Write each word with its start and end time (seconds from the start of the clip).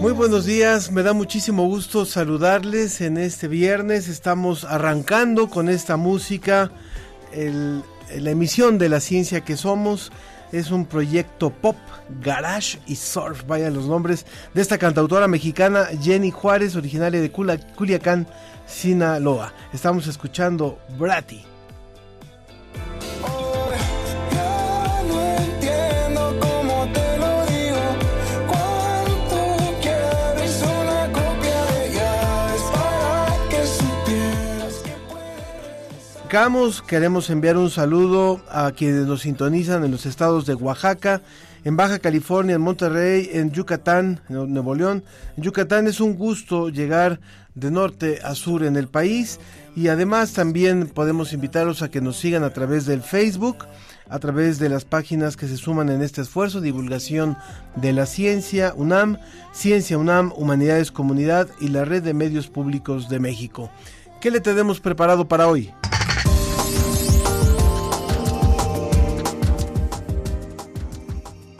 Muy 0.00 0.12
buenos 0.12 0.44
días, 0.44 0.92
me 0.92 1.02
da 1.02 1.12
muchísimo 1.12 1.66
gusto 1.66 2.04
saludarles 2.04 3.00
en 3.00 3.16
este 3.16 3.48
viernes. 3.48 4.08
Estamos 4.08 4.64
arrancando 4.64 5.48
con 5.48 5.68
esta 5.68 5.96
música. 5.96 6.70
La 7.32 8.30
emisión 8.30 8.78
de 8.78 8.88
la 8.88 9.00
ciencia 9.00 9.40
que 9.40 9.56
somos 9.56 10.12
es 10.52 10.70
un 10.70 10.86
proyecto 10.86 11.50
pop, 11.50 11.76
garage 12.20 12.78
y 12.86 12.96
surf, 12.96 13.44
vaya 13.46 13.70
los 13.70 13.86
nombres, 13.86 14.26
de 14.52 14.62
esta 14.62 14.78
cantautora 14.78 15.26
mexicana 15.26 15.86
Jenny 16.00 16.30
Juárez, 16.30 16.76
originaria 16.76 17.20
de 17.20 17.32
Culiacán, 17.32 18.26
Sinaloa. 18.66 19.52
Estamos 19.72 20.06
escuchando 20.06 20.78
Bratty. 20.98 21.53
Arrancamos, 36.34 36.82
queremos 36.82 37.30
enviar 37.30 37.56
un 37.56 37.70
saludo 37.70 38.40
a 38.50 38.72
quienes 38.72 39.06
nos 39.06 39.20
sintonizan 39.20 39.84
en 39.84 39.92
los 39.92 40.04
estados 40.04 40.46
de 40.46 40.56
Oaxaca, 40.56 41.22
en 41.62 41.76
Baja 41.76 42.00
California, 42.00 42.56
en 42.56 42.60
Monterrey, 42.60 43.30
en 43.32 43.52
Yucatán, 43.52 44.20
en 44.28 44.52
Nuevo 44.52 44.74
León. 44.74 45.04
En 45.36 45.44
Yucatán 45.44 45.86
es 45.86 46.00
un 46.00 46.16
gusto 46.16 46.70
llegar 46.70 47.20
de 47.54 47.70
norte 47.70 48.18
a 48.24 48.34
sur 48.34 48.64
en 48.64 48.74
el 48.74 48.88
país 48.88 49.38
y 49.76 49.86
además 49.86 50.32
también 50.32 50.88
podemos 50.88 51.32
invitarlos 51.32 51.82
a 51.82 51.88
que 51.88 52.00
nos 52.00 52.16
sigan 52.16 52.42
a 52.42 52.50
través 52.50 52.84
del 52.84 53.02
Facebook, 53.02 53.66
a 54.08 54.18
través 54.18 54.58
de 54.58 54.68
las 54.68 54.84
páginas 54.84 55.36
que 55.36 55.46
se 55.46 55.56
suman 55.56 55.88
en 55.88 56.02
este 56.02 56.20
esfuerzo, 56.20 56.60
divulgación 56.60 57.36
de 57.76 57.92
la 57.92 58.06
ciencia 58.06 58.74
UNAM, 58.74 59.18
Ciencia 59.52 59.98
UNAM, 59.98 60.32
Humanidades 60.34 60.90
Comunidad 60.90 61.46
y 61.60 61.68
la 61.68 61.84
Red 61.84 62.02
de 62.02 62.12
Medios 62.12 62.48
Públicos 62.48 63.08
de 63.08 63.20
México. 63.20 63.70
¿Qué 64.20 64.32
le 64.32 64.40
tenemos 64.40 64.80
preparado 64.80 65.28
para 65.28 65.46
hoy? 65.46 65.72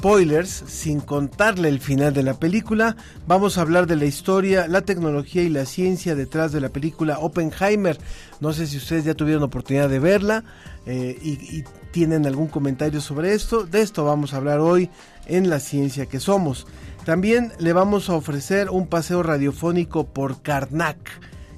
Spoilers, 0.04 0.64
sin 0.66 1.00
contarle 1.00 1.70
el 1.70 1.80
final 1.80 2.12
de 2.12 2.22
la 2.22 2.34
película, 2.34 2.94
vamos 3.26 3.56
a 3.56 3.62
hablar 3.62 3.86
de 3.86 3.96
la 3.96 4.04
historia, 4.04 4.68
la 4.68 4.82
tecnología 4.82 5.42
y 5.42 5.48
la 5.48 5.64
ciencia 5.64 6.14
detrás 6.14 6.52
de 6.52 6.60
la 6.60 6.68
película 6.68 7.20
Oppenheimer. 7.20 7.96
No 8.38 8.52
sé 8.52 8.66
si 8.66 8.76
ustedes 8.76 9.04
ya 9.06 9.14
tuvieron 9.14 9.42
oportunidad 9.42 9.88
de 9.88 10.00
verla 10.00 10.44
eh, 10.84 11.18
y, 11.22 11.56
y 11.56 11.64
tienen 11.90 12.26
algún 12.26 12.48
comentario 12.48 13.00
sobre 13.00 13.32
esto. 13.32 13.64
De 13.64 13.80
esto 13.80 14.04
vamos 14.04 14.34
a 14.34 14.36
hablar 14.36 14.60
hoy 14.60 14.90
en 15.24 15.48
La 15.48 15.58
Ciencia 15.58 16.04
que 16.04 16.20
Somos. 16.20 16.66
También 17.06 17.52
le 17.58 17.72
vamos 17.72 18.10
a 18.10 18.14
ofrecer 18.14 18.68
un 18.68 18.88
paseo 18.88 19.22
radiofónico 19.22 20.04
por 20.04 20.42
Karnak 20.42 20.98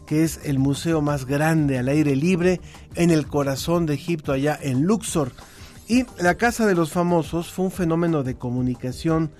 que 0.06 0.22
es 0.22 0.38
el 0.44 0.60
museo 0.60 1.00
más 1.00 1.24
grande 1.24 1.78
al 1.78 1.88
aire 1.88 2.14
libre 2.14 2.60
en 2.94 3.10
el 3.10 3.26
corazón 3.26 3.86
de 3.86 3.94
Egipto, 3.94 4.30
allá 4.30 4.56
en 4.62 4.82
Luxor. 4.82 5.32
Y 5.88 6.04
la 6.18 6.34
Casa 6.34 6.66
de 6.66 6.74
los 6.74 6.90
Famosos 6.90 7.52
fue 7.52 7.66
un 7.66 7.70
fenómeno 7.70 8.24
de 8.24 8.34
comunicación. 8.34 9.30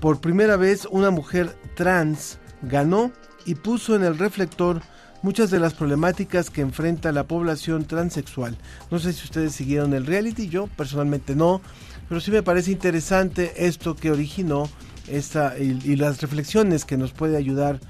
Por 0.00 0.20
primera 0.20 0.56
vez 0.56 0.88
una 0.90 1.10
mujer 1.10 1.54
trans 1.74 2.38
ganó 2.62 3.12
y 3.44 3.56
puso 3.56 3.94
en 3.94 4.02
el 4.02 4.18
reflector 4.18 4.80
muchas 5.22 5.50
de 5.50 5.60
las 5.60 5.74
problemáticas 5.74 6.48
que 6.48 6.62
enfrenta 6.62 7.12
la 7.12 7.24
población 7.24 7.84
transexual. 7.84 8.56
No 8.90 8.98
sé 8.98 9.12
si 9.12 9.24
ustedes 9.24 9.54
siguieron 9.54 9.92
el 9.92 10.06
reality, 10.06 10.48
yo 10.48 10.66
personalmente 10.66 11.36
no, 11.36 11.60
pero 12.08 12.20
sí 12.20 12.30
me 12.30 12.42
parece 12.42 12.72
interesante 12.72 13.66
esto 13.66 13.94
que 13.94 14.10
originó 14.10 14.68
esta 15.08 15.58
y, 15.58 15.78
y 15.84 15.96
las 15.96 16.22
reflexiones 16.22 16.86
que 16.86 16.96
nos 16.96 17.12
puede 17.12 17.36
ayudar 17.36 17.80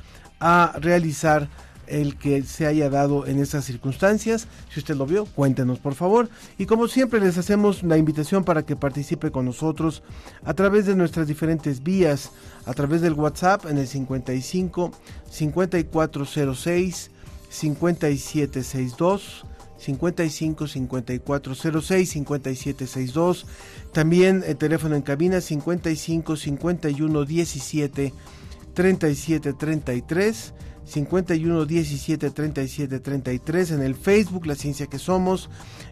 a 0.41 0.75
realizar 0.81 1.49
el 1.93 2.17
que 2.17 2.43
se 2.43 2.67
haya 2.67 2.91
dado 2.91 3.27
en 3.27 3.39
estas 3.39 3.65
circunstancias. 3.65 4.49
Si 4.73 4.81
usted 4.81 4.97
lo 4.97 5.07
vio, 5.07 5.27
cuéntenos 5.27 5.79
por 5.79 5.95
favor. 5.95 6.29
Y 6.59 6.67
como 6.67 6.89
siempre 6.89 7.21
les 7.21 7.39
hacemos 7.39 7.83
la 7.83 7.99
invitación 7.99 8.45
para 8.45 8.65
que 8.65 8.77
participe 8.77 9.31
con 9.31 9.45
nosotros 9.45 10.03
a 10.45 10.55
través 10.55 10.87
de 10.87 10.97
nuestras 10.97 11.27
diferentes 11.29 11.83
vías, 11.83 12.33
a 12.65 12.75
través 12.75 13.01
del 13.01 13.15
WhatsApp 13.15 13.67
en 13.67 13.79
el 13.79 13.87
55 13.87 14.93
5406 15.31 17.11
5762 17.49 19.45
55 19.79 20.67
5406 20.69 22.11
5762 22.11 23.47
también 23.93 24.45
el 24.47 24.57
teléfono 24.57 24.95
en 24.95 25.03
cabina 25.03 25.41
55 25.41 26.37
51 26.37 27.25
17 27.25 28.13
37 28.75 29.53
33 29.53 30.55
51 30.85 31.65
17 31.65 32.31
37 32.31 33.01
33 33.01 33.71
en 33.71 33.83
el 33.83 33.95
Facebook 33.95 34.47
La 34.47 34.55
Ciencia 34.55 34.87
que 34.87 34.99
Somos 34.99 35.49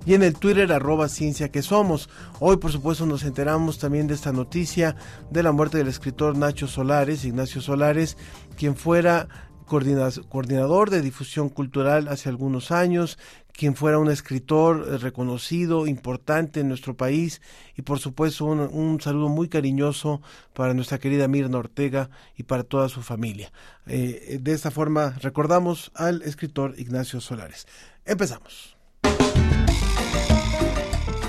y 0.06 0.14
en 0.14 0.22
el 0.22 0.34
Twitter 0.34 0.72
arroba 0.72 1.08
Ciencia 1.08 1.50
que 1.50 1.62
Somos. 1.62 2.08
Hoy 2.38 2.56
por 2.56 2.72
supuesto 2.72 3.06
nos 3.06 3.24
enteramos 3.24 3.78
también 3.78 4.06
de 4.06 4.14
esta 4.14 4.32
noticia 4.32 4.96
de 5.30 5.42
la 5.42 5.52
muerte 5.52 5.78
del 5.78 5.88
escritor 5.88 6.36
Nacho 6.36 6.66
Solares, 6.66 7.24
Ignacio 7.24 7.60
Solares, 7.60 8.16
quien 8.56 8.76
fuera 8.76 9.28
coordinador 9.70 10.90
de 10.90 11.00
difusión 11.00 11.48
cultural 11.48 12.08
hace 12.08 12.28
algunos 12.28 12.72
años, 12.72 13.18
quien 13.60 13.76
fuera 13.76 13.98
un 13.98 14.10
escritor 14.10 15.02
reconocido, 15.02 15.86
importante 15.86 16.60
en 16.60 16.68
nuestro 16.68 16.96
país 16.96 17.42
y 17.76 17.82
por 17.82 17.98
supuesto 17.98 18.46
un, 18.46 18.58
un, 18.58 19.02
saludo 19.02 19.28
muy 19.28 19.50
cariñoso 19.50 20.22
para 20.54 20.72
nuestra 20.72 20.96
querida 20.98 21.28
Mirna 21.28 21.58
Ortega 21.58 22.08
y 22.38 22.44
para 22.44 22.62
toda 22.64 22.88
su 22.88 23.02
familia. 23.02 23.52
Eh, 23.86 24.38
de 24.40 24.52
esta 24.54 24.70
forma 24.70 25.14
recordamos 25.20 25.92
al 25.94 26.22
escritor 26.22 26.72
Ignacio 26.78 27.20
Solares. 27.20 27.66
Empezamos. 28.06 28.78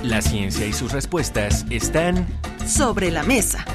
La 0.02 0.22
ciencia 0.22 0.66
y 0.66 0.72
sus 0.72 0.94
respuestas 0.94 1.66
están 1.70 2.26
sobre 2.66 3.12
la 3.12 3.24
mesa. 3.24 3.66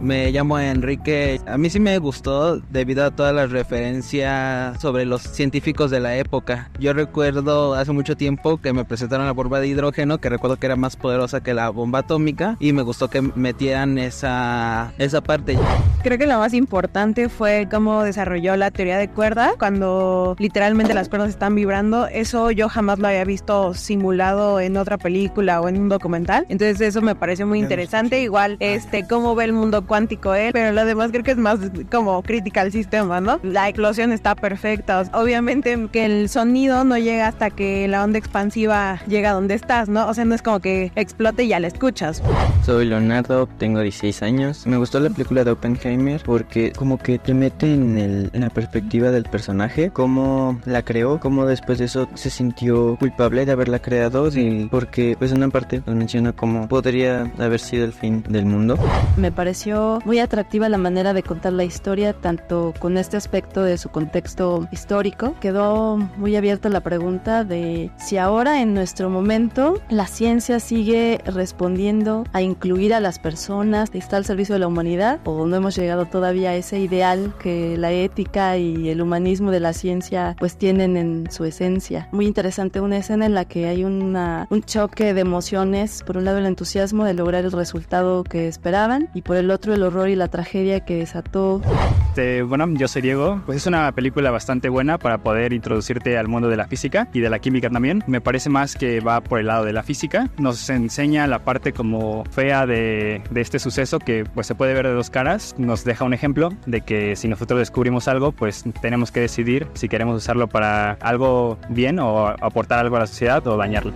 Me 0.00 0.30
llamo 0.32 0.58
Enrique. 0.58 1.40
A 1.46 1.58
mí 1.58 1.68
sí 1.68 1.78
me 1.78 1.98
gustó 1.98 2.58
debido 2.70 3.04
a 3.04 3.10
todas 3.10 3.34
las 3.34 3.50
referencias 3.50 4.80
sobre 4.80 5.04
los 5.04 5.20
científicos 5.20 5.90
de 5.90 6.00
la 6.00 6.16
época. 6.16 6.70
Yo 6.78 6.94
recuerdo 6.94 7.74
hace 7.74 7.92
mucho 7.92 8.16
tiempo 8.16 8.56
que 8.56 8.72
me 8.72 8.86
presentaron 8.86 9.26
la 9.26 9.32
bomba 9.32 9.60
de 9.60 9.68
hidrógeno, 9.68 10.18
que 10.18 10.30
recuerdo 10.30 10.56
que 10.56 10.66
era 10.66 10.76
más 10.76 10.96
poderosa 10.96 11.42
que 11.42 11.52
la 11.52 11.68
bomba 11.68 12.00
atómica, 12.00 12.56
y 12.60 12.72
me 12.72 12.82
gustó 12.82 13.08
que 13.08 13.20
metieran 13.20 13.98
esa, 13.98 14.92
esa 14.96 15.20
parte. 15.20 15.58
Creo 16.02 16.16
que 16.16 16.26
lo 16.26 16.38
más 16.38 16.54
importante 16.54 17.28
fue 17.28 17.68
cómo 17.70 18.02
desarrolló 18.02 18.56
la 18.56 18.70
teoría 18.70 18.96
de 18.96 19.08
cuerda, 19.08 19.52
cuando 19.58 20.34
literalmente 20.38 20.94
las 20.94 21.10
cuerdas 21.10 21.28
están 21.28 21.54
vibrando. 21.54 22.06
Eso 22.06 22.50
yo 22.50 22.70
jamás 22.70 22.98
lo 22.98 23.08
había 23.08 23.24
visto 23.24 23.74
simulado 23.74 24.60
en 24.60 24.78
otra 24.78 24.96
película 24.96 25.60
o 25.60 25.68
en 25.68 25.78
un 25.78 25.90
documental. 25.90 26.46
Entonces 26.48 26.80
eso 26.80 27.02
me 27.02 27.14
pareció 27.14 27.46
muy 27.46 27.58
interesante. 27.58 28.22
Igual, 28.22 28.56
este, 28.60 29.06
cómo 29.06 29.34
ve 29.34 29.44
el 29.44 29.52
mundo 29.52 29.86
cuántico 29.90 30.34
él, 30.34 30.52
pero 30.52 30.70
lo 30.70 30.84
demás 30.84 31.10
creo 31.10 31.24
que 31.24 31.32
es 31.32 31.36
más 31.36 31.58
como 31.90 32.22
crítica 32.22 32.60
al 32.60 32.70
sistema, 32.70 33.20
¿no? 33.20 33.40
La 33.42 33.68
eclosión 33.68 34.12
está 34.12 34.36
perfecta. 34.36 35.02
Obviamente 35.12 35.88
que 35.90 36.04
el 36.06 36.28
sonido 36.28 36.84
no 36.84 36.96
llega 36.96 37.26
hasta 37.26 37.50
que 37.50 37.88
la 37.88 38.04
onda 38.04 38.16
expansiva 38.20 39.00
llega 39.08 39.30
a 39.30 39.32
donde 39.32 39.54
estás, 39.54 39.88
¿no? 39.88 40.06
O 40.06 40.14
sea, 40.14 40.24
no 40.24 40.36
es 40.36 40.42
como 40.42 40.60
que 40.60 40.92
explote 40.94 41.42
y 41.42 41.48
ya 41.48 41.58
la 41.58 41.66
escuchas. 41.66 42.22
Soy 42.64 42.86
Leonardo, 42.86 43.48
tengo 43.58 43.80
16 43.80 44.22
años. 44.22 44.64
Me 44.64 44.76
gustó 44.76 45.00
la 45.00 45.10
película 45.10 45.42
de 45.42 45.50
Oppenheimer 45.50 46.22
porque 46.24 46.70
como 46.72 46.96
que 46.96 47.18
te 47.18 47.34
mete 47.34 47.74
en, 47.74 47.98
el- 47.98 48.30
en 48.32 48.42
la 48.42 48.50
perspectiva 48.50 49.10
del 49.10 49.24
personaje, 49.24 49.90
cómo 49.90 50.60
la 50.66 50.82
creó, 50.82 51.18
cómo 51.18 51.46
después 51.46 51.78
de 51.80 51.86
eso 51.86 52.08
se 52.14 52.30
sintió 52.30 52.96
culpable 53.00 53.44
de 53.44 53.50
haberla 53.50 53.80
creado 53.80 54.28
y 54.28 54.68
porque 54.70 55.16
pues 55.18 55.32
en 55.32 55.38
una 55.38 55.48
parte 55.48 55.82
nos 55.84 55.96
menciona 55.96 56.32
cómo 56.32 56.68
podría 56.68 57.28
haber 57.40 57.58
sido 57.58 57.84
el 57.84 57.92
fin 57.92 58.22
del 58.28 58.46
mundo. 58.46 58.78
Me 59.16 59.32
pareció 59.32 59.79
muy 60.04 60.18
atractiva 60.18 60.68
la 60.68 60.78
manera 60.78 61.12
de 61.12 61.22
contar 61.22 61.52
la 61.52 61.64
historia, 61.64 62.12
tanto 62.12 62.74
con 62.78 62.96
este 62.96 63.16
aspecto 63.16 63.62
de 63.62 63.78
su 63.78 63.88
contexto 63.88 64.68
histórico. 64.72 65.34
Quedó 65.40 65.96
muy 65.96 66.36
abierta 66.36 66.68
la 66.68 66.80
pregunta 66.80 67.44
de 67.44 67.90
si 67.98 68.16
ahora 68.16 68.62
en 68.62 68.74
nuestro 68.74 69.10
momento 69.10 69.80
la 69.88 70.06
ciencia 70.06 70.60
sigue 70.60 71.20
respondiendo 71.24 72.24
a 72.32 72.42
incluir 72.42 72.94
a 72.94 73.00
las 73.00 73.18
personas, 73.18 73.90
está 73.92 74.16
al 74.16 74.24
servicio 74.24 74.54
de 74.54 74.60
la 74.60 74.66
humanidad, 74.66 75.20
o 75.24 75.46
no 75.46 75.56
hemos 75.56 75.76
llegado 75.76 76.06
todavía 76.06 76.50
a 76.50 76.54
ese 76.54 76.78
ideal 76.78 77.34
que 77.42 77.76
la 77.76 77.92
ética 77.92 78.56
y 78.56 78.88
el 78.88 79.00
humanismo 79.00 79.50
de 79.50 79.60
la 79.60 79.72
ciencia 79.72 80.36
pues 80.38 80.56
tienen 80.56 80.96
en 80.96 81.30
su 81.30 81.44
esencia. 81.44 82.08
Muy 82.12 82.26
interesante 82.26 82.80
una 82.80 82.98
escena 82.98 83.26
en 83.26 83.34
la 83.34 83.44
que 83.44 83.66
hay 83.66 83.84
una, 83.84 84.46
un 84.50 84.62
choque 84.62 85.14
de 85.14 85.20
emociones, 85.20 86.02
por 86.04 86.16
un 86.16 86.24
lado 86.24 86.38
el 86.38 86.46
entusiasmo 86.46 87.04
de 87.04 87.14
lograr 87.14 87.44
el 87.44 87.52
resultado 87.52 88.24
que 88.24 88.48
esperaban 88.48 89.08
y 89.14 89.22
por 89.22 89.36
el 89.36 89.50
otro 89.50 89.69
el 89.74 89.82
horror 89.82 90.08
y 90.08 90.16
la 90.16 90.28
tragedia 90.28 90.80
que 90.80 90.96
desató 90.96 91.60
Este, 92.08 92.42
bueno, 92.42 92.66
yo 92.70 92.88
soy 92.88 93.02
Diego. 93.02 93.40
Pues 93.46 93.58
es 93.58 93.66
una 93.66 93.92
película 93.92 94.30
bastante 94.30 94.68
buena 94.68 94.98
para 94.98 95.18
poder 95.18 95.52
introducirte 95.52 96.18
al 96.18 96.28
mundo 96.28 96.48
de 96.48 96.56
la 96.56 96.66
física 96.66 97.08
y 97.12 97.20
de 97.20 97.30
la 97.30 97.38
química 97.38 97.70
también. 97.70 98.02
Me 98.06 98.20
parece 98.20 98.50
más 98.50 98.74
que 98.74 99.00
va 99.00 99.20
por 99.20 99.38
el 99.38 99.46
lado 99.46 99.64
de 99.64 99.72
la 99.72 99.82
física. 99.82 100.28
Nos 100.38 100.68
enseña 100.70 101.26
la 101.26 101.40
parte 101.40 101.72
como 101.72 102.24
fea 102.30 102.66
de, 102.66 103.22
de 103.30 103.40
este 103.40 103.58
suceso 103.58 103.98
que 103.98 104.24
pues 104.24 104.46
se 104.46 104.54
puede 104.54 104.74
ver 104.74 104.86
de 104.86 104.92
dos 104.92 105.10
caras. 105.10 105.54
Nos 105.58 105.84
deja 105.84 106.04
un 106.04 106.14
ejemplo 106.14 106.50
de 106.66 106.80
que 106.80 107.16
si 107.16 107.28
nosotros 107.28 107.58
descubrimos 107.58 108.08
algo, 108.08 108.32
pues 108.32 108.64
tenemos 108.82 109.12
que 109.12 109.20
decidir 109.20 109.66
si 109.74 109.88
queremos 109.88 110.16
usarlo 110.16 110.48
para 110.48 110.92
algo 111.00 111.58
bien 111.68 111.98
o 111.98 112.26
aportar 112.26 112.80
algo 112.80 112.96
a 112.96 113.00
la 113.00 113.06
sociedad 113.06 113.46
o 113.46 113.56
dañarlo. 113.56 113.92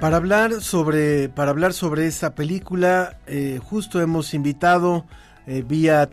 Para 0.00 0.18
hablar 0.18 0.60
sobre, 0.60 1.30
para 1.30 1.50
hablar 1.50 1.72
sobre 1.72 2.06
esta 2.06 2.34
película, 2.34 3.18
eh, 3.26 3.58
justo 3.64 4.00
hemos 4.02 4.34
invitado 4.34 5.06
eh, 5.46 5.64
vía, 5.66 6.06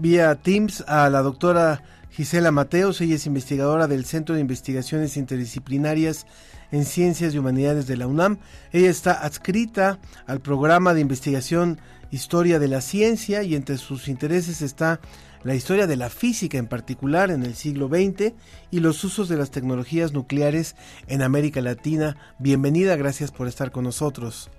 vía 0.00 0.34
Teams 0.34 0.82
a 0.88 1.08
la 1.08 1.22
doctora 1.22 1.82
Gisela 2.10 2.50
Mateos. 2.50 3.00
Ella 3.00 3.14
es 3.14 3.26
investigadora 3.26 3.86
del 3.86 4.04
Centro 4.06 4.34
de 4.34 4.40
Investigaciones 4.40 5.16
Interdisciplinarias 5.16 6.26
en 6.72 6.84
Ciencias 6.84 7.32
y 7.32 7.38
Humanidades 7.38 7.86
de 7.86 7.96
la 7.96 8.08
UNAM. 8.08 8.38
Ella 8.72 8.90
está 8.90 9.12
adscrita 9.12 10.00
al 10.26 10.40
programa 10.40 10.92
de 10.92 11.00
investigación 11.00 11.78
Historia 12.10 12.58
de 12.58 12.68
la 12.68 12.80
Ciencia 12.80 13.44
y 13.44 13.54
entre 13.54 13.78
sus 13.78 14.08
intereses 14.08 14.62
está 14.62 14.98
la 15.42 15.54
historia 15.54 15.86
de 15.86 15.96
la 15.96 16.10
física 16.10 16.58
en 16.58 16.66
particular 16.66 17.30
en 17.30 17.42
el 17.42 17.54
siglo 17.54 17.88
XX 17.88 18.34
y 18.70 18.80
los 18.80 19.02
usos 19.04 19.28
de 19.28 19.36
las 19.36 19.50
tecnologías 19.50 20.12
nucleares 20.12 20.76
en 21.06 21.22
América 21.22 21.60
Latina. 21.60 22.16
Bienvenida, 22.38 22.96
gracias 22.96 23.30
por 23.30 23.48
estar 23.48 23.70
con 23.70 23.84
nosotros. 23.84 24.50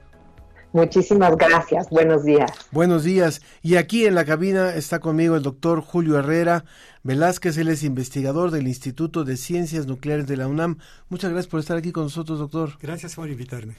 Muchísimas 0.71 1.35
gracias, 1.35 1.89
buenos 1.89 2.23
días. 2.23 2.51
Buenos 2.71 3.03
días. 3.03 3.41
Y 3.63 3.75
aquí 3.77 4.05
en 4.05 4.13
la 4.13 4.23
cabina 4.23 4.75
está 4.75 4.99
conmigo 4.99 5.35
el 5.35 5.41
doctor 5.41 5.81
Julio 5.81 6.19
Herrera 6.19 6.63
Velázquez, 7.01 7.57
él 7.57 7.69
es 7.69 7.83
investigador 7.83 8.51
del 8.51 8.67
Instituto 8.67 9.23
de 9.23 9.37
Ciencias 9.37 9.87
Nucleares 9.87 10.27
de 10.27 10.37
la 10.37 10.47
UNAM. 10.47 10.77
Muchas 11.07 11.31
gracias 11.31 11.49
por 11.49 11.59
estar 11.59 11.77
aquí 11.77 11.91
con 11.91 12.03
nosotros, 12.03 12.39
doctor. 12.39 12.73
Gracias 12.81 13.15
por 13.15 13.29
invitarme. 13.29 13.75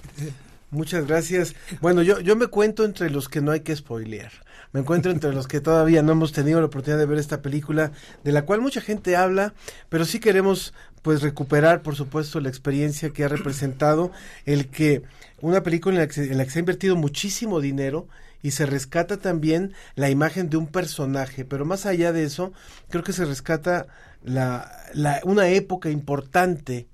Muchas 0.70 1.06
gracias. 1.06 1.55
Bueno, 1.81 2.02
yo, 2.02 2.20
yo 2.20 2.37
me 2.37 2.46
cuento 2.46 2.84
entre 2.84 3.11
los 3.11 3.28
que 3.28 3.40
no 3.40 3.50
hay 3.50 3.61
que 3.61 3.75
spoilear. 3.75 4.31
Me 4.72 4.81
encuentro 4.81 5.11
entre 5.11 5.32
los 5.32 5.49
que 5.49 5.61
todavía 5.61 6.00
no 6.02 6.12
hemos 6.12 6.32
tenido 6.32 6.61
la 6.61 6.67
oportunidad 6.67 6.99
de 7.00 7.06
ver 7.06 7.19
esta 7.19 7.43
película, 7.43 7.90
de 8.22 8.31
la 8.31 8.44
cual 8.44 8.61
mucha 8.61 8.81
gente 8.81 9.17
habla, 9.17 9.52
pero 9.88 10.05
sí 10.05 10.20
queremos 10.20 10.72
pues 11.02 11.22
recuperar, 11.22 11.82
por 11.82 11.96
supuesto, 11.96 12.38
la 12.40 12.49
experiencia 12.50 13.11
que 13.11 13.25
ha 13.25 13.28
representado 13.28 14.12
el 14.46 14.69
que 14.69 15.02
una 15.40 15.62
película 15.64 15.94
en 15.96 16.00
la 16.02 16.06
que, 16.06 16.12
se- 16.14 16.31
en 16.31 16.38
la 16.38 16.44
que 16.44 16.50
se 16.50 16.58
ha 16.58 16.61
invertido 16.61 16.94
muchísimo 16.94 17.61
dinero 17.61 18.06
y 18.43 18.52
se 18.52 18.64
rescata 18.64 19.17
también 19.17 19.72
la 19.96 20.08
imagen 20.08 20.50
de 20.50 20.56
un 20.56 20.69
personaje, 20.69 21.44
pero 21.44 21.64
más 21.64 21.84
allá 21.84 22.12
de 22.12 22.22
eso, 22.25 22.52
creo 22.90 23.02
que 23.02 23.12
se 23.12 23.25
rescata 23.25 23.87
la, 24.22 24.70
la, 24.94 25.20
una 25.25 25.49
época 25.49 25.90
importante 25.90 26.87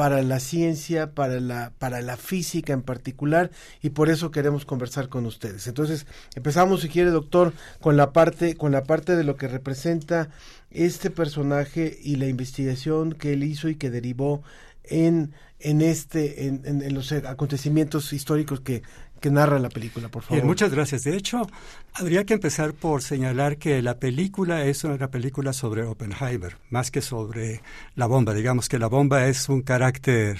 para 0.00 0.22
la 0.22 0.40
ciencia, 0.40 1.12
para 1.12 1.40
la, 1.40 1.74
para 1.78 2.00
la 2.00 2.16
física 2.16 2.72
en 2.72 2.80
particular, 2.80 3.50
y 3.82 3.90
por 3.90 4.08
eso 4.08 4.30
queremos 4.30 4.64
conversar 4.64 5.10
con 5.10 5.26
ustedes. 5.26 5.66
Entonces, 5.66 6.06
empezamos, 6.34 6.80
si 6.80 6.88
quiere, 6.88 7.10
doctor, 7.10 7.52
con 7.82 7.98
la 7.98 8.10
parte, 8.14 8.54
con 8.56 8.72
la 8.72 8.84
parte 8.84 9.14
de 9.14 9.24
lo 9.24 9.36
que 9.36 9.46
representa 9.46 10.30
este 10.70 11.10
personaje 11.10 11.98
y 12.02 12.16
la 12.16 12.28
investigación 12.28 13.12
que 13.12 13.34
él 13.34 13.42
hizo 13.44 13.68
y 13.68 13.74
que 13.76 13.90
derivó 13.90 14.42
en, 14.84 15.32
en 15.58 15.82
este, 15.82 16.46
en, 16.46 16.62
en- 16.64 16.80
en 16.80 16.94
los 16.94 17.12
acontecimientos 17.12 18.14
históricos 18.14 18.60
que, 18.60 18.82
que 19.20 19.30
narra 19.30 19.58
la 19.58 19.68
película, 19.68 20.08
por 20.08 20.22
favor. 20.22 20.36
Bien, 20.38 20.46
muchas 20.46 20.70
gracias. 20.72 21.04
De 21.04 21.16
hecho, 21.16 21.46
habría 21.92 22.24
que 22.24 22.34
empezar 22.34 22.72
por 22.74 23.02
señalar 23.02 23.58
que 23.58 23.80
la 23.82 23.98
película 23.98 24.64
es 24.64 24.82
una 24.84 25.08
película 25.10 25.52
sobre 25.52 25.82
Oppenheimer, 25.84 26.56
más 26.70 26.90
que 26.90 27.02
sobre 27.02 27.62
la 27.94 28.06
bomba. 28.06 28.34
Digamos 28.34 28.68
que 28.68 28.78
la 28.78 28.86
bomba 28.88 29.26
es 29.26 29.48
un 29.48 29.62
carácter 29.62 30.38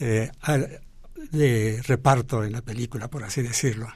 eh, 0.00 0.30
de 1.32 1.80
reparto 1.86 2.44
en 2.44 2.52
la 2.52 2.62
película, 2.62 3.08
por 3.08 3.24
así 3.24 3.42
decirlo. 3.42 3.88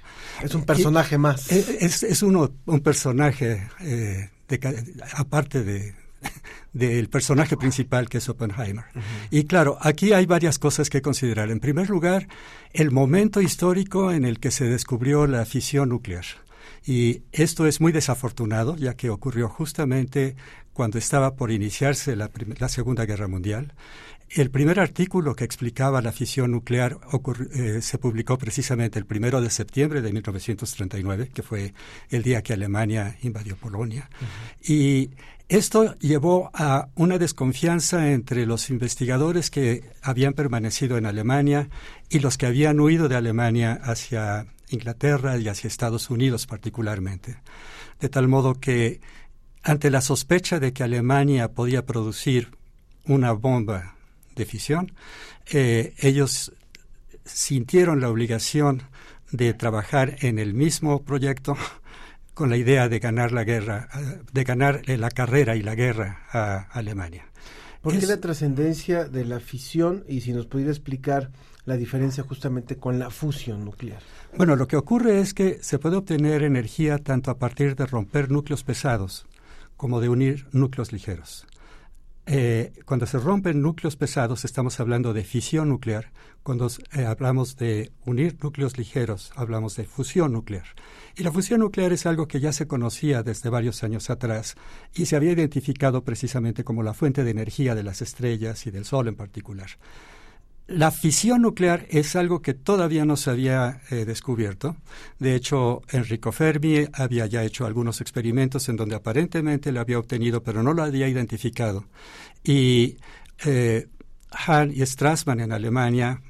Es 0.43 0.55
un 0.55 0.65
personaje 0.65 1.19
más. 1.19 1.51
Es, 1.53 1.69
es- 1.69 2.03
es 2.03 2.23
uno, 2.23 2.51
un 2.67 2.81
personaje, 2.81 3.69
eh, 3.81 4.31
de 4.49 4.91
aparte 5.15 5.63
de 5.63 5.95
del 6.73 7.09
personaje 7.09 7.57
principal 7.57 8.09
que 8.09 8.19
es 8.19 8.29
Oppenheimer. 8.29 8.85
Y 9.31 9.45
claro, 9.45 9.79
aquí 9.81 10.13
hay 10.13 10.27
varias 10.27 10.59
cosas 10.59 10.91
que 10.91 11.03
considerar. 11.03 11.51
En 11.51 11.61
primer 11.61 11.91
lugar, 11.91 12.29
el 12.73 12.91
momento 12.91 13.41
histórico 13.41 14.13
en 14.13 14.25
el 14.25 14.39
que 14.39 14.51
se 14.51 14.65
descubrió 14.65 15.27
la 15.27 15.45
fisión 15.45 15.89
nuclear. 15.89 16.25
Y 16.87 17.23
esto 17.33 17.67
es 17.67 17.81
muy 17.81 17.93
desafortunado, 17.93 18.77
ya 18.77 18.95
que 18.95 19.11
ocurrió 19.11 19.49
justamente 19.49 20.37
cuando 20.73 20.99
estaba 20.99 21.35
por 21.35 21.51
iniciarse 21.51 22.17
la, 22.17 22.31
la 22.59 22.69
Segunda 22.69 23.05
Guerra 23.05 23.29
Mundial. 23.29 23.75
El 24.31 24.51
primer 24.51 24.79
artículo 24.79 25.35
que 25.35 25.45
explicaba 25.45 26.01
la 26.01 26.13
fisión 26.13 26.53
nuclear 26.53 26.99
eh, 27.53 27.83
se 27.83 27.99
publicó 27.99 28.39
precisamente 28.39 28.97
el 28.97 29.05
primero 29.05 29.41
de 29.41 29.51
septiembre 29.51 30.03
de 30.03 30.13
1939, 30.13 31.33
que 31.35 31.43
fue 31.43 31.75
el 32.11 32.23
día 32.23 32.41
que 32.41 32.53
Alemania 32.53 33.17
invadió 33.23 33.57
Polonia. 33.57 34.09
Y 34.63 35.11
esto 35.51 35.97
llevó 35.99 36.49
a 36.55 36.91
una 36.95 37.19
desconfianza 37.19 38.13
entre 38.13 38.47
los 38.47 38.71
investigadores 38.71 39.51
que 39.51 39.83
habían 40.01 40.33
permanecido 40.33 40.97
en 40.97 41.07
Alemania 41.07 41.69
y 42.09 42.21
los 42.21 42.39
que 42.39 42.47
habían 42.47 42.79
huido 42.79 43.09
de 43.09 43.17
Alemania 43.17 43.81
hacia 43.83 44.47
Inglaterra 44.69 45.39
y 45.39 45.49
hacia 45.49 45.67
Estados 45.67 46.09
Unidos 46.09 46.47
particularmente. 46.47 47.39
De 47.99 48.09
tal 48.09 48.29
modo 48.29 48.61
que 48.61 49.01
ante 49.65 49.91
la 49.91 50.03
sospecha 50.03 50.61
de 50.61 50.73
que 50.73 50.85
Alemania 50.85 51.51
podía 51.51 51.85
producir 51.85 52.57
una 53.05 53.33
bomba 53.33 53.97
de 54.37 54.47
fisión, 54.47 54.93
eh, 55.51 55.95
ellos 55.99 56.53
sintieron 57.25 58.01
la 58.01 58.09
obligación 58.09 58.85
de 59.33 59.53
trabajar 59.53 60.17
en 60.21 60.39
el 60.39 60.55
mismo 60.55 61.03
proyecto 61.03 61.57
con 62.41 62.49
la 62.49 62.57
idea 62.57 62.89
de 62.89 63.01
ganar 63.01 63.33
la 63.33 63.45
guerra, 63.45 63.87
eh, 63.95 64.23
de 64.33 64.45
ganar 64.45 64.81
la 64.89 65.11
carrera 65.11 65.57
y 65.57 65.63
la 65.63 65.75
guerra 65.75 66.23
a 66.33 66.69
Alemania. 66.73 67.27
¿Por 67.83 67.93
qué 67.93 67.99
Es- 67.99 68.09
la 68.09 68.19
trascendencia 68.19 69.05
de 69.05 69.27
la 69.27 69.41
fisión 69.41 70.05
y 70.09 70.23
si 70.23 70.33
nos 70.33 70.47
pudiera 70.47 70.71
explicar 70.71 71.31
la 71.67 71.77
diferencia 71.77 72.25
justamente 72.25 72.77
con 72.77 72.99
la 72.99 73.11
fusión 73.11 73.63
nuclear? 73.67 74.01
Bueno, 74.39 74.57
lo 74.57 74.67
que 74.67 74.79
ocurre 74.79 75.21
es 75.21 75.35
que 75.35 75.59
se 75.61 75.79
puede 75.79 75.97
obtener 75.97 76.43
energía 76.43 76.97
tanto 76.97 77.31
a 77.31 77.37
partir 77.37 77.77
de 77.77 77.85
romper 77.85 78.31
núcleos 78.31 78.65
pesados 78.65 79.27
como 79.77 80.01
de 80.01 80.09
unir 80.09 80.47
núcleos 80.51 80.93
ligeros. 80.95 81.47
Eh, 82.27 82.73
cuando 82.85 83.07
se 83.07 83.19
rompen 83.19 83.61
núcleos 83.61 83.97
pesados 83.97 84.45
estamos 84.45 84.79
hablando 84.79 85.13
de 85.13 85.25
fisión 85.25 85.69
nuclear. 85.69 86.13
Cuando 86.43 86.69
eh, 86.93 87.05
hablamos 87.05 87.57
de 87.57 87.93
unir 88.07 88.37
núcleos 88.43 88.79
ligeros 88.79 89.33
hablamos 89.37 89.77
de 89.77 89.85
fusión 89.85 90.33
nuclear. 90.33 90.67
Y 91.17 91.23
la 91.23 91.33
fusión 91.33 91.61
nuclear 91.61 91.93
es 91.93 92.07
algo 92.07 92.29
que 92.29 92.41
ya 92.41 92.53
se 92.53 92.67
conocía 92.67 93.23
desde 93.23 93.51
varios 93.51 93.83
años 93.83 94.11
atrás 94.11 94.55
y 94.95 95.07
se 95.07 95.17
había 95.17 95.33
identificado 95.33 96.05
precisamente 96.05 96.65
como 96.65 96.83
la 96.83 96.95
fuente 96.95 97.25
de 97.25 97.31
energía 97.31 97.75
de 97.75 97.83
las 97.83 98.01
estrellas 98.03 98.67
y 98.67 98.71
del 98.71 98.85
Sol 98.85 99.09
en 99.09 99.17
particular. 99.17 99.71
La 100.71 100.93
fisión 100.93 101.43
nuclear 101.43 101.87
es 101.91 102.15
algo 102.15 102.43
que 102.43 102.55
todavía 102.55 103.05
no 103.05 103.17
se 103.17 103.31
había 103.31 103.81
eh, 103.91 104.05
descubierto. 104.05 104.77
De 105.19 105.35
hecho, 105.35 105.83
Enrico 105.91 106.31
Fermi 106.31 106.87
había 106.93 107.27
ya 107.27 107.43
hecho 107.43 107.67
algunos 107.67 108.01
experimentos 108.01 108.69
en 108.69 108.77
donde 108.77 108.95
aparentemente 108.95 109.73
lo 109.73 109.81
había 109.81 109.99
obtenido, 109.99 110.45
pero 110.45 110.63
no 110.63 110.73
lo 110.73 110.85
había 110.85 111.09
identificado. 111.09 111.87
Y 112.45 112.99
eh, 113.45 113.89
Hahn 114.31 114.73
y 114.73 114.87
Strassmann 114.87 115.41
en 115.41 115.51
Alemania, 115.51 116.23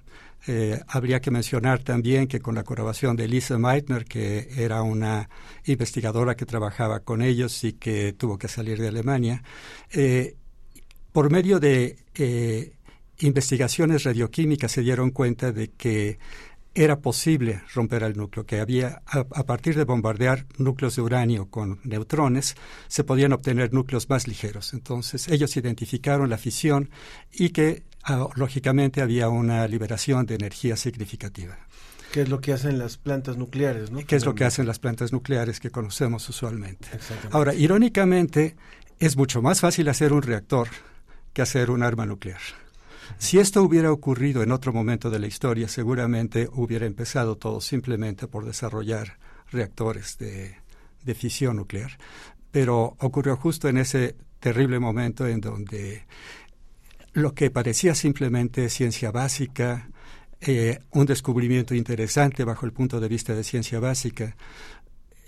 eh, 0.47 0.81
habría 0.89 1.21
que 1.21 1.31
mencionar 1.31 1.81
también 1.81 2.27
que 2.27 2.41
con 2.41 2.55
la 2.55 2.65
colaboración 2.65 3.15
de 3.17 3.29
Lisa 3.29 3.59
Meitner, 3.59 4.07
que 4.07 4.49
era 4.57 4.81
una 4.81 5.29
investigadora 5.67 6.35
que 6.35 6.47
trabajaba 6.47 7.01
con 7.01 7.21
ellos 7.21 7.63
y 7.63 7.75
que 7.75 8.15
tuvo 8.15 8.39
que 8.39 8.49
salir 8.49 8.81
de 8.81 8.89
Alemania, 8.89 9.43
eh, 9.93 10.35
por 11.13 11.31
medio 11.31 11.61
de 11.61 11.99
investigaciones 13.21 14.05
radioquímicas 14.05 14.73
se 14.73 14.83
dieron 14.83 15.11
cuenta 15.11 15.53
de 15.53 15.71
que 15.71 16.19
era 16.75 17.01
posible 17.01 17.63
romper 17.75 18.05
el 18.05 18.17
núcleo, 18.17 18.47
que 18.47 18.61
había, 18.61 19.03
a, 19.07 19.21
a, 19.21 19.45
partir 19.45 19.77
de 19.77 19.85
bombardear 19.85 20.47
núcleos 20.57 20.97
de 20.97 21.03
uranio 21.03 21.47
con 21.51 21.81
neutrones, 21.83 22.55
se 22.87 23.03
podían 23.03 23.33
obtener 23.33 23.73
núcleos 23.73 24.09
más 24.09 24.29
ligeros. 24.29 24.73
Entonces, 24.73 25.29
ellos 25.29 25.57
identificaron 25.57 26.31
la 26.31 26.39
fisión 26.39 26.91
y 27.33 27.51
que, 27.51 27.83
ah, 28.05 28.29
lógicamente, 28.37 29.03
había 29.03 29.29
una 29.29 29.67
liberación 29.67 30.27
de 30.27 30.37
energía 30.37 30.77
significativa. 30.77 31.59
¿Qué 32.13 32.23
es 32.23 32.29
lo 32.29 32.41
que 32.41 32.53
hacen 32.53 32.79
las 32.79 32.99
plantas 32.99 33.37
nucleares? 33.37 33.91
¿no? 33.91 34.05
¿Qué 34.05 34.17
es 34.17 34.25
lo 34.25 34.35
que 34.35 34.45
hacen 34.45 34.67
las 34.67 34.79
plantas 34.79 35.13
nucleares 35.13 35.61
que 35.61 35.71
conocemos 35.71 36.29
usualmente? 36.29 36.89
Ahora, 37.31 37.55
irónicamente, 37.55 38.57
es 38.99 39.17
mucho 39.17 39.43
más 39.43 39.61
fácil 39.61 39.89
hacer 39.89 40.13
un 40.13 40.23
reactor 40.23 40.69
que 41.33 41.43
hacer 41.43 41.71
un 41.71 41.83
arma 41.83 42.07
nuclear. 42.07 42.41
Si 43.19 43.39
esto 43.39 43.63
hubiera 43.63 43.93
ocurrido 43.93 44.43
en 44.43 44.53
otro 44.53 44.73
momento 44.73 45.11
de 45.11 45.19
la 45.19 45.27
historia, 45.27 45.69
seguramente 45.69 46.49
hubiera 46.53 46.87
empezado 46.87 47.37
todo 47.37 47.61
simplemente 47.61 48.27
por 48.27 48.45
desarrollar 48.45 49.19
reactores 49.51 50.17
de, 50.19 50.57
de, 51.03 51.15
fisión 51.15 51.57
nuclear. 51.57 51.99
Pero 52.51 52.97
ocurrió 52.99 53.37
justo 53.37 53.69
en 53.69 53.79
ese 53.79 54.17
terrible 54.41 54.79
momento 54.79 55.27
en 55.27 55.41
donde 55.41 56.07
lo 57.13 57.35
que 57.35 57.51
parecía 57.51 57.95
simplemente 57.95 58.69
ciencia 58.69 59.11
básica, 59.11 59.91
eh, 60.41 60.79
un 60.93 61.07
descubrimiento 61.07 61.75
interesante 61.75 62.45
bajo 62.45 62.67
el 62.67 62.73
punto 62.73 63.01
de 63.01 63.09
vista 63.09 63.35
de 63.35 63.45
ciencia 63.45 63.81
básica, 63.81 64.37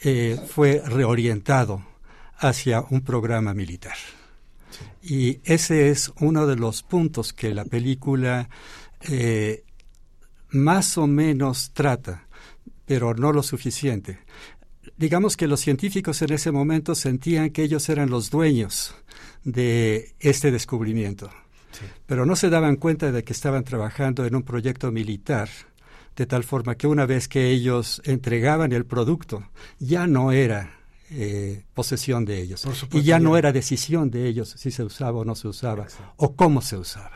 eh, 0.02 0.40
fue 0.48 0.82
reorientado 0.84 1.84
hacia 2.38 2.80
un 2.90 3.02
programa 3.02 3.54
militar. 3.54 3.96
Y 5.02 5.40
ese 5.44 5.90
es 5.90 6.12
uno 6.20 6.46
de 6.46 6.56
los 6.56 6.82
puntos 6.82 7.32
que 7.32 7.54
la 7.54 7.64
película 7.64 8.48
eh, 9.08 9.64
más 10.50 10.98
o 10.98 11.06
menos 11.06 11.72
trata, 11.72 12.26
pero 12.86 13.14
no 13.14 13.32
lo 13.32 13.42
suficiente. 13.42 14.20
Digamos 14.96 15.36
que 15.36 15.48
los 15.48 15.60
científicos 15.60 16.22
en 16.22 16.32
ese 16.32 16.52
momento 16.52 16.94
sentían 16.94 17.50
que 17.50 17.62
ellos 17.62 17.88
eran 17.88 18.10
los 18.10 18.30
dueños 18.30 18.94
de 19.44 20.14
este 20.20 20.50
descubrimiento, 20.50 21.30
sí. 21.72 21.84
pero 22.06 22.26
no 22.26 22.36
se 22.36 22.50
daban 22.50 22.76
cuenta 22.76 23.10
de 23.10 23.24
que 23.24 23.32
estaban 23.32 23.64
trabajando 23.64 24.24
en 24.26 24.36
un 24.36 24.42
proyecto 24.42 24.92
militar, 24.92 25.48
de 26.14 26.26
tal 26.26 26.44
forma 26.44 26.76
que 26.76 26.86
una 26.86 27.06
vez 27.06 27.26
que 27.26 27.50
ellos 27.50 28.02
entregaban 28.04 28.72
el 28.72 28.84
producto, 28.84 29.48
ya 29.78 30.06
no 30.06 30.30
era 30.30 30.81
eh, 31.14 31.64
posesión 31.74 32.24
de 32.24 32.40
ellos. 32.40 32.60
Supuesto, 32.60 32.98
y 32.98 33.02
ya, 33.02 33.16
ya, 33.16 33.20
no 33.20 33.36
era 33.36 33.52
decisión 33.52 34.10
de 34.10 34.26
ellos 34.26 34.54
si 34.56 34.70
se 34.70 34.82
usaba 34.82 35.18
o 35.20 35.24
no 35.24 35.34
se 35.34 35.48
usaba, 35.48 35.84
Exacto. 35.84 36.12
o 36.16 36.34
cómo 36.34 36.60
se 36.62 36.76
usaba. 36.76 37.12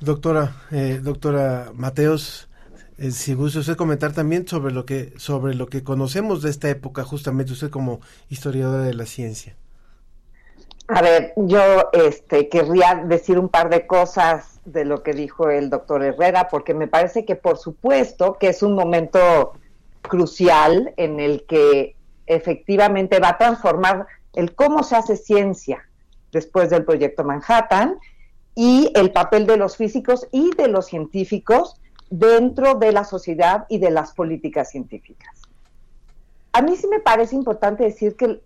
Doctora, 0.00 0.56
eh, 0.70 1.00
doctora 1.02 1.70
Mateos, 1.74 2.48
eh, 2.98 3.10
si 3.10 3.34
gusta 3.34 3.60
usted 3.60 3.76
comentar 3.76 4.12
también 4.12 4.46
sobre 4.46 4.72
lo 4.72 4.84
que 4.86 5.12
sobre 5.16 5.54
lo 5.54 5.66
que 5.66 5.82
conocemos 5.82 6.42
de 6.42 6.50
esta 6.50 6.68
época, 6.68 7.04
justamente 7.04 7.52
usted 7.52 7.70
como 7.70 8.00
historiadora 8.28 8.84
de 8.84 8.94
la 8.94 9.06
ciencia. 9.06 9.56
A 10.88 11.00
ver, 11.00 11.32
yo 11.36 11.90
este, 11.92 12.48
querría 12.48 13.02
decir 13.06 13.38
un 13.38 13.48
par 13.48 13.70
de 13.70 13.86
cosas 13.86 14.60
de 14.64 14.84
lo 14.84 15.02
que 15.02 15.12
dijo 15.12 15.48
el 15.48 15.70
doctor 15.70 16.02
Herrera, 16.02 16.48
porque 16.48 16.74
me 16.74 16.88
parece 16.88 17.24
que 17.24 17.36
por 17.36 17.58
supuesto 17.58 18.36
que 18.38 18.48
es 18.48 18.62
un 18.62 18.74
momento 18.74 19.54
crucial 20.02 20.92
en 20.96 21.20
el 21.20 21.44
que 21.46 21.96
efectivamente 22.26 23.20
va 23.20 23.30
a 23.30 23.38
transformar 23.38 24.06
el 24.34 24.54
cómo 24.54 24.82
se 24.82 24.96
hace 24.96 25.16
ciencia 25.16 25.88
después 26.32 26.70
del 26.70 26.84
proyecto 26.84 27.24
Manhattan 27.24 27.98
y 28.54 28.90
el 28.94 29.12
papel 29.12 29.46
de 29.46 29.56
los 29.56 29.76
físicos 29.76 30.26
y 30.30 30.54
de 30.56 30.68
los 30.68 30.86
científicos 30.86 31.80
dentro 32.10 32.74
de 32.74 32.92
la 32.92 33.04
sociedad 33.04 33.66
y 33.68 33.78
de 33.78 33.90
las 33.90 34.12
políticas 34.12 34.70
científicas. 34.70 35.42
A 36.52 36.62
mí 36.62 36.76
sí 36.76 36.86
me 36.86 37.00
parece 37.00 37.34
importante 37.34 37.84
decir 37.84 38.16
que, 38.16 38.40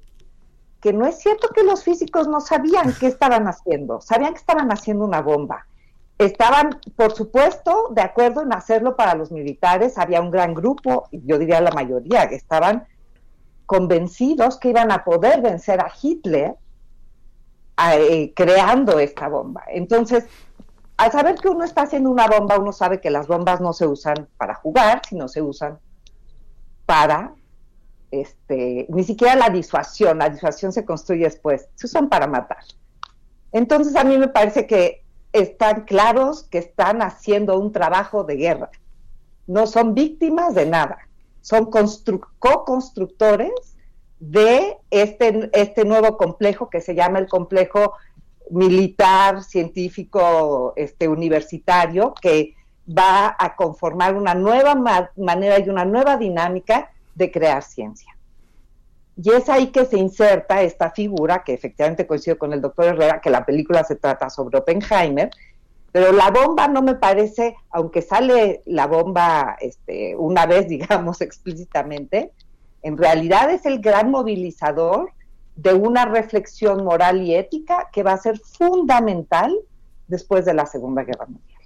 que 0.80 0.92
no 0.92 1.06
es 1.06 1.18
cierto 1.18 1.49
que 1.49 1.62
los 1.62 1.85
físicos 1.85 2.28
no 2.28 2.40
sabían 2.40 2.94
qué 2.99 3.06
estaban 3.06 3.47
haciendo, 3.47 4.00
sabían 4.00 4.32
que 4.32 4.40
estaban 4.40 4.70
haciendo 4.73 5.04
una 5.04 5.20
bomba. 5.20 5.66
Estaban, 6.16 6.80
por 6.97 7.14
supuesto, 7.14 7.90
de 7.90 8.00
acuerdo 8.00 8.42
en 8.42 8.52
hacerlo 8.52 8.97
para 8.97 9.14
los 9.14 9.30
militares, 9.30 9.99
había 9.99 10.20
un 10.20 10.30
gran 10.30 10.52
grupo, 10.52 11.08
yo 11.12 11.38
diría 11.38 11.61
la 11.61 11.70
mayoría, 11.70 12.28
que 12.28 12.35
estaban 12.35 12.88
convencidos 13.68 14.56
que 14.56 14.70
iban 14.70 14.90
a 14.90 15.04
poder 15.04 15.42
vencer 15.42 15.78
a 15.78 15.92
Hitler 16.02 16.56
eh, 17.92 18.32
creando 18.34 18.98
esta 18.98 19.28
bomba. 19.28 19.62
Entonces, 19.68 20.25
al 20.96 21.12
saber 21.12 21.34
que 21.34 21.50
uno 21.50 21.64
está 21.64 21.82
haciendo 21.82 22.10
una 22.10 22.26
bomba, 22.26 22.58
uno 22.58 22.72
sabe 22.72 22.98
que 22.98 23.10
las 23.10 23.28
bombas 23.28 23.60
no 23.60 23.75
se 23.75 23.87
usan 23.87 24.26
para 24.38 24.54
jugar, 24.54 25.02
sino 25.06 25.28
se 25.28 25.42
usan 25.42 25.78
para, 26.87 27.34
este, 28.10 28.87
ni 28.88 29.04
siquiera 29.04 29.37
la 29.37 29.50
disuasión, 29.50 30.18
la 30.18 30.30
disuasión 30.30 30.72
se 30.72 30.87
construye 30.87 31.25
después, 31.25 31.68
se 31.75 31.87
usan 31.88 32.08
para 32.08 32.26
matar. 32.26 32.64
Entonces, 33.52 33.96
a 33.96 34.02
mí 34.02 34.16
me 34.16 34.28
parece 34.28 34.66
que 34.66 35.04
están 35.34 35.82
claros 35.82 36.44
que 36.44 36.56
están 36.56 37.02
haciendo 37.02 37.58
un 37.58 37.70
trabajo 37.70 38.25
de 38.25 38.37
guerra. 38.37 38.70
No 39.46 39.66
son 39.66 39.94
víctimas 39.94 40.54
de 40.54 40.64
nada 40.64 41.07
son 41.49 41.71
co-constructores 41.71 43.76
de 44.21 44.76
este, 44.90 45.49
este 45.55 45.87
nuevo 45.87 46.19
complejo 46.19 46.69
que 46.69 46.83
se 46.83 46.95
llama 46.95 47.21
el 47.21 47.26
complejo 47.26 47.95
militar, 48.50 49.43
científico, 49.43 50.75
este, 50.76 51.09
universitario, 51.09 52.12
que 52.21 52.55
va 52.87 53.35
a 53.38 53.57
conformar 53.57 54.14
una 54.14 54.35
nueva 54.35 54.75
ma 54.75 55.11
manera 55.17 55.59
y 55.59 55.71
una 55.71 55.87
nueva 55.87 56.19
dinámica 56.19 56.90
de 57.14 57.31
crear 57.31 57.62
ciencia. 57.62 58.14
Y 59.17 59.31
es 59.31 59.49
ahí 59.49 59.69
que 59.69 59.87
se 59.87 59.97
inserta 59.97 60.61
esta 60.61 60.90
figura, 60.90 61.45
que 61.45 61.55
efectivamente 61.55 62.07
coincido 62.07 62.37
con 62.37 62.52
el 62.52 62.61
doctor 62.61 62.85
Herrera, 62.87 63.23
que 63.23 63.31
la 63.31 63.47
película 63.47 63.85
se 63.85 63.97
trata 63.97 64.28
sobre 64.28 64.59
Oppenheimer, 64.59 65.31
pero 65.92 66.12
la 66.12 66.30
bomba 66.30 66.68
no 66.68 66.83
me 66.83 66.95
parece, 66.95 67.57
aunque 67.71 68.02
sale 68.02 68.62
la 68.66 68.87
bomba 68.87 69.57
este, 69.61 70.14
una 70.16 70.47
vez, 70.47 70.68
digamos, 70.68 71.21
explícitamente, 71.21 72.33
en 72.83 72.97
realidad 72.97 73.50
es 73.50 73.66
el 73.66 73.80
gran 73.80 74.11
movilizador 74.11 75.12
de 75.57 75.75
una 75.75 76.04
reflexión 76.04 76.85
moral 76.85 77.23
y 77.23 77.35
ética 77.35 77.88
que 77.92 78.04
va 78.04 78.12
a 78.12 78.18
ser 78.18 78.38
fundamental 78.38 79.57
después 80.07 80.45
de 80.45 80.54
la 80.54 80.66
Segunda 80.66 81.02
Guerra 81.02 81.26
Mundial. 81.26 81.59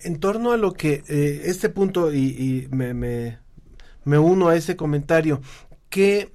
En 0.00 0.20
torno 0.20 0.52
a 0.52 0.56
lo 0.56 0.72
que 0.72 1.02
eh, 1.08 1.42
este 1.46 1.68
punto, 1.68 2.12
y, 2.12 2.18
y 2.18 2.68
me, 2.70 2.94
me, 2.94 3.38
me, 4.04 4.18
uno 4.18 4.48
a 4.48 4.56
ese 4.56 4.76
comentario, 4.76 5.40
que 5.90 6.32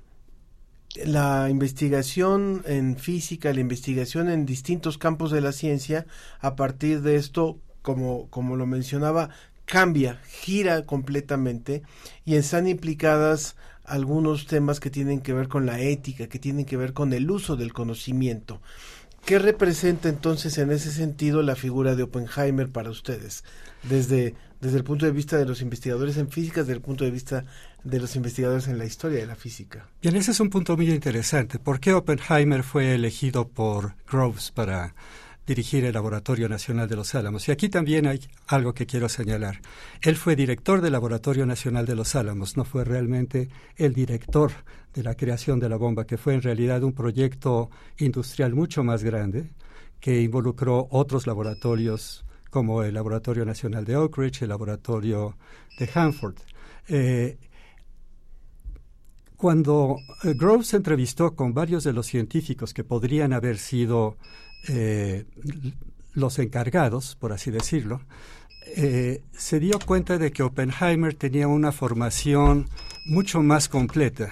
la 1.06 1.50
investigación 1.50 2.64
en 2.66 2.98
física, 2.98 3.54
la 3.54 3.60
investigación 3.60 4.30
en 4.30 4.46
distintos 4.46 4.98
campos 4.98 5.32
de 5.32 5.42
la 5.42 5.52
ciencia, 5.52 6.06
a 6.40 6.56
partir 6.56 7.02
de 7.02 7.16
esto, 7.16 7.60
como, 7.82 8.28
como 8.30 8.56
lo 8.56 8.66
mencionaba, 8.66 9.30
cambia, 9.66 10.20
gira 10.26 10.86
completamente 10.86 11.84
y 12.26 12.36
están 12.36 12.68
implicadas 12.68 13.56
algunos 13.84 14.48
temas 14.48 14.80
que 14.80 14.90
tienen 14.90 15.22
que 15.22 15.34
ver 15.34 15.48
con 15.48 15.66
la 15.66 15.80
ética, 15.80 16.28
que 16.28 16.40
tienen 16.40 16.66
que 16.66 16.78
ver 16.78 16.94
con 16.94 17.14
el 17.14 17.30
uso 17.30 17.56
del 17.56 17.74
conocimiento. 17.74 18.62
¿Qué 19.26 19.40
representa 19.40 20.08
entonces 20.08 20.58
en 20.58 20.72
ese 20.72 20.92
sentido 20.92 21.44
la 21.44 21.56
figura 21.56 21.96
de 21.96 22.04
Oppenheimer 22.04 22.70
para 22.70 22.90
ustedes? 22.90 23.44
Desde, 23.84 24.36
desde 24.62 24.78
el 24.78 24.86
punto 24.86 25.06
de 25.06 25.12
vista 25.12 25.38
de 25.38 25.46
los 25.46 25.62
investigadores 25.62 26.16
en 26.18 26.30
física, 26.30 26.62
desde 26.62 26.74
el 26.74 26.82
punto 26.82 27.04
de 27.04 27.12
vista 27.12 27.44
de 27.84 28.00
los 28.00 28.16
investigadores 28.16 28.68
en 28.68 28.78
la 28.78 28.86
historia 28.86 29.20
de 29.20 29.26
la 29.28 29.36
física. 29.36 29.88
Bien, 30.02 30.16
ese 30.16 30.32
es 30.32 30.40
un 30.40 30.50
punto 30.50 30.76
muy 30.76 30.90
interesante. 30.92 31.60
¿Por 31.60 31.80
qué 31.80 31.94
Oppenheimer 31.94 32.64
fue 32.64 32.96
elegido 32.96 33.48
por 33.48 33.96
Groves 34.12 34.52
para 34.52 34.94
dirigir 35.46 35.86
el 35.86 35.94
Laboratorio 35.94 36.50
Nacional 36.50 36.90
de 36.90 36.96
los 36.98 37.16
Álamos? 37.16 37.48
Y 37.48 37.52
aquí 37.52 37.70
también 37.70 38.08
hay 38.08 38.20
algo 38.48 38.74
que 38.74 38.86
quiero 38.86 39.08
señalar. 39.08 39.62
Él 40.02 40.18
fue 40.18 40.36
director 40.36 40.82
del 40.82 40.94
Laboratorio 40.94 41.46
Nacional 41.46 41.86
de 41.86 41.96
los 41.96 42.16
Álamos, 42.16 42.58
no 42.58 42.66
fue 42.66 42.84
realmente 42.84 43.50
el 43.76 43.94
director 43.94 44.52
de 44.94 45.04
la 45.04 45.16
creación 45.16 45.60
de 45.60 45.70
la 45.70 45.78
bomba, 45.78 46.06
que 46.06 46.18
fue 46.18 46.34
en 46.34 46.42
realidad 46.42 46.84
un 46.84 46.94
proyecto 46.94 47.70
industrial 47.98 48.54
mucho 48.54 48.84
más 48.84 49.04
grande 49.04 49.52
que 50.00 50.22
involucró 50.22 50.88
otros 50.92 51.28
laboratorios 51.28 52.26
como 52.50 52.84
el 52.84 52.94
Laboratorio 52.94 53.46
Nacional 53.46 53.86
de 53.86 53.96
Oak 53.96 54.18
Ridge, 54.18 54.42
el 54.42 54.50
Laboratorio 54.50 55.38
de 55.80 55.90
Hanford. 55.94 56.36
Eh, 56.88 57.38
cuando 59.38 59.98
eh, 60.24 60.34
Groves 60.36 60.68
se 60.68 60.78
entrevistó 60.78 61.36
con 61.36 61.54
varios 61.54 61.84
de 61.84 61.94
los 61.94 62.08
científicos 62.08 62.74
que 62.74 62.84
podrían 62.84 63.34
haber 63.34 63.60
sido 63.60 64.18
eh, 64.68 65.26
los 66.14 66.40
encargados, 66.40 67.16
por 67.16 67.32
así 67.32 67.52
decirlo, 67.52 68.02
eh, 68.76 69.22
se 69.32 69.60
dio 69.60 69.80
cuenta 69.80 70.18
de 70.18 70.32
que 70.32 70.44
Oppenheimer 70.44 71.14
tenía 71.14 71.48
una 71.48 71.72
formación 71.72 72.68
mucho 73.06 73.42
más 73.42 73.70
completa 73.70 74.32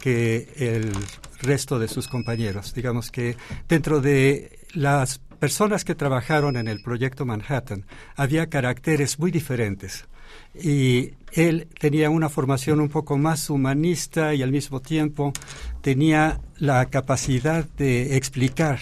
que 0.00 0.52
el 0.56 0.92
resto 1.40 1.78
de 1.78 1.88
sus 1.88 2.08
compañeros. 2.08 2.74
Digamos 2.74 3.10
que 3.10 3.36
dentro 3.68 4.00
de 4.00 4.58
las 4.74 5.20
personas 5.38 5.84
que 5.84 5.94
trabajaron 5.94 6.56
en 6.56 6.68
el 6.68 6.82
proyecto 6.82 7.24
Manhattan 7.24 7.86
había 8.16 8.48
caracteres 8.48 9.18
muy 9.18 9.30
diferentes 9.30 10.06
y 10.54 11.12
él 11.32 11.68
tenía 11.78 12.10
una 12.10 12.28
formación 12.28 12.80
un 12.80 12.88
poco 12.88 13.18
más 13.18 13.50
humanista 13.50 14.34
y 14.34 14.42
al 14.42 14.52
mismo 14.52 14.80
tiempo 14.80 15.32
tenía 15.80 16.40
la 16.58 16.86
capacidad 16.86 17.64
de 17.76 18.16
explicar 18.16 18.78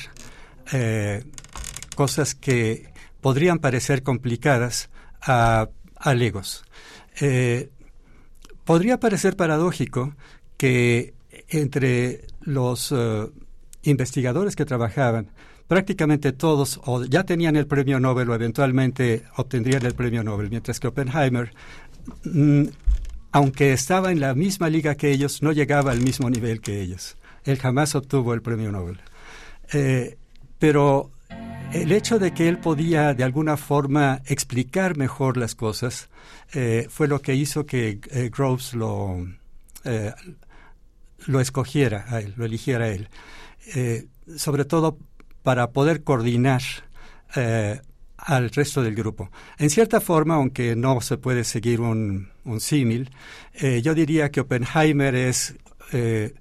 eh, 0.73 1.25
cosas 1.97 2.35
que 2.35 2.93
podrían 3.21 3.59
parecer 3.59 4.03
complicadas 4.03 4.91
a, 5.21 5.69
legos. 6.15 6.65
Eh, 7.21 7.71
podría 8.65 8.99
parecer 8.99 9.37
paradójico 9.37 10.15
que 10.57 11.15
entre 11.49 12.27
los 12.41 12.93
eh, 12.93 13.29
investigadores 13.83 14.57
que 14.57 14.65
trabajaban, 14.65 15.31
prácticamente 15.69 16.33
todos 16.33 16.81
ya 17.09 17.25
tenían 17.25 17.57
el 17.57 17.67
premio 17.67 18.01
Nobel 18.01 18.31
o 18.31 18.35
eventualmente 18.35 19.25
obtendrían 19.37 19.85
el 19.87 19.95
premio 19.95 20.23
Nobel, 20.23 20.51
mientras 20.51 20.81
que 20.81 20.89
Oppenheimer, 20.89 21.53
mm, 22.25 22.65
aunque 23.33 23.73
estaba 23.73 24.13
en 24.13 24.21
la 24.21 24.35
misma 24.35 24.69
liga 24.69 24.95
que 24.95 25.11
ellos, 25.11 25.43
no 25.43 25.53
llegaba 25.53 25.91
al 25.91 26.01
mismo 26.01 26.29
nivel 26.29 26.61
que 26.61 26.83
ellos. 26.83 27.17
Él 27.45 27.59
jamás 27.59 27.95
obtuvo 27.95 28.35
el 28.35 28.43
premio 28.43 28.71
Nobel. 28.71 29.01
Eh, 29.73 30.19
pero 30.59 31.11
el 31.73 31.93
hecho 31.93 32.19
de 32.19 32.35
que 32.35 32.49
él 32.49 32.59
podía 32.59 33.15
de 33.15 33.25
alguna 33.25 33.57
forma 33.57 34.21
explicar 34.27 34.97
mejor 34.97 35.39
las 35.39 35.55
cosas 35.55 36.11
eh, 36.53 36.87
fue 36.91 37.09
lo 37.09 37.23
que 37.23 37.35
hizo 37.35 37.65
que 37.65 38.01
eh, 38.11 38.31
Groves 38.37 38.75
lo, 38.75 39.27
lo 41.27 41.41
escogiera 41.41 42.05
a 42.09 42.21
él, 42.21 42.35
lo 42.37 42.45
eligiera 42.45 42.85
a 42.85 42.89
él. 42.89 43.09
Sobre 44.37 44.65
todo 44.65 44.99
para 45.43 45.71
poder 45.71 46.03
coordinar 46.05 46.63
eh, 47.37 47.81
al 48.17 48.51
resto 48.51 48.83
del 48.83 48.95
grupo. 48.95 49.31
En 49.59 49.71
cierta 49.71 50.01
forma, 50.01 50.35
aunque 50.35 50.77
no 50.77 51.01
se 51.01 51.19
puede 51.19 51.45
seguir 51.45 51.81
un, 51.81 52.31
símil, 52.59 53.11
eh, 53.55 53.83
yo 53.83 53.95
diría 53.95 54.31
que 54.31 54.41
Oppenheimer 54.41 55.15
es 55.15 55.55
eh, 55.93 56.35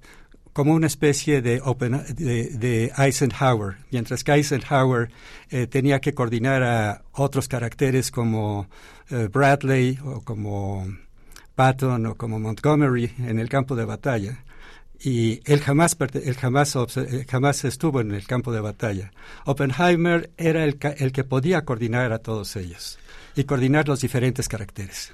como 0.52 0.74
una 0.74 0.86
especie 0.86 1.42
de, 1.42 1.60
Oppen- 1.62 2.04
de, 2.14 2.92
Eisenhower, 2.96 3.76
mientras 3.90 4.22
que 4.22 4.32
Eisenhower 4.32 5.10
eh, 5.50 5.66
tenía 5.66 6.00
que 6.00 6.12
coordinar 6.14 6.62
a 6.62 7.02
otros 7.12 7.48
caracteres 7.48 8.10
como 8.10 8.68
Bradley 9.10 9.98
o 10.04 10.22
como 10.22 10.86
Patton 11.54 12.06
o 12.06 12.14
como 12.14 12.38
Montgomery 12.38 13.12
en 13.18 13.38
el 13.38 13.48
campo 13.48 13.76
de 13.76 13.84
batalla. 13.84 14.44
Y 15.04 15.40
él 15.50 15.60
jamás, 15.60 15.96
él 16.12 16.34
jamás, 16.36 16.76
jamás 17.28 17.64
estuvo 17.64 18.00
en 18.00 18.12
el 18.12 18.24
campo 18.26 18.52
de 18.52 18.60
batalla. 18.60 19.12
Oppenheimer 19.44 20.30
era 20.36 20.64
el, 20.64 20.78
el 20.98 21.12
que 21.12 21.24
podía 21.24 21.64
coordinar 21.64 22.12
a 22.12 22.20
todos 22.20 22.54
ellos 22.54 22.98
y 23.34 23.44
coordinar 23.44 23.88
los 23.88 24.00
diferentes 24.00 24.48
caracteres. 24.48 25.12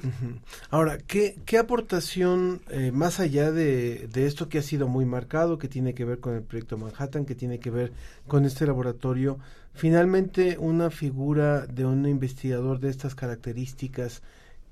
Ahora, 0.70 0.98
¿qué, 0.98 1.38
qué 1.46 1.56
aportación, 1.56 2.60
eh, 2.70 2.90
más 2.92 3.20
allá 3.20 3.50
de, 3.50 4.08
de 4.12 4.26
esto 4.26 4.48
que 4.48 4.58
ha 4.58 4.62
sido 4.62 4.88
muy 4.88 5.06
marcado, 5.06 5.58
que 5.58 5.68
tiene 5.68 5.94
que 5.94 6.04
ver 6.04 6.18
con 6.18 6.34
el 6.34 6.42
proyecto 6.42 6.76
Manhattan, 6.76 7.24
que 7.24 7.34
tiene 7.34 7.58
que 7.58 7.70
ver 7.70 7.92
con 8.26 8.44
este 8.44 8.66
laboratorio, 8.66 9.38
finalmente 9.74 10.58
una 10.58 10.90
figura 10.90 11.66
de 11.66 11.86
un 11.86 12.06
investigador 12.06 12.80
de 12.80 12.90
estas 12.90 13.14
características, 13.14 14.22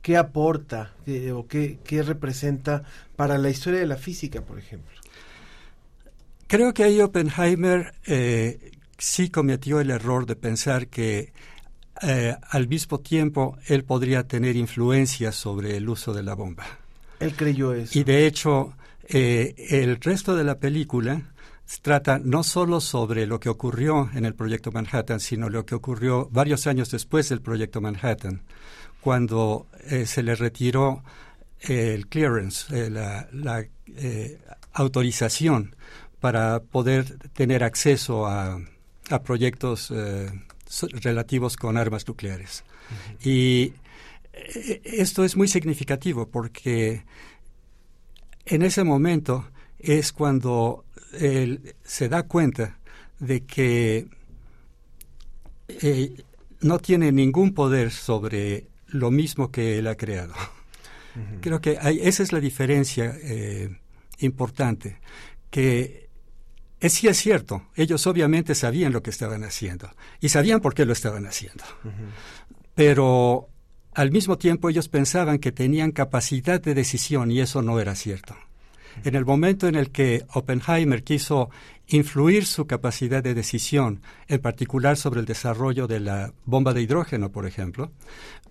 ¿qué 0.02 0.16
aporta 0.16 0.92
o 1.33 1.46
qué, 1.46 1.79
qué 1.85 2.02
representa 2.02 2.83
para 3.14 3.38
la 3.38 3.48
historia 3.48 3.81
de 3.81 3.87
la 3.87 3.96
física, 3.96 4.42
por 4.42 4.59
ejemplo? 4.59 4.92
Creo 6.46 6.72
que 6.72 6.85
ahí 6.85 7.00
Oppenheimer 7.00 7.94
eh, 8.06 8.70
sí 8.98 9.30
cometió 9.30 9.80
el 9.80 9.90
error 9.90 10.26
de 10.26 10.37
pensar 10.37 10.88
que 10.88 11.32
eh, 12.02 12.37
al 12.50 12.68
mismo 12.68 13.00
tiempo 13.00 13.56
él 13.66 13.85
podría 13.85 14.26
tener 14.28 14.56
influencia 14.56 15.32
sobre 15.32 15.76
el 15.76 15.88
uso 15.88 16.12
de 16.12 16.22
la 16.22 16.35
bomba. 16.35 16.64
Él 17.20 17.35
creyó 17.35 17.72
eso. 17.72 17.98
Y 17.98 18.04
de 18.04 18.26
hecho, 18.26 18.74
eh, 19.09 19.54
el 19.70 20.00
resto 20.00 20.37
de 20.37 20.44
la 20.44 20.59
película 20.59 21.32
trata 21.82 22.20
no 22.22 22.44
solo 22.44 22.80
sobre 22.80 23.26
lo 23.26 23.40
que 23.40 23.48
ocurrió 23.48 24.11
en 24.14 24.24
el 24.24 24.35
proyecto 24.35 24.70
Manhattan, 24.70 25.20
sino 25.20 25.48
lo 25.48 25.64
que 25.64 25.74
ocurrió 25.74 26.28
varios 26.30 26.66
años 26.66 26.90
después 26.90 27.28
del 27.28 27.40
proyecto 27.40 27.80
Manhattan, 27.80 28.42
cuando 29.00 29.66
eh, 29.88 30.06
se 30.06 30.22
le 30.22 30.37
retiró 30.37 31.02
el 31.61 32.06
clearance, 32.06 32.90
la, 32.90 33.28
la, 33.32 33.64
autorización 34.74 35.74
para 36.20 36.61
poder 36.61 37.18
tener 37.35 37.62
acceso 37.64 38.26
a, 38.26 38.59
a 39.11 39.22
proyectos 39.22 39.90
eh, 39.94 40.31
relativos 41.02 41.57
con 41.57 41.76
armas 41.76 42.07
nucleares. 42.09 42.64
Y 43.22 43.72
eh, 44.33 44.81
esto 44.85 45.24
es 45.24 45.37
muy 45.37 45.48
significativo 45.48 46.29
porque 46.29 47.05
en 48.44 48.62
ese 48.62 48.85
momento 48.85 49.48
es 49.79 50.12
cuando 50.12 50.85
él 51.18 51.74
se 51.85 52.09
da 52.09 52.24
cuenta 52.24 52.79
de 53.18 53.44
que 53.44 54.09
eh, 55.68 56.22
no 56.61 56.79
tiene 56.79 57.12
ningún 57.12 57.52
poder 57.55 57.90
sobre 57.90 58.66
lo 58.88 59.11
mismo 59.11 59.50
que 59.50 59.79
él 59.79 59.87
ha 59.88 59.96
creado. 59.96 60.35
Creo 61.40 61.61
que 61.61 61.79
hay- 61.81 62.00
esa 62.02 62.22
es 62.22 62.33
la 62.33 62.40
diferencia 62.40 63.16
eh, 63.22 63.74
importante, 64.18 64.98
que 65.50 66.05
es, 66.80 66.92
sí 66.92 67.08
es 67.08 67.16
cierto, 67.16 67.62
ellos 67.74 68.06
obviamente 68.06 68.54
sabían 68.54 68.92
lo 68.92 69.02
que 69.02 69.10
estaban 69.10 69.44
haciendo 69.44 69.90
y 70.20 70.28
sabían 70.28 70.60
por 70.60 70.74
qué 70.74 70.84
lo 70.84 70.92
estaban 70.92 71.26
haciendo, 71.26 71.64
pero 72.74 73.48
al 73.94 74.10
mismo 74.10 74.36
tiempo 74.36 74.68
ellos 74.68 74.88
pensaban 74.88 75.38
que 75.38 75.52
tenían 75.52 75.90
capacidad 75.90 76.60
de 76.60 76.74
decisión 76.74 77.30
y 77.30 77.40
eso 77.40 77.62
no 77.62 77.80
era 77.80 77.94
cierto. 77.94 78.36
En 79.04 79.14
el 79.14 79.24
momento 79.24 79.68
en 79.68 79.74
el 79.74 79.90
que 79.90 80.24
Oppenheimer 80.35 81.02
quiso 81.02 81.50
influir 81.88 82.46
su 82.46 82.66
capacidad 82.66 83.22
de 83.22 83.35
decisión, 83.35 84.02
en 84.26 84.40
particular 84.40 84.96
sobre 84.96 85.20
el 85.20 85.26
desarrollo 85.26 85.87
de 85.87 86.00
la 86.00 86.32
bomba 86.44 86.74
de 86.74 86.82
hidrógeno, 86.82 87.30
por 87.30 87.46
ejemplo, 87.46 87.92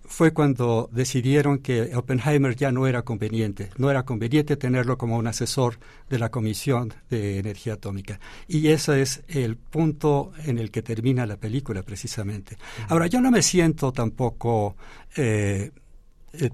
fue 0.06 0.32
cuando 0.32 0.88
decidieron 0.92 1.58
que 1.58 1.94
Oppenheimer 1.94 2.54
ya 2.56 2.70
no 2.72 2.86
era 2.86 3.02
conveniente, 3.02 3.70
no 3.76 3.90
era 3.90 4.04
conveniente 4.04 4.56
tenerlo 4.56 4.96
como 4.96 5.16
un 5.16 5.26
asesor 5.26 5.78
de 6.08 6.18
la 6.18 6.30
Comisión 6.30 6.94
de 7.10 7.38
Energía 7.38 7.74
Atómica. 7.74 8.20
Y 8.48 8.68
ese 8.68 9.02
es 9.02 9.22
el 9.28 9.56
punto 9.56 10.32
en 10.44 10.58
el 10.58 10.70
que 10.70 10.82
termina 10.82 11.26
la 11.26 11.36
película, 11.36 11.82
precisamente. 11.82 12.56
Ahora, 12.88 13.08
yo 13.08 13.20
no 13.20 13.30
me 13.30 13.42
siento 13.42 13.92
tampoco... 13.92 14.76
eh, 15.16 15.70
eh, 16.32 16.50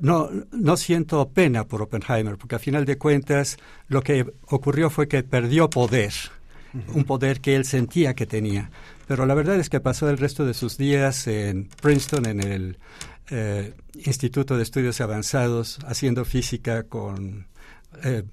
no, 0.00 0.30
no 0.52 0.76
siento 0.76 1.28
pena 1.28 1.64
por 1.64 1.82
Oppenheimer, 1.82 2.36
porque 2.36 2.56
a 2.56 2.58
final 2.58 2.84
de 2.84 2.98
cuentas 2.98 3.56
lo 3.88 4.02
que 4.02 4.32
ocurrió 4.46 4.90
fue 4.90 5.08
que 5.08 5.22
perdió 5.22 5.70
poder, 5.70 6.12
un 6.94 7.04
poder 7.04 7.40
que 7.40 7.56
él 7.56 7.64
sentía 7.64 8.14
que 8.14 8.26
tenía. 8.26 8.70
Pero 9.06 9.26
la 9.26 9.34
verdad 9.34 9.56
es 9.56 9.68
que 9.68 9.80
pasó 9.80 10.08
el 10.08 10.18
resto 10.18 10.46
de 10.46 10.54
sus 10.54 10.78
días 10.78 11.26
en 11.26 11.68
Princeton, 11.82 12.26
en 12.26 12.40
el 12.40 12.78
eh, 13.30 13.74
Instituto 13.94 14.56
de 14.56 14.62
Estudios 14.62 15.00
Avanzados, 15.00 15.78
haciendo 15.86 16.24
física 16.24 16.84
con 16.84 17.46
eh, 18.02 18.24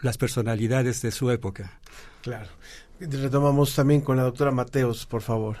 las 0.00 0.18
personalidades 0.18 1.02
de 1.02 1.10
su 1.10 1.30
época. 1.30 1.78
Claro. 2.22 2.48
Retomamos 3.00 3.74
también 3.74 4.00
con 4.00 4.16
la 4.16 4.22
doctora 4.22 4.50
Mateos, 4.50 5.04
por 5.06 5.22
favor. 5.22 5.58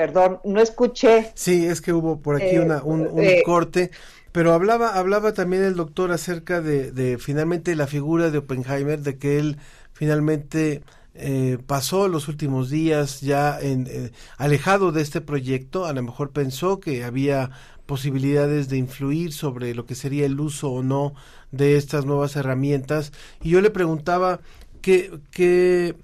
Perdón, 0.00 0.40
no 0.44 0.60
escuché. 0.60 1.32
Sí, 1.34 1.66
es 1.66 1.80
que 1.82 1.92
hubo 1.92 2.20
por 2.22 2.36
aquí 2.36 2.56
Eh, 2.56 2.60
una, 2.60 2.82
un, 2.82 3.06
un 3.06 3.20
eh. 3.22 3.42
corte, 3.42 3.90
pero 4.32 4.52
hablaba, 4.54 4.94
hablaba 4.98 5.32
también 5.34 5.62
el 5.62 5.74
doctor 5.76 6.10
acerca 6.12 6.60
de, 6.62 6.90
de 6.92 7.18
finalmente 7.18 7.74
la 7.76 7.86
figura 7.86 8.30
de 8.30 8.38
Oppenheimer, 8.38 9.00
de 9.00 9.18
que 9.18 9.38
él 9.38 9.58
finalmente 9.92 10.82
eh, 11.14 11.58
pasó 11.66 12.08
los 12.08 12.28
últimos 12.28 12.70
días 12.70 13.20
ya 13.20 13.58
en, 13.60 13.86
eh, 13.90 14.12
alejado 14.38 14.92
de 14.92 15.02
este 15.02 15.20
proyecto, 15.20 15.84
a 15.86 15.92
lo 15.92 16.02
mejor 16.02 16.30
pensó 16.30 16.80
que 16.80 17.04
había 17.04 17.50
posibilidades 17.86 18.68
de 18.68 18.76
influir 18.78 19.32
sobre 19.32 19.74
lo 19.74 19.84
que 19.84 19.94
sería 19.96 20.24
el 20.26 20.40
uso 20.40 20.70
o 20.70 20.82
no 20.82 21.12
de 21.50 21.76
estas 21.76 22.06
nuevas 22.06 22.36
herramientas 22.36 23.12
y 23.42 23.50
yo 23.50 23.60
le 23.60 23.70
preguntaba 23.70 24.40
qué, 24.80 25.10
qué, 25.32 25.96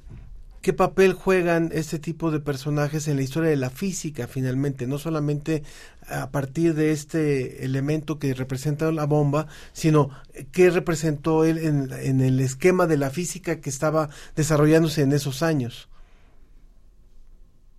qué 0.67 0.73
papel 0.73 1.13
juegan 1.13 1.71
este 1.73 2.01
tipo 2.01 2.33
de 2.33 2.41
personajes 2.41 3.07
en 3.07 3.15
la 3.15 3.23
historia 3.23 3.51
de 3.51 3.57
la 3.57 3.71
física 3.71 4.27
finalmente, 4.27 4.89
no 4.89 4.99
solamente 4.99 5.63
a 6.09 6.33
partir 6.33 6.75
de 6.75 6.91
este 6.91 7.65
elemento 7.65 8.19
que 8.19 8.35
representa 8.35 8.91
la 8.91 9.07
bomba, 9.07 9.47
sino 9.73 10.11
qué 10.51 10.71
representó 10.71 11.45
él 11.45 11.59
en, 11.59 11.93
en 11.93 12.21
el 12.21 12.41
esquema 12.41 12.89
de 12.89 12.97
la 12.97 13.11
física 13.11 13.61
que 13.61 13.71
estaba 13.71 14.09
desarrollándose 14.35 15.03
en 15.03 15.13
esos 15.13 15.45
años. 15.45 15.89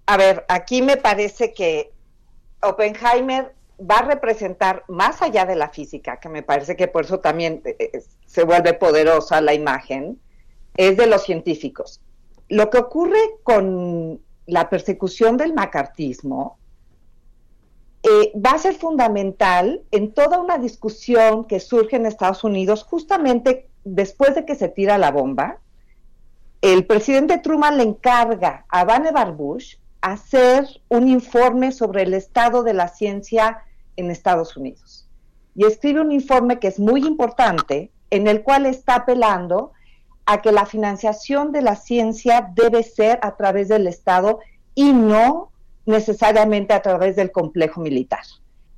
A 0.05 0.15
ver, 0.15 0.45
aquí 0.47 0.81
me 0.81 0.95
parece 0.95 1.53
que 1.53 1.91
Oppenheimer 2.61 3.53
va 3.81 3.97
a 3.97 4.03
representar 4.03 4.85
más 4.87 5.21
allá 5.21 5.45
de 5.45 5.57
la 5.57 5.67
física, 5.67 6.21
que 6.21 6.29
me 6.29 6.41
parece 6.41 6.77
que 6.77 6.87
por 6.87 7.03
eso 7.03 7.19
también 7.19 7.61
eh, 7.65 7.75
eh, 7.79 8.01
se 8.25 8.45
vuelve 8.45 8.73
poderosa 8.75 9.41
la 9.41 9.53
imagen, 9.53 10.21
es 10.77 10.95
de 10.95 11.07
los 11.07 11.25
científicos. 11.25 11.99
Lo 12.49 12.69
que 12.69 12.77
ocurre 12.77 13.19
con 13.43 14.21
la 14.45 14.69
persecución 14.69 15.37
del 15.37 15.53
macartismo 15.53 16.57
eh, 18.03 18.31
va 18.35 18.51
a 18.51 18.59
ser 18.59 18.75
fundamental 18.75 19.81
en 19.91 20.13
toda 20.13 20.39
una 20.39 20.57
discusión 20.57 21.45
que 21.45 21.59
surge 21.59 21.97
en 21.97 22.05
Estados 22.05 22.43
Unidos 22.43 22.83
justamente 22.83 23.69
después 23.83 24.35
de 24.35 24.45
que 24.45 24.55
se 24.55 24.69
tira 24.69 24.97
la 24.97 25.11
bomba. 25.11 25.59
El 26.61 26.85
presidente 26.85 27.37
Truman 27.39 27.77
le 27.77 27.83
encarga 27.83 28.65
a 28.69 28.85
Vannevar 28.85 29.33
Bush 29.33 29.75
hacer 30.01 30.65
un 30.89 31.07
informe 31.07 31.71
sobre 31.71 32.03
el 32.03 32.13
estado 32.13 32.63
de 32.63 32.73
la 32.73 32.87
ciencia 32.87 33.59
en 33.97 34.09
Estados 34.09 34.55
Unidos. 34.55 35.07
Y 35.55 35.65
escribe 35.65 36.01
un 36.01 36.11
informe 36.11 36.59
que 36.59 36.67
es 36.67 36.79
muy 36.79 37.05
importante, 37.05 37.91
en 38.09 38.27
el 38.27 38.43
cual 38.43 38.65
está 38.67 38.95
apelando 38.95 39.73
a 40.27 40.41
que 40.41 40.51
la 40.51 40.65
financiación 40.65 41.53
de 41.53 41.61
la 41.61 41.77
ciencia 41.77 42.51
debe 42.53 42.83
ser 42.83 43.17
a 43.21 43.37
través 43.37 43.69
del 43.69 43.87
Estado 43.87 44.39
y 44.75 44.91
no 44.91 45.51
necesariamente 45.85 46.73
a 46.73 46.81
través 46.81 47.15
del 47.15 47.31
complejo 47.31 47.79
militar, 47.79 48.23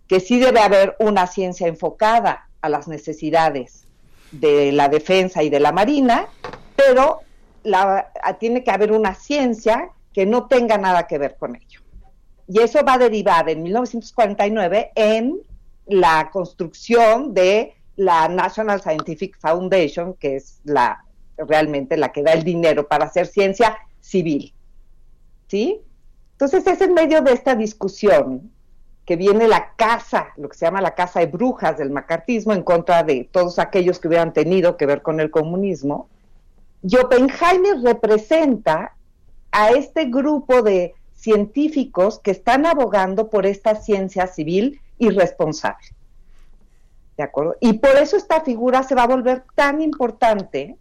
que 0.07 0.19
sí 0.19 0.39
debe 0.39 0.59
haber 0.59 0.95
una 0.99 1.25
ciencia 1.25 1.67
enfocada 1.67 2.47
a 2.61 2.69
las 2.69 2.87
necesidades 2.87 3.87
de 4.31 4.71
la 4.71 4.89
defensa 4.89 5.41
y 5.41 5.49
de 5.49 5.59
la 5.59 5.71
marina, 5.71 6.27
pero 6.75 7.21
la, 7.63 8.11
tiene 8.39 8.63
que 8.63 8.69
haber 8.69 8.91
una 8.91 9.15
ciencia 9.15 9.89
que 10.13 10.27
no 10.27 10.45
tenga 10.45 10.77
nada 10.77 11.07
que 11.07 11.17
ver 11.17 11.35
con 11.35 11.55
ello. 11.55 11.81
Y 12.47 12.61
eso 12.61 12.85
va 12.85 12.93
a 12.93 12.97
derivar 12.99 13.49
en 13.49 13.63
1949 13.63 14.91
en 14.93 15.39
la 15.87 16.29
construcción 16.31 17.33
de 17.33 17.73
la 17.95 18.27
National 18.27 18.81
Scientific 18.81 19.39
Foundation, 19.39 20.13
que 20.13 20.35
es 20.35 20.61
la 20.63 21.03
realmente 21.47 21.97
la 21.97 22.11
que 22.11 22.23
da 22.23 22.33
el 22.33 22.43
dinero 22.43 22.87
para 22.87 23.05
hacer 23.05 23.27
ciencia 23.27 23.77
civil. 23.99 24.53
¿Sí? 25.47 25.81
Entonces 26.33 26.65
es 26.67 26.81
en 26.81 26.93
medio 26.93 27.21
de 27.21 27.33
esta 27.33 27.55
discusión 27.55 28.51
que 29.05 29.15
viene 29.15 29.47
la 29.47 29.73
casa, 29.75 30.27
lo 30.37 30.49
que 30.49 30.55
se 30.55 30.65
llama 30.65 30.81
la 30.81 30.93
casa 30.93 31.19
de 31.19 31.25
brujas 31.25 31.77
del 31.77 31.89
macartismo 31.89 32.53
en 32.53 32.61
contra 32.61 33.03
de 33.03 33.27
todos 33.31 33.57
aquellos 33.57 33.99
que 33.99 34.07
hubieran 34.07 34.33
tenido 34.33 34.77
que 34.77 34.85
ver 34.85 35.01
con 35.01 35.19
el 35.19 35.31
comunismo. 35.31 36.07
Y 36.83 36.95
Oppenheimer 36.95 37.81
representa 37.83 38.95
a 39.51 39.71
este 39.71 40.05
grupo 40.05 40.61
de 40.61 40.93
científicos 41.13 42.19
que 42.19 42.31
están 42.31 42.65
abogando 42.65 43.29
por 43.29 43.45
esta 43.45 43.75
ciencia 43.75 44.27
civil 44.27 44.79
irresponsable. 44.99 45.87
¿De 47.17 47.23
acuerdo? 47.23 47.57
Y 47.59 47.73
por 47.73 47.97
eso 47.97 48.15
esta 48.15 48.41
figura 48.41 48.83
se 48.83 48.95
va 48.95 49.03
a 49.03 49.07
volver 49.07 49.43
tan 49.55 49.81
importante 49.81 50.77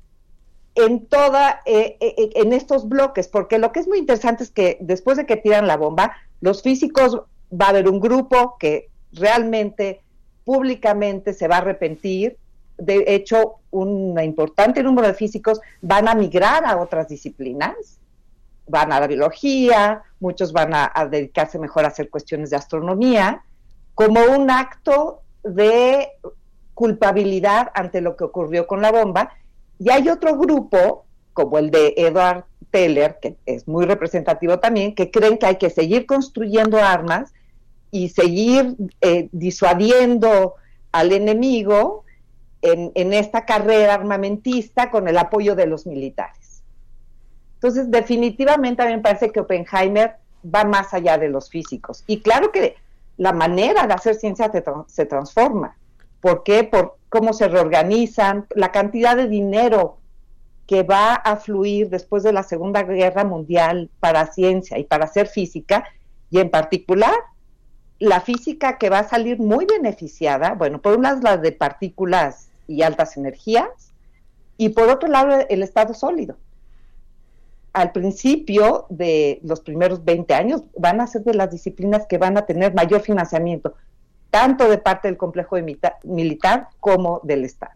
en 0.78 1.06
toda, 1.06 1.60
eh, 1.66 1.96
eh, 2.00 2.30
en 2.36 2.52
estos 2.52 2.88
bloques, 2.88 3.26
porque 3.26 3.58
lo 3.58 3.72
que 3.72 3.80
es 3.80 3.88
muy 3.88 3.98
interesante 3.98 4.44
es 4.44 4.50
que 4.50 4.78
después 4.80 5.16
de 5.16 5.26
que 5.26 5.36
tiran 5.36 5.66
la 5.66 5.76
bomba, 5.76 6.12
los 6.40 6.62
físicos 6.62 7.20
va 7.52 7.66
a 7.66 7.70
haber 7.70 7.88
un 7.88 7.98
grupo 7.98 8.56
que 8.60 8.88
realmente 9.12 10.02
públicamente 10.44 11.34
se 11.34 11.48
va 11.48 11.56
a 11.56 11.58
arrepentir. 11.58 12.36
De 12.76 13.04
hecho, 13.08 13.56
un 13.72 14.22
importante 14.22 14.84
número 14.84 15.08
de 15.08 15.14
físicos 15.14 15.60
van 15.82 16.06
a 16.06 16.14
migrar 16.14 16.64
a 16.64 16.76
otras 16.76 17.08
disciplinas, 17.08 17.98
van 18.68 18.92
a 18.92 19.00
la 19.00 19.08
biología, 19.08 20.04
muchos 20.20 20.52
van 20.52 20.74
a, 20.74 20.92
a 20.94 21.06
dedicarse 21.06 21.58
mejor 21.58 21.84
a 21.84 21.88
hacer 21.88 22.08
cuestiones 22.08 22.50
de 22.50 22.56
astronomía, 22.56 23.42
como 23.96 24.20
un 24.22 24.48
acto 24.48 25.22
de 25.42 26.08
culpabilidad 26.74 27.72
ante 27.74 28.00
lo 28.00 28.16
que 28.16 28.22
ocurrió 28.22 28.68
con 28.68 28.80
la 28.80 28.92
bomba 28.92 29.32
y 29.78 29.90
hay 29.90 30.08
otro 30.08 30.36
grupo, 30.36 31.04
como 31.32 31.58
el 31.58 31.70
de 31.70 31.94
Edward 31.96 32.44
Teller, 32.70 33.18
que 33.20 33.36
es 33.46 33.66
muy 33.68 33.86
representativo 33.86 34.58
también, 34.58 34.94
que 34.94 35.10
creen 35.10 35.38
que 35.38 35.46
hay 35.46 35.56
que 35.56 35.70
seguir 35.70 36.06
construyendo 36.06 36.78
armas 36.78 37.32
y 37.90 38.10
seguir 38.10 38.76
eh, 39.00 39.28
disuadiendo 39.32 40.54
al 40.92 41.12
enemigo 41.12 42.04
en, 42.60 42.92
en, 42.94 43.12
esta 43.12 43.44
carrera 43.44 43.94
armamentista 43.94 44.90
con 44.90 45.06
el 45.08 45.16
apoyo 45.16 45.54
de 45.54 45.66
los 45.66 45.86
militares. 45.86 46.62
Entonces, 47.54 47.90
definitivamente 47.90 48.82
a 48.82 48.86
mí 48.86 48.92
me 48.92 49.02
parece 49.02 49.30
que 49.30 49.40
Oppenheimer 49.40 50.16
va 50.44 50.64
más 50.64 50.92
allá 50.94 51.18
de 51.18 51.28
los 51.28 51.50
físicos. 51.50 52.04
Y 52.06 52.20
claro 52.20 52.52
que 52.52 52.76
la 53.16 53.32
manera 53.32 53.86
de 53.86 53.94
hacer 53.94 54.14
ciencia 54.14 54.50
se, 54.86 55.06
transforma. 55.06 55.76
¿Por 56.20 56.42
qué? 56.44 56.64
Por 56.64 56.97
cómo 57.08 57.32
se 57.32 57.48
reorganizan, 57.48 58.46
la 58.54 58.72
cantidad 58.72 59.16
de 59.16 59.28
dinero 59.28 59.98
que 60.66 60.82
va 60.82 61.14
a 61.14 61.36
fluir 61.36 61.88
después 61.88 62.22
de 62.22 62.32
la 62.32 62.42
Segunda 62.42 62.82
Guerra 62.82 63.24
Mundial 63.24 63.88
para 64.00 64.26
ciencia 64.26 64.78
y 64.78 64.84
para 64.84 65.06
hacer 65.06 65.26
física, 65.26 65.84
y 66.30 66.40
en 66.40 66.50
particular 66.50 67.14
la 67.98 68.20
física 68.20 68.78
que 68.78 68.90
va 68.90 69.00
a 69.00 69.08
salir 69.08 69.38
muy 69.38 69.64
beneficiada, 69.64 70.52
bueno, 70.54 70.80
por 70.80 70.96
un 70.96 71.02
lado 71.02 71.20
la 71.22 71.36
de 71.36 71.52
partículas 71.52 72.50
y 72.66 72.82
altas 72.82 73.16
energías, 73.16 73.92
y 74.58 74.70
por 74.70 74.88
otro 74.88 75.08
lado 75.08 75.46
el 75.48 75.62
estado 75.62 75.94
sólido. 75.94 76.36
Al 77.72 77.92
principio 77.92 78.86
de 78.90 79.40
los 79.42 79.60
primeros 79.60 80.04
20 80.04 80.34
años 80.34 80.64
van 80.76 81.00
a 81.00 81.06
ser 81.06 81.22
de 81.22 81.34
las 81.34 81.50
disciplinas 81.50 82.06
que 82.06 82.18
van 82.18 82.36
a 82.36 82.44
tener 82.44 82.74
mayor 82.74 83.00
financiamiento, 83.00 83.74
tanto 84.30 84.68
de 84.68 84.78
parte 84.78 85.08
del 85.08 85.16
complejo 85.16 85.56
de 85.56 85.78
militar 86.04 86.68
como 86.80 87.20
del 87.24 87.44
Estado. 87.44 87.72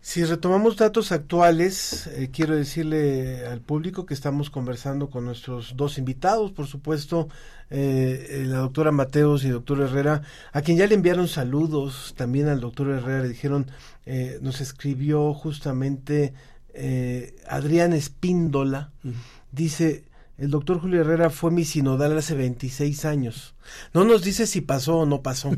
Si 0.00 0.22
retomamos 0.22 0.76
datos 0.76 1.12
actuales, 1.12 2.08
eh, 2.08 2.28
quiero 2.30 2.54
decirle 2.54 3.46
al 3.46 3.60
público 3.62 4.04
que 4.04 4.12
estamos 4.12 4.50
conversando 4.50 5.08
con 5.08 5.24
nuestros 5.24 5.76
dos 5.76 5.96
invitados, 5.96 6.52
por 6.52 6.66
supuesto, 6.66 7.28
eh, 7.70 8.44
la 8.46 8.58
doctora 8.58 8.92
Mateos 8.92 9.44
y 9.44 9.46
el 9.46 9.54
doctor 9.54 9.80
Herrera, 9.80 10.20
a 10.52 10.60
quien 10.60 10.76
ya 10.76 10.86
le 10.86 10.94
enviaron 10.94 11.26
saludos, 11.26 12.14
también 12.16 12.48
al 12.48 12.60
doctor 12.60 12.90
Herrera 12.90 13.22
le 13.22 13.28
dijeron, 13.28 13.66
eh, 14.04 14.38
nos 14.42 14.60
escribió 14.60 15.32
justamente 15.32 16.34
eh, 16.74 17.34
Adrián 17.48 17.94
Espíndola, 17.94 18.92
dice, 19.52 20.04
el 20.36 20.50
doctor 20.50 20.80
Julio 20.80 21.00
Herrera 21.00 21.30
fue 21.30 21.50
mi 21.50 21.64
sinodal 21.64 22.18
hace 22.18 22.34
26 22.34 23.04
años. 23.06 23.53
No 23.92 24.04
nos 24.04 24.22
dice 24.22 24.46
si 24.46 24.60
pasó 24.60 24.98
o 24.98 25.06
no 25.06 25.22
pasó, 25.22 25.50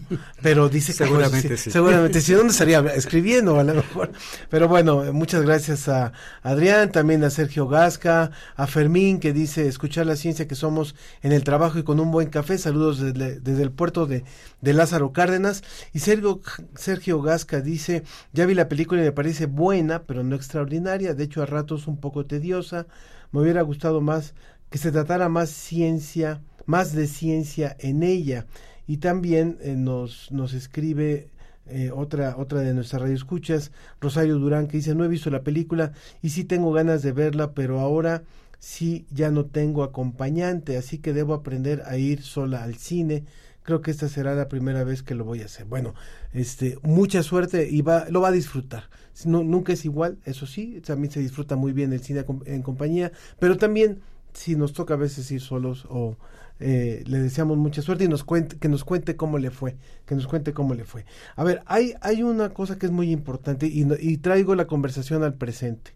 pero 0.43 0.69
dice 0.69 0.93
que 0.93 1.05
seguramente 1.05 1.57
sí. 1.57 1.71
Seguramente 1.71 2.21
sí. 2.21 2.33
¿Dónde 2.33 2.53
estaría 2.53 2.81
escribiendo 2.95 3.59
a 3.59 3.65
lo 3.65 3.75
mejor? 3.75 4.13
Pero 4.51 4.69
bueno, 4.69 5.13
muchas 5.13 5.43
gracias 5.43 5.89
a 5.89 6.13
Adrián, 6.43 6.93
también 6.93 7.25
a 7.25 7.31
Sergio 7.31 7.69
Gasca, 7.69 8.31
a 8.57 8.67
Fermín 8.67 9.21
que 9.21 9.33
dice 9.33 9.67
escuchar 9.67 10.07
la 10.07 10.17
ciencia 10.17 10.47
que 10.47 10.55
somos 10.55 10.95
en 11.23 11.33
el 11.33 11.45
trabajo 11.45 11.79
y 11.79 11.83
con 11.83 12.01
un 12.01 12.11
buen 12.11 12.29
café. 12.29 12.59
Saludos 12.59 13.01
desde, 13.01 13.41
desde 13.41 13.63
el 13.63 13.71
puerto 13.71 14.07
de, 14.07 14.25
de, 14.61 14.73
Lázaro 14.73 15.13
Cárdenas. 15.13 15.63
Y 15.93 16.01
Sergio, 16.01 16.41
Sergio 16.75 17.23
Gasca 17.23 17.61
dice, 17.61 18.03
ya 18.33 18.47
vi 18.47 18.55
la 18.55 18.69
película 18.69 19.01
y 19.01 19.05
me 19.05 19.13
parece 19.13 19.47
buena, 19.47 20.03
pero 20.03 20.23
no 20.23 20.37
extraordinaria. 20.37 21.15
De 21.15 21.25
hecho, 21.25 21.43
a 21.43 21.47
ratos 21.47 21.87
un 21.87 21.99
poco 21.99 22.27
tediosa. 22.27 22.87
Me 23.33 23.41
hubiera 23.41 23.63
gustado 23.63 24.01
más 24.01 24.35
que 24.71 24.79
se 24.79 24.93
tratara 24.93 25.29
más 25.29 25.51
ciencia, 25.51 26.41
más 26.67 26.93
de 26.93 27.07
ciencia 27.07 27.77
en 27.79 28.03
ella. 28.03 28.47
Y 28.87 28.99
también 28.99 29.59
eh, 29.63 29.75
nos, 29.77 30.31
nos 30.31 30.53
escribe 30.53 31.31
eh, 31.69 31.91
otra, 31.93 32.37
otra 32.37 32.61
de 32.61 32.75
nuestras 32.75 33.03
radioescuchas, 33.03 33.73
Rosario 34.01 34.39
Durán, 34.39 34.69
que 34.69 34.77
dice, 34.77 34.95
no 34.95 35.05
he 35.05 35.09
visto 35.09 35.31
la 35.31 35.43
película 35.43 35.93
y 36.23 36.31
sí 36.31 36.45
tengo 36.45 36.71
ganas 36.73 37.03
de 37.03 37.11
verla, 37.11 37.55
pero 37.55 37.81
ahora 37.81 38.23
sí 38.61 39.07
ya 39.11 39.31
no 39.31 39.47
tengo 39.47 39.83
acompañante, 39.83 40.77
así 40.77 40.99
que 40.99 41.13
debo 41.13 41.35
aprender 41.35 41.83
a 41.87 41.97
ir 41.97 42.23
sola 42.23 42.63
al 42.63 42.77
cine. 42.77 43.25
Creo 43.65 43.83
que 43.83 43.91
esta 43.91 44.09
será 44.09 44.37
la 44.37 44.49
primera 44.49 44.85
vez 44.85 45.03
que 45.03 45.17
lo 45.17 45.25
voy 45.25 45.43
a 45.43 45.47
hacer. 45.47 45.67
Bueno, 45.67 45.95
este, 46.33 46.79
mucha 46.83 47.25
suerte 47.25 47.69
y 47.69 47.83
va, 47.83 48.07
lo 48.11 48.21
va 48.21 48.29
a 48.29 48.33
disfrutar. 48.33 48.85
No, 49.25 49.43
nunca 49.43 49.73
es 49.73 49.85
igual, 49.85 50.19
eso 50.25 50.47
sí, 50.47 50.81
también 50.87 51.11
se 51.11 51.21
disfruta 51.21 51.57
muy 51.57 51.73
bien 51.73 51.93
el 51.93 52.01
cine 52.01 52.25
en 52.45 52.63
compañía, 52.63 53.11
pero 53.41 53.57
también 53.57 54.03
si 54.35 54.55
nos 54.55 54.73
toca 54.73 54.95
a 54.95 54.99
veces 54.99 55.31
ir 55.33 55.41
solos 55.41 55.87
o 55.89 56.17
eh, 56.59 57.05
le 57.07 57.19
deseamos 57.19 57.59
mucha 57.59 57.83
suerte 57.83 58.05
y 58.05 58.09
nos 58.09 58.25
cuente, 58.25 58.57
que 58.57 58.69
nos 58.69 58.85
cuente 58.85 59.15
cómo 59.15 59.39
le 59.39 59.51
fue, 59.51 59.77
que 60.07 60.15
nos 60.15 60.27
cuente 60.27 60.53
cómo 60.55 60.75
le 60.75 60.85
fue. 60.85 61.05
A 61.37 61.45
ver, 61.45 61.63
hay, 61.67 61.95
hay 62.01 62.23
una 62.23 62.51
cosa 62.51 62.79
que 62.79 62.87
es 62.87 62.93
muy 62.93 63.11
importante 63.11 63.67
y, 63.67 64.17
traigo 64.19 64.55
la 64.55 64.67
conversación 64.67 65.23
al 65.23 65.35
presente. 65.35 65.93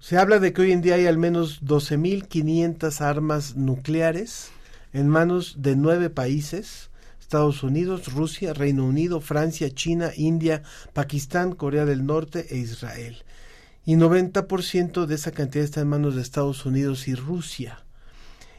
Se 0.00 0.16
habla 0.18 0.38
de 0.38 0.52
que 0.52 0.62
hoy 0.62 0.72
en 0.72 0.80
día 0.80 0.94
hay 0.94 1.06
al 1.06 1.18
menos 1.18 1.62
12.500 1.62 3.00
armas 3.00 3.56
nucleares 3.56 4.50
en 4.92 5.08
manos 5.08 5.56
de 5.58 5.76
nueve 5.76 6.10
países, 6.10 6.90
Estados 7.20 7.62
Unidos, 7.62 8.12
Rusia, 8.12 8.52
Reino 8.52 8.84
Unido, 8.84 9.20
Francia, 9.20 9.70
China, 9.70 10.10
India, 10.16 10.62
Pakistán, 10.92 11.52
Corea 11.52 11.84
del 11.84 12.06
Norte 12.06 12.46
e 12.50 12.58
Israel. 12.58 13.24
Y 13.86 13.96
90% 13.96 15.06
de 15.06 15.14
esa 15.14 15.32
cantidad 15.32 15.64
está 15.64 15.80
en 15.80 15.88
manos 15.88 16.14
de 16.14 16.22
Estados 16.22 16.64
Unidos 16.64 17.08
y 17.08 17.14
Rusia. 17.14 17.83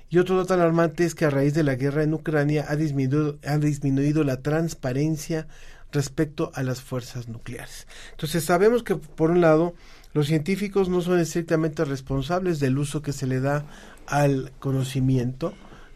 Y 0.09 0.19
otro 0.19 0.37
dato 0.37 0.53
alarmante 0.53 1.03
es 1.03 1.15
que 1.15 1.25
a 1.25 1.29
raíz 1.29 1.53
de 1.53 1.63
la 1.63 1.75
guerra 1.75 2.03
en 2.03 2.13
Ucrania 2.13 2.65
ha 2.69 2.75
disminuido, 2.75 3.37
ha 3.45 3.57
disminuido 3.57 4.23
la 4.23 4.41
transparencia 4.41 5.47
respecto 5.91 6.51
a 6.53 6.63
las 6.63 6.81
fuerzas 6.81 7.27
nucleares. 7.27 7.87
Entonces 8.11 8.43
sabemos 8.43 8.83
que 8.83 8.95
por 8.95 9.31
un 9.31 9.41
lado 9.41 9.73
los 10.13 10.27
científicos 10.27 10.89
no 10.89 11.01
son 11.01 11.19
estrictamente 11.19 11.83
responsables 11.85 12.59
del 12.59 12.77
uso 12.77 13.01
que 13.01 13.13
se 13.13 13.27
le 13.27 13.39
da 13.39 13.65
al 14.07 14.51
conocimiento, 14.59 15.53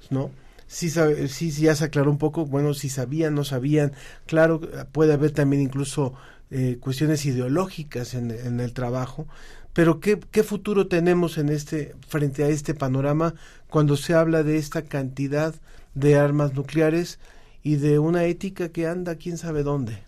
¿no? 0.10 0.32
Sí, 0.68 0.90
sí, 0.92 1.02
sí, 1.30 1.52
ya 1.64 1.74
se 1.74 1.86
aclaró 1.86 2.12
un 2.12 2.20
poco, 2.20 2.46
bueno, 2.46 2.74
si 2.76 2.90
sabían, 2.90 3.34
no 3.34 3.44
sabían, 3.44 3.94
claro, 4.28 4.62
puede 4.92 5.14
haber 5.14 5.32
también 5.32 5.64
incluso 5.64 6.14
eh, 6.52 6.78
cuestiones 6.80 7.26
ideológicas 7.26 8.14
en, 8.14 8.30
en 8.30 8.60
el 8.60 8.74
trabajo, 8.74 9.28
pero 9.74 10.00
¿qué, 10.00 10.20
¿qué 10.32 10.44
futuro 10.44 10.88
tenemos 10.88 11.38
en 11.38 11.50
este, 11.50 11.96
frente 12.08 12.44
a 12.44 12.50
este 12.50 12.74
panorama 12.74 13.36
cuando 13.70 13.98
se 13.98 14.14
habla 14.14 14.44
de 14.44 14.58
esta 14.58 14.84
cantidad 14.84 15.56
de 15.94 16.18
armas 16.18 16.54
nucleares 16.54 17.20
y 17.64 17.76
de 17.76 18.00
una 18.00 18.26
ética 18.26 18.70
que 18.70 18.88
anda 18.88 19.16
quién 19.16 19.38
sabe 19.38 19.64
dónde? 19.64 20.04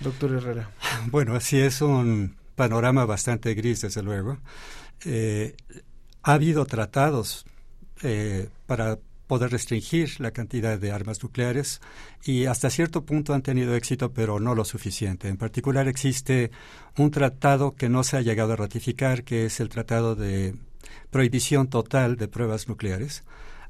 Doctor 0.00 0.32
Herrera. 0.32 0.70
Bueno, 1.10 1.34
así 1.34 1.58
es 1.58 1.80
un 1.80 2.36
panorama 2.54 3.04
bastante 3.04 3.54
gris, 3.54 3.82
desde 3.82 4.02
luego. 4.02 4.38
Eh, 5.04 5.54
ha 6.22 6.32
habido 6.32 6.66
tratados 6.66 7.46
eh, 8.02 8.48
para 8.66 8.98
poder 9.28 9.52
restringir 9.52 10.20
la 10.20 10.32
cantidad 10.32 10.78
de 10.78 10.90
armas 10.90 11.22
nucleares 11.22 11.80
y 12.24 12.46
hasta 12.46 12.70
cierto 12.70 13.04
punto 13.04 13.34
han 13.34 13.42
tenido 13.42 13.76
éxito, 13.76 14.12
pero 14.12 14.40
no 14.40 14.56
lo 14.56 14.64
suficiente. 14.64 15.28
En 15.28 15.36
particular 15.36 15.86
existe 15.86 16.50
un 16.96 17.12
tratado 17.12 17.76
que 17.76 17.88
no 17.88 18.02
se 18.02 18.16
ha 18.16 18.22
llegado 18.22 18.54
a 18.54 18.56
ratificar, 18.56 19.22
que 19.22 19.44
es 19.44 19.60
el 19.60 19.68
Tratado 19.68 20.16
de 20.16 20.56
Prohibición 21.10 21.68
Total 21.68 22.16
de 22.16 22.26
Pruebas 22.26 22.68
Nucleares. 22.68 23.22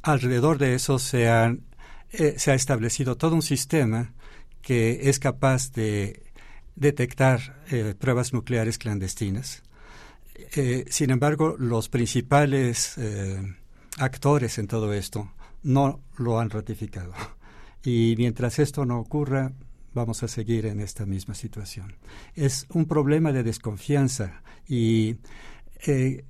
Alrededor 0.02 0.58
de 0.58 0.74
eso 0.74 0.98
se, 0.98 1.28
han, 1.28 1.64
eh, 2.12 2.34
se 2.38 2.52
ha 2.52 2.54
establecido 2.54 3.16
todo 3.16 3.34
un 3.34 3.42
sistema 3.42 4.14
que 4.62 5.10
es 5.10 5.18
capaz 5.18 5.72
de 5.72 6.22
detectar 6.76 7.64
eh, 7.70 7.94
pruebas 7.98 8.32
nucleares 8.32 8.78
clandestinas. 8.78 9.62
Eh, 10.54 10.84
sin 10.88 11.10
embargo, 11.10 11.56
los 11.58 11.88
principales 11.88 12.96
actores 13.98 14.58
en 14.58 14.68
todo 14.68 14.92
esto 14.92 15.32
no 15.62 16.00
lo 16.16 16.38
han 16.38 16.50
ratificado. 16.50 17.12
Y 17.84 18.14
mientras 18.18 18.58
esto 18.58 18.84
no 18.84 18.98
ocurra, 18.98 19.52
vamos 19.94 20.22
a 20.22 20.28
seguir 20.28 20.66
en 20.66 20.80
esta 20.80 21.06
misma 21.06 21.34
situación. 21.34 21.96
Es 22.34 22.66
un 22.70 22.86
problema 22.86 23.32
de 23.32 23.42
desconfianza 23.42 24.42
y 24.66 25.16
eh, 25.86 26.24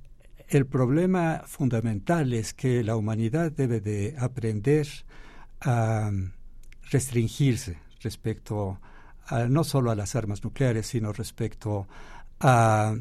el 0.47 0.65
problema 0.65 1.43
fundamental 1.45 2.33
es 2.33 2.53
que 2.53 2.83
la 2.83 2.95
humanidad 2.95 3.51
debe 3.51 3.81
de 3.81 4.15
aprender 4.17 4.87
a 5.61 6.11
restringirse 6.89 7.77
respecto 8.01 8.79
a, 9.27 9.45
no 9.45 9.63
solo 9.63 9.91
a 9.91 9.95
las 9.95 10.15
armas 10.15 10.43
nucleares, 10.43 10.87
sino 10.87 11.13
respecto 11.13 11.87
a 12.39 12.95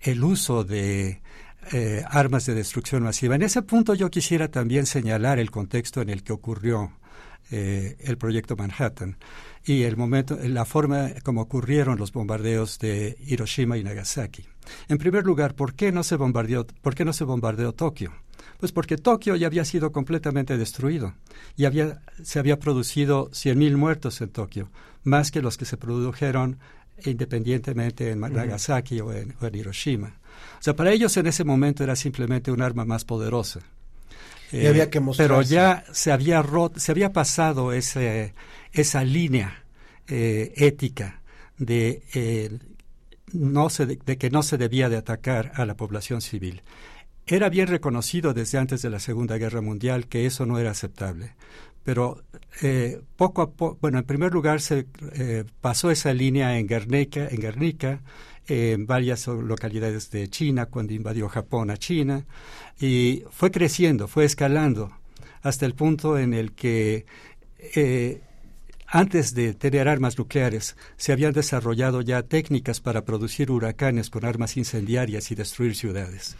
el 0.00 0.24
uso 0.24 0.64
de 0.64 1.22
eh, 1.72 2.02
armas 2.08 2.46
de 2.46 2.54
destrucción 2.54 3.02
masiva. 3.02 3.34
En 3.34 3.42
ese 3.42 3.62
punto 3.62 3.94
yo 3.94 4.10
quisiera 4.10 4.48
también 4.48 4.86
señalar 4.86 5.38
el 5.38 5.50
contexto 5.50 6.00
en 6.00 6.08
el 6.08 6.22
que 6.22 6.32
ocurrió 6.32 6.92
eh, 7.50 7.96
el 8.00 8.18
proyecto 8.18 8.56
Manhattan 8.56 9.16
y 9.64 9.82
el 9.82 9.96
momento, 9.96 10.38
la 10.42 10.64
forma 10.64 11.10
como 11.24 11.42
ocurrieron 11.42 11.98
los 11.98 12.12
bombardeos 12.12 12.78
de 12.78 13.16
Hiroshima 13.26 13.78
y 13.78 13.84
Nagasaki. 13.84 14.44
En 14.88 14.98
primer 14.98 15.24
lugar, 15.24 15.54
¿por 15.54 15.74
qué 15.74 15.90
no 15.92 16.02
se 16.02 16.16
bombardeó, 16.16 16.66
por 16.66 16.94
qué 16.94 17.04
no 17.04 17.12
se 17.12 17.24
bombardeó 17.24 17.72
Tokio? 17.72 18.12
Pues 18.58 18.72
porque 18.72 18.96
Tokio 18.96 19.36
ya 19.36 19.46
había 19.46 19.64
sido 19.64 19.92
completamente 19.92 20.58
destruido 20.58 21.14
y 21.56 21.64
había, 21.64 22.02
se 22.22 22.38
había 22.38 22.58
producido 22.58 23.30
100.000 23.30 23.76
muertos 23.76 24.20
en 24.20 24.30
Tokio, 24.30 24.70
más 25.04 25.30
que 25.30 25.42
los 25.42 25.56
que 25.56 25.64
se 25.64 25.76
produjeron 25.76 26.58
independientemente 27.04 28.10
en 28.10 28.20
Nagasaki 28.20 29.00
o, 29.00 29.12
en, 29.12 29.34
o 29.40 29.46
en 29.46 29.54
Hiroshima. 29.54 30.18
O 30.58 30.62
sea, 30.62 30.74
para 30.74 30.92
ellos 30.92 31.16
en 31.16 31.26
ese 31.26 31.44
momento 31.44 31.84
era 31.84 31.96
simplemente 31.96 32.50
un 32.50 32.62
arma 32.62 32.84
más 32.84 33.04
poderosa. 33.04 33.60
Y 34.52 34.66
había 34.66 34.90
que 34.90 35.00
mostrarse. 35.00 35.28
Pero 35.28 35.42
ya 35.42 35.84
se 35.92 36.10
había 36.10 36.42
roto, 36.42 36.80
se 36.80 36.92
había 36.92 37.12
pasado 37.12 37.72
ese, 37.72 38.34
esa 38.72 39.04
línea 39.04 39.64
eh, 40.06 40.52
ética 40.56 41.20
de, 41.58 42.02
eh, 42.14 42.58
no 43.32 43.68
se, 43.68 43.86
de, 43.86 43.98
de 44.04 44.16
que 44.16 44.30
no 44.30 44.42
se 44.42 44.56
debía 44.56 44.88
de 44.88 44.96
atacar 44.96 45.52
a 45.54 45.66
la 45.66 45.76
población 45.76 46.22
civil. 46.22 46.62
Era 47.26 47.50
bien 47.50 47.66
reconocido 47.66 48.32
desde 48.32 48.56
antes 48.56 48.80
de 48.80 48.88
la 48.88 49.00
Segunda 49.00 49.36
Guerra 49.36 49.60
Mundial 49.60 50.06
que 50.06 50.24
eso 50.24 50.46
no 50.46 50.58
era 50.58 50.70
aceptable. 50.70 51.34
Pero 51.88 52.22
eh, 52.60 53.00
poco 53.16 53.40
a 53.40 53.50
poco, 53.50 53.78
bueno, 53.80 53.96
en 53.98 54.04
primer 54.04 54.30
lugar 54.30 54.60
se 54.60 54.86
eh, 55.14 55.44
pasó 55.62 55.90
esa 55.90 56.12
línea 56.12 56.58
en 56.58 56.66
Guernica, 56.66 57.28
en 57.30 57.40
Guernica, 57.40 58.02
en 58.46 58.84
varias 58.86 59.26
localidades 59.26 60.10
de 60.10 60.28
China, 60.28 60.66
cuando 60.66 60.92
invadió 60.92 61.30
Japón 61.30 61.70
a 61.70 61.78
China, 61.78 62.26
y 62.78 63.22
fue 63.30 63.50
creciendo, 63.50 64.06
fue 64.06 64.26
escalando, 64.26 64.92
hasta 65.40 65.64
el 65.64 65.72
punto 65.74 66.18
en 66.18 66.34
el 66.34 66.52
que 66.52 67.06
eh, 67.74 68.20
antes 68.86 69.32
de 69.32 69.54
tener 69.54 69.88
armas 69.88 70.18
nucleares, 70.18 70.76
se 70.98 71.12
habían 71.12 71.32
desarrollado 71.32 72.02
ya 72.02 72.22
técnicas 72.22 72.82
para 72.82 73.06
producir 73.06 73.50
huracanes 73.50 74.10
con 74.10 74.26
armas 74.26 74.58
incendiarias 74.58 75.30
y 75.30 75.36
destruir 75.36 75.74
ciudades. 75.74 76.36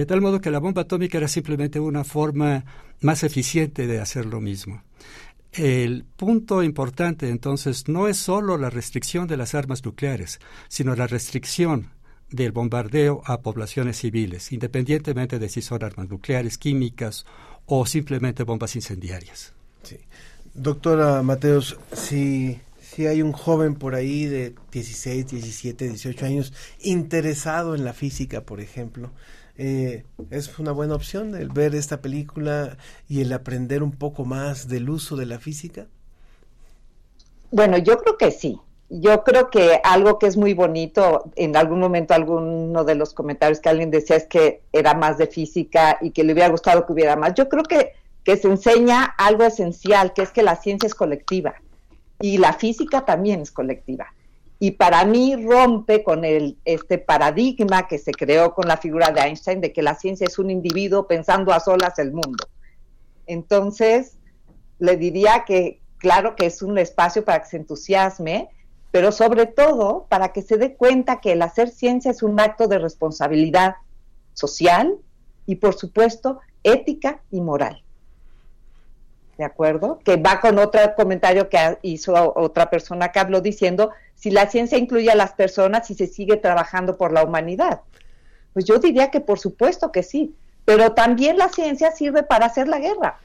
De 0.00 0.06
tal 0.06 0.22
modo 0.22 0.40
que 0.40 0.50
la 0.50 0.60
bomba 0.60 0.80
atómica 0.80 1.18
era 1.18 1.28
simplemente 1.28 1.78
una 1.78 2.04
forma 2.04 2.64
más 3.02 3.22
eficiente 3.22 3.86
de 3.86 4.00
hacer 4.00 4.24
lo 4.24 4.40
mismo. 4.40 4.82
El 5.52 6.06
punto 6.16 6.62
importante 6.62 7.28
entonces 7.28 7.86
no 7.86 8.08
es 8.08 8.16
solo 8.16 8.56
la 8.56 8.70
restricción 8.70 9.26
de 9.26 9.36
las 9.36 9.54
armas 9.54 9.84
nucleares, 9.84 10.40
sino 10.68 10.96
la 10.96 11.06
restricción 11.06 11.90
del 12.30 12.50
bombardeo 12.50 13.20
a 13.26 13.42
poblaciones 13.42 13.98
civiles, 13.98 14.52
independientemente 14.52 15.38
de 15.38 15.50
si 15.50 15.60
son 15.60 15.84
armas 15.84 16.08
nucleares, 16.08 16.56
químicas 16.56 17.26
o 17.66 17.84
simplemente 17.84 18.44
bombas 18.44 18.76
incendiarias. 18.76 19.52
Sí. 19.82 19.98
Doctora 20.54 21.22
Mateos, 21.22 21.78
si, 21.92 22.58
si 22.80 23.06
hay 23.06 23.20
un 23.20 23.32
joven 23.32 23.74
por 23.74 23.94
ahí 23.94 24.24
de 24.24 24.54
16, 24.72 25.26
17, 25.26 25.88
18 25.90 26.24
años 26.24 26.54
interesado 26.80 27.74
en 27.74 27.84
la 27.84 27.92
física, 27.92 28.44
por 28.44 28.62
ejemplo, 28.62 29.10
eh, 29.56 30.04
es 30.30 30.58
una 30.58 30.72
buena 30.72 30.94
opción 30.94 31.34
el 31.34 31.48
ver 31.48 31.74
esta 31.74 32.00
película 32.00 32.76
y 33.08 33.20
el 33.20 33.32
aprender 33.32 33.82
un 33.82 33.92
poco 33.92 34.24
más 34.24 34.68
del 34.68 34.90
uso 34.90 35.16
de 35.16 35.26
la 35.26 35.38
física? 35.38 35.86
Bueno, 37.50 37.78
yo 37.78 37.98
creo 37.98 38.16
que 38.16 38.30
sí. 38.30 38.60
Yo 38.88 39.22
creo 39.22 39.50
que 39.50 39.80
algo 39.84 40.18
que 40.18 40.26
es 40.26 40.36
muy 40.36 40.52
bonito, 40.52 41.30
en 41.36 41.56
algún 41.56 41.78
momento 41.78 42.12
alguno 42.12 42.82
de 42.84 42.96
los 42.96 43.14
comentarios 43.14 43.60
que 43.60 43.68
alguien 43.68 43.90
decía 43.90 44.16
es 44.16 44.26
que 44.26 44.62
era 44.72 44.94
más 44.94 45.16
de 45.16 45.28
física 45.28 45.98
y 46.00 46.10
que 46.10 46.24
le 46.24 46.32
hubiera 46.32 46.48
gustado 46.48 46.86
que 46.86 46.92
hubiera 46.92 47.14
más. 47.14 47.34
Yo 47.34 47.48
creo 47.48 47.62
que, 47.62 47.92
que 48.24 48.36
se 48.36 48.48
enseña 48.48 49.04
algo 49.04 49.44
esencial, 49.44 50.12
que 50.12 50.22
es 50.22 50.30
que 50.30 50.42
la 50.42 50.56
ciencia 50.56 50.88
es 50.88 50.94
colectiva 50.94 51.54
y 52.20 52.38
la 52.38 52.52
física 52.52 53.04
también 53.04 53.40
es 53.40 53.52
colectiva 53.52 54.12
y 54.62 54.72
para 54.72 55.06
mí 55.06 55.34
rompe 55.36 56.04
con 56.04 56.22
el 56.22 56.58
este 56.66 56.98
paradigma 56.98 57.88
que 57.88 57.98
se 57.98 58.12
creó 58.12 58.54
con 58.54 58.68
la 58.68 58.76
figura 58.76 59.10
de 59.10 59.22
Einstein 59.22 59.62
de 59.62 59.72
que 59.72 59.82
la 59.82 59.94
ciencia 59.94 60.26
es 60.26 60.38
un 60.38 60.50
individuo 60.50 61.08
pensando 61.08 61.54
a 61.54 61.60
solas 61.60 61.98
el 61.98 62.12
mundo. 62.12 62.46
Entonces, 63.26 64.18
le 64.78 64.98
diría 64.98 65.44
que 65.46 65.80
claro 65.96 66.36
que 66.36 66.44
es 66.44 66.60
un 66.60 66.76
espacio 66.76 67.24
para 67.24 67.40
que 67.40 67.48
se 67.48 67.56
entusiasme, 67.56 68.50
pero 68.90 69.12
sobre 69.12 69.46
todo 69.46 70.06
para 70.10 70.34
que 70.34 70.42
se 70.42 70.58
dé 70.58 70.76
cuenta 70.76 71.20
que 71.20 71.32
el 71.32 71.40
hacer 71.40 71.70
ciencia 71.70 72.10
es 72.10 72.22
un 72.22 72.38
acto 72.38 72.68
de 72.68 72.78
responsabilidad 72.78 73.76
social 74.34 74.94
y 75.46 75.56
por 75.56 75.74
supuesto 75.74 76.40
ética 76.62 77.22
y 77.30 77.40
moral. 77.40 77.82
¿De 79.40 79.46
acuerdo? 79.46 80.00
Que 80.04 80.16
va 80.16 80.38
con 80.38 80.58
otro 80.58 80.82
comentario 80.94 81.48
que 81.48 81.78
hizo 81.80 82.12
otra 82.36 82.68
persona 82.68 83.10
que 83.10 83.20
habló 83.20 83.40
diciendo 83.40 83.90
si 84.14 84.30
la 84.30 84.50
ciencia 84.50 84.76
incluye 84.76 85.10
a 85.10 85.14
las 85.14 85.32
personas 85.32 85.90
y 85.90 85.94
se 85.94 86.08
sigue 86.08 86.36
trabajando 86.36 86.98
por 86.98 87.10
la 87.10 87.24
humanidad. 87.24 87.80
Pues 88.52 88.66
yo 88.66 88.78
diría 88.78 89.10
que 89.10 89.22
por 89.22 89.38
supuesto 89.38 89.92
que 89.92 90.02
sí, 90.02 90.34
pero 90.66 90.92
también 90.92 91.38
la 91.38 91.48
ciencia 91.48 91.90
sirve 91.90 92.22
para 92.22 92.44
hacer 92.44 92.68
la 92.68 92.80
guerra. 92.80 93.18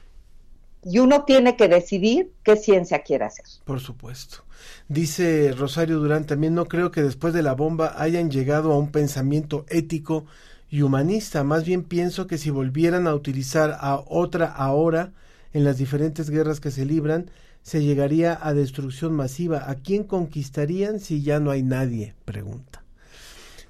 Y 0.86 1.00
uno 1.00 1.26
tiene 1.26 1.58
que 1.58 1.68
decidir 1.68 2.32
qué 2.44 2.56
ciencia 2.56 3.00
quiere 3.00 3.26
hacer. 3.26 3.44
Por 3.66 3.82
supuesto. 3.82 4.46
Dice 4.88 5.52
Rosario 5.52 6.00
Durán, 6.00 6.26
también 6.26 6.56
no 6.56 6.70
creo 6.70 6.92
que 6.92 7.04
después 7.04 7.34
de 7.34 7.44
la 7.44 7.56
bomba 7.56 7.94
hayan 7.98 8.32
llegado 8.32 8.72
a 8.72 8.78
un 8.78 8.90
pensamiento 8.90 9.66
ético 9.68 10.24
y 10.70 10.82
humanista. 10.82 11.44
Más 11.44 11.66
bien 11.66 11.84
pienso 11.84 12.26
que 12.26 12.38
si 12.38 12.52
volvieran 12.52 13.06
a 13.06 13.14
utilizar 13.14 13.76
a 13.82 14.02
otra 14.08 14.46
ahora 14.46 15.12
en 15.56 15.64
las 15.64 15.78
diferentes 15.78 16.30
guerras 16.30 16.60
que 16.60 16.70
se 16.70 16.84
libran, 16.86 17.32
se 17.64 17.82
llegaría 17.82 18.38
a 18.42 18.54
destrucción 18.54 19.14
masiva. 19.14 19.70
¿A 19.72 19.76
quién 19.76 20.04
conquistarían 20.04 21.00
si 21.00 21.22
ya 21.24 21.40
no 21.40 21.50
hay 21.50 21.64
nadie? 21.64 22.14
Pregunta. 22.26 22.84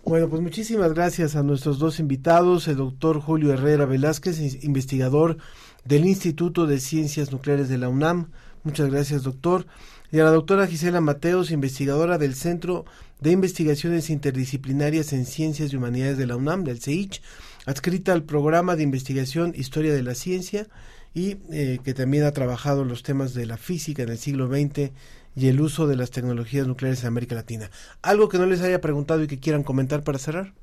Bueno, 0.03 0.27
pues 0.27 0.41
muchísimas 0.41 0.93
gracias 0.93 1.35
a 1.35 1.43
nuestros 1.43 1.77
dos 1.77 1.99
invitados, 1.99 2.67
el 2.67 2.77
doctor 2.77 3.19
Julio 3.21 3.53
Herrera 3.53 3.85
Velázquez, 3.85 4.39
in- 4.39 4.59
investigador 4.63 5.37
del 5.83 6.05
Instituto 6.05 6.65
de 6.65 6.79
Ciencias 6.79 7.31
Nucleares 7.31 7.69
de 7.69 7.77
la 7.77 7.87
UNAM. 7.87 8.31
Muchas 8.63 8.89
gracias, 8.89 9.21
doctor. 9.21 9.67
Y 10.11 10.19
a 10.19 10.23
la 10.23 10.31
doctora 10.31 10.65
Gisela 10.65 11.01
Mateos, 11.01 11.51
investigadora 11.51 12.17
del 12.17 12.33
Centro 12.33 12.85
de 13.21 13.31
Investigaciones 13.31 14.09
Interdisciplinarias 14.09 15.13
en 15.13 15.25
Ciencias 15.27 15.71
y 15.71 15.75
Humanidades 15.75 16.17
de 16.17 16.25
la 16.25 16.35
UNAM, 16.35 16.63
del 16.63 16.81
CEICH, 16.81 17.21
adscrita 17.67 18.11
al 18.13 18.23
programa 18.23 18.75
de 18.75 18.83
investigación 18.83 19.53
Historia 19.55 19.93
de 19.93 20.01
la 20.03 20.15
Ciencia 20.15 20.67
y 21.15 21.37
eh, 21.49 21.79
que 21.83 21.93
también 21.93 22.25
ha 22.25 22.33
trabajado 22.33 22.83
los 22.83 23.01
temas 23.01 23.33
de 23.33 23.45
la 23.45 23.57
física 23.57 24.03
en 24.03 24.09
el 24.09 24.17
siglo 24.17 24.47
XX 24.47 24.91
y 25.33 25.47
el 25.47 25.61
uso 25.61 25.87
de 25.87 25.95
las 25.95 26.11
tecnologías 26.11 26.67
nucleares 26.67 27.01
en 27.01 27.07
América 27.07 27.35
Latina. 27.35 27.71
¿Algo 28.01 28.27
que 28.27 28.37
no 28.37 28.45
les 28.45 28.61
haya 28.61 28.81
preguntado 28.81 29.23
y 29.23 29.27
que 29.27 29.39
quieran 29.39 29.63
comentar 29.63 30.03
para 30.03 30.19
cerrar? 30.19 30.53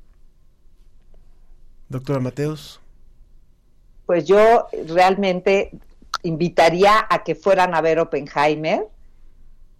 Doctora 1.89 2.19
Mateos. 2.19 2.79
Pues 4.05 4.25
yo 4.25 4.67
realmente 4.87 5.71
invitaría 6.21 7.07
a 7.09 7.23
que 7.23 7.33
fueran 7.33 7.73
a 7.73 7.81
ver 7.81 7.99
Oppenheimer 7.99 8.87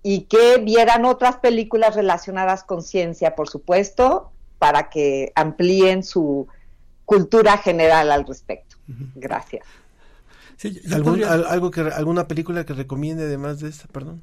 y 0.01 0.21
que 0.21 0.57
vieran 0.57 1.05
otras 1.05 1.37
películas 1.37 1.95
relacionadas 1.95 2.63
con 2.63 2.81
ciencia, 2.81 3.35
por 3.35 3.47
supuesto, 3.47 4.31
para 4.57 4.89
que 4.89 5.31
amplíen 5.35 6.03
su 6.03 6.47
cultura 7.05 7.57
general 7.59 8.11
al 8.11 8.25
respecto. 8.25 8.77
Gracias. 9.15 9.65
Sí, 10.63 10.81
yo 10.85 10.95
¿Algún- 10.95 11.11
podría- 11.13 11.33
al- 11.33 11.45
algo 11.45 11.69
que, 11.71 11.81
¿Alguna 11.81 12.27
película 12.27 12.65
que 12.65 12.73
recomiende 12.73 13.23
además 13.25 13.59
de 13.59 13.67
esta? 13.69 13.87
Perdón. 13.89 14.21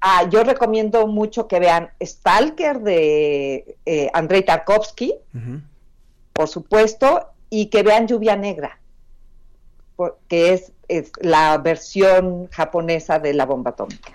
Ah, 0.00 0.28
yo 0.30 0.42
recomiendo 0.42 1.06
mucho 1.06 1.46
que 1.46 1.60
vean 1.60 1.90
Stalker 2.02 2.80
de 2.80 3.76
eh, 3.86 4.10
Andrei 4.14 4.42
Tarkovsky, 4.44 5.14
por 6.32 6.48
supuesto, 6.48 7.28
y 7.50 7.66
que 7.66 7.82
vean 7.82 8.08
Lluvia 8.08 8.34
Negra, 8.36 8.80
que 10.28 10.54
es, 10.54 10.72
es 10.88 11.12
la 11.20 11.56
versión 11.58 12.48
japonesa 12.50 13.18
de 13.18 13.34
la 13.34 13.44
bomba 13.46 13.70
atómica. 13.72 14.12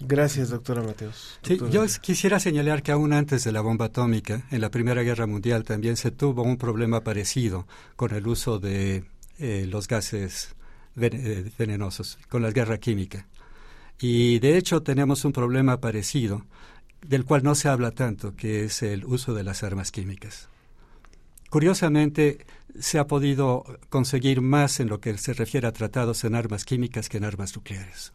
Gracias, 0.00 0.50
doctora 0.50 0.82
Mateos. 0.82 1.40
Sí, 1.42 1.58
yo 1.72 1.84
quisiera 2.00 2.38
señalar 2.38 2.84
que 2.84 2.92
aún 2.92 3.12
antes 3.12 3.42
de 3.42 3.50
la 3.50 3.60
bomba 3.62 3.86
atómica, 3.86 4.42
en 4.52 4.60
la 4.60 4.70
Primera 4.70 5.02
Guerra 5.02 5.26
Mundial 5.26 5.64
también 5.64 5.96
se 5.96 6.12
tuvo 6.12 6.42
un 6.42 6.58
problema 6.58 7.00
parecido 7.02 7.66
con 7.96 8.14
el 8.14 8.28
uso 8.28 8.60
de 8.60 9.02
eh, 9.40 9.66
los 9.68 9.88
gases 9.88 10.54
venenosos, 10.98 12.18
con 12.28 12.42
la 12.42 12.50
guerra 12.50 12.78
química. 12.78 13.26
Y 14.00 14.38
de 14.38 14.56
hecho 14.56 14.82
tenemos 14.82 15.24
un 15.24 15.32
problema 15.32 15.80
parecido, 15.80 16.44
del 17.06 17.24
cual 17.24 17.42
no 17.42 17.54
se 17.54 17.68
habla 17.68 17.90
tanto, 17.92 18.34
que 18.36 18.64
es 18.64 18.82
el 18.82 19.04
uso 19.04 19.34
de 19.34 19.44
las 19.44 19.62
armas 19.62 19.90
químicas. 19.90 20.48
Curiosamente, 21.50 22.46
se 22.78 22.98
ha 22.98 23.06
podido 23.06 23.64
conseguir 23.88 24.40
más 24.40 24.80
en 24.80 24.88
lo 24.88 25.00
que 25.00 25.16
se 25.16 25.32
refiere 25.32 25.66
a 25.66 25.72
tratados 25.72 26.24
en 26.24 26.34
armas 26.34 26.64
químicas 26.64 27.08
que 27.08 27.16
en 27.16 27.24
armas 27.24 27.56
nucleares. 27.56 28.12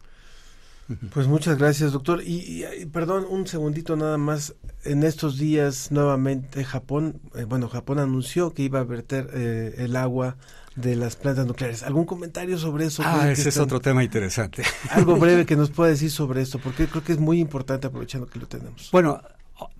Pues 1.12 1.26
muchas 1.26 1.58
gracias, 1.58 1.92
doctor. 1.92 2.22
Y, 2.24 2.64
perdón, 2.92 3.26
un 3.28 3.46
segundito 3.46 3.96
nada 3.96 4.18
más. 4.18 4.54
En 4.84 5.02
estos 5.02 5.38
días 5.38 5.90
nuevamente 5.90 6.62
Japón, 6.62 7.20
eh, 7.34 7.44
bueno, 7.44 7.68
Japón 7.68 7.98
anunció 7.98 8.52
que 8.52 8.64
iba 8.64 8.80
a 8.80 8.84
verter 8.84 9.30
eh, 9.32 9.74
el 9.78 9.96
agua 9.96 10.36
de 10.76 10.96
las 10.96 11.16
plantas 11.16 11.46
nucleares. 11.46 11.82
¿Algún 11.82 12.04
comentario 12.04 12.58
sobre 12.58 12.86
eso? 12.86 13.02
Ah, 13.04 13.30
ese 13.30 13.48
es 13.48 13.58
otro 13.58 13.80
tema 13.80 14.02
interesante. 14.02 14.62
Algo 14.90 15.16
breve 15.20 15.46
que 15.46 15.56
nos 15.56 15.70
pueda 15.70 15.90
decir 15.90 16.10
sobre 16.10 16.42
esto, 16.42 16.58
porque 16.58 16.86
creo 16.86 17.02
que 17.04 17.12
es 17.12 17.18
muy 17.18 17.38
importante 17.40 17.86
aprovechando 17.86 18.26
que 18.26 18.38
lo 18.38 18.46
tenemos. 18.48 18.88
Bueno, 18.92 19.20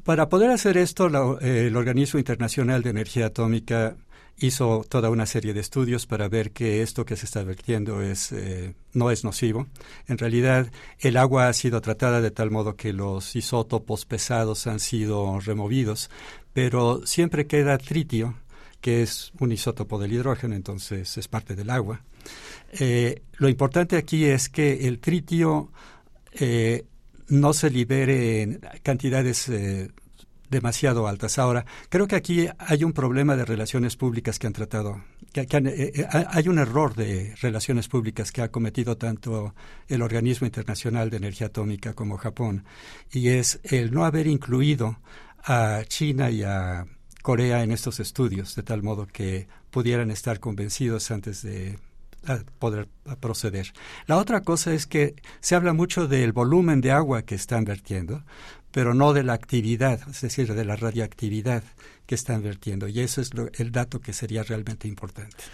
para 0.04 0.28
poder 0.28 0.50
hacer 0.50 0.76
esto, 0.76 1.08
la- 1.08 1.36
eh, 1.40 1.66
el 1.66 1.76
Organismo 1.76 2.18
Internacional 2.18 2.82
de 2.82 2.90
Energía 2.90 3.26
Atómica 3.26 3.96
hizo 4.38 4.84
toda 4.88 5.10
una 5.10 5.26
serie 5.26 5.54
de 5.54 5.60
estudios 5.60 6.06
para 6.06 6.28
ver 6.28 6.50
que 6.50 6.82
esto 6.82 7.04
que 7.04 7.16
se 7.16 7.24
está 7.24 7.44
vertiendo 7.44 8.02
es, 8.02 8.32
eh, 8.32 8.74
no 8.92 9.10
es 9.12 9.22
nocivo. 9.22 9.68
En 10.08 10.18
realidad, 10.18 10.70
el 10.98 11.16
agua 11.16 11.46
ha 11.48 11.52
sido 11.52 11.80
tratada 11.80 12.20
de 12.20 12.32
tal 12.32 12.50
modo 12.50 12.74
que 12.74 12.92
los 12.92 13.36
isótopos 13.36 14.06
pesados 14.06 14.66
han 14.66 14.80
sido 14.80 15.38
removidos, 15.40 16.10
pero 16.52 17.06
siempre 17.06 17.46
queda 17.46 17.78
tritio, 17.78 18.34
que 18.84 19.02
es 19.02 19.32
un 19.40 19.50
isótopo 19.50 19.98
del 19.98 20.12
hidrógeno, 20.12 20.54
entonces 20.54 21.16
es 21.16 21.26
parte 21.26 21.56
del 21.56 21.70
agua. 21.70 22.02
Eh, 22.78 23.22
lo 23.38 23.48
importante 23.48 23.96
aquí 23.96 24.26
es 24.26 24.50
que 24.50 24.86
el 24.86 24.98
tritio 24.98 25.72
eh, 26.32 26.84
no 27.28 27.54
se 27.54 27.70
libere 27.70 28.42
en 28.42 28.60
cantidades 28.82 29.48
eh, 29.48 29.88
demasiado 30.50 31.08
altas. 31.08 31.38
Ahora, 31.38 31.64
creo 31.88 32.06
que 32.06 32.16
aquí 32.16 32.46
hay 32.58 32.84
un 32.84 32.92
problema 32.92 33.36
de 33.36 33.46
relaciones 33.46 33.96
públicas 33.96 34.38
que 34.38 34.48
han 34.48 34.52
tratado, 34.52 35.02
que, 35.32 35.56
han- 35.56 35.72
hay 36.28 36.48
un 36.48 36.58
error 36.58 36.94
de 36.94 37.34
relaciones 37.40 37.88
públicas 37.88 38.30
que 38.32 38.42
ha 38.42 38.50
cometido 38.50 38.98
tanto 38.98 39.54
el 39.88 40.02
Organismo 40.02 40.46
Internacional 40.46 41.08
de 41.08 41.16
Energía 41.16 41.46
Atómica 41.46 41.94
como 41.94 42.18
Japón, 42.18 42.64
y 43.10 43.28
es 43.28 43.60
el 43.64 43.92
no 43.94 44.04
haber 44.04 44.26
incluido 44.26 44.98
a 45.42 45.84
China 45.88 46.30
y 46.30 46.42
a 46.42 46.84
Corea 47.24 47.62
en 47.62 47.70
estos 47.72 48.00
estudios, 48.00 48.54
de 48.54 48.62
tal 48.62 48.82
modo 48.82 49.06
que 49.06 49.48
pudieran 49.70 50.10
estar 50.10 50.40
convencidos 50.40 51.10
antes 51.10 51.40
de 51.40 51.78
a 52.26 52.40
poder 52.58 52.86
proceder. 53.18 53.72
La 54.06 54.18
otra 54.18 54.42
cosa 54.42 54.74
es 54.74 54.86
que 54.86 55.14
se 55.40 55.54
habla 55.54 55.72
mucho 55.72 56.06
del 56.06 56.32
volumen 56.32 56.82
de 56.82 56.90
agua 56.90 57.22
que 57.22 57.34
están 57.34 57.64
vertiendo, 57.64 58.24
pero 58.72 58.92
no 58.92 59.14
de 59.14 59.22
la 59.22 59.32
actividad, 59.32 60.06
es 60.06 60.20
decir, 60.20 60.52
de 60.52 60.64
la 60.66 60.76
radioactividad 60.76 61.62
que 62.04 62.14
están 62.14 62.42
vertiendo. 62.42 62.88
Y 62.88 63.00
eso 63.00 63.22
es 63.22 63.32
lo- 63.32 63.48
el 63.54 63.72
dato 63.72 64.00
que 64.00 64.12
sería 64.12 64.42
realmente 64.42 64.86
importante. 64.86 65.44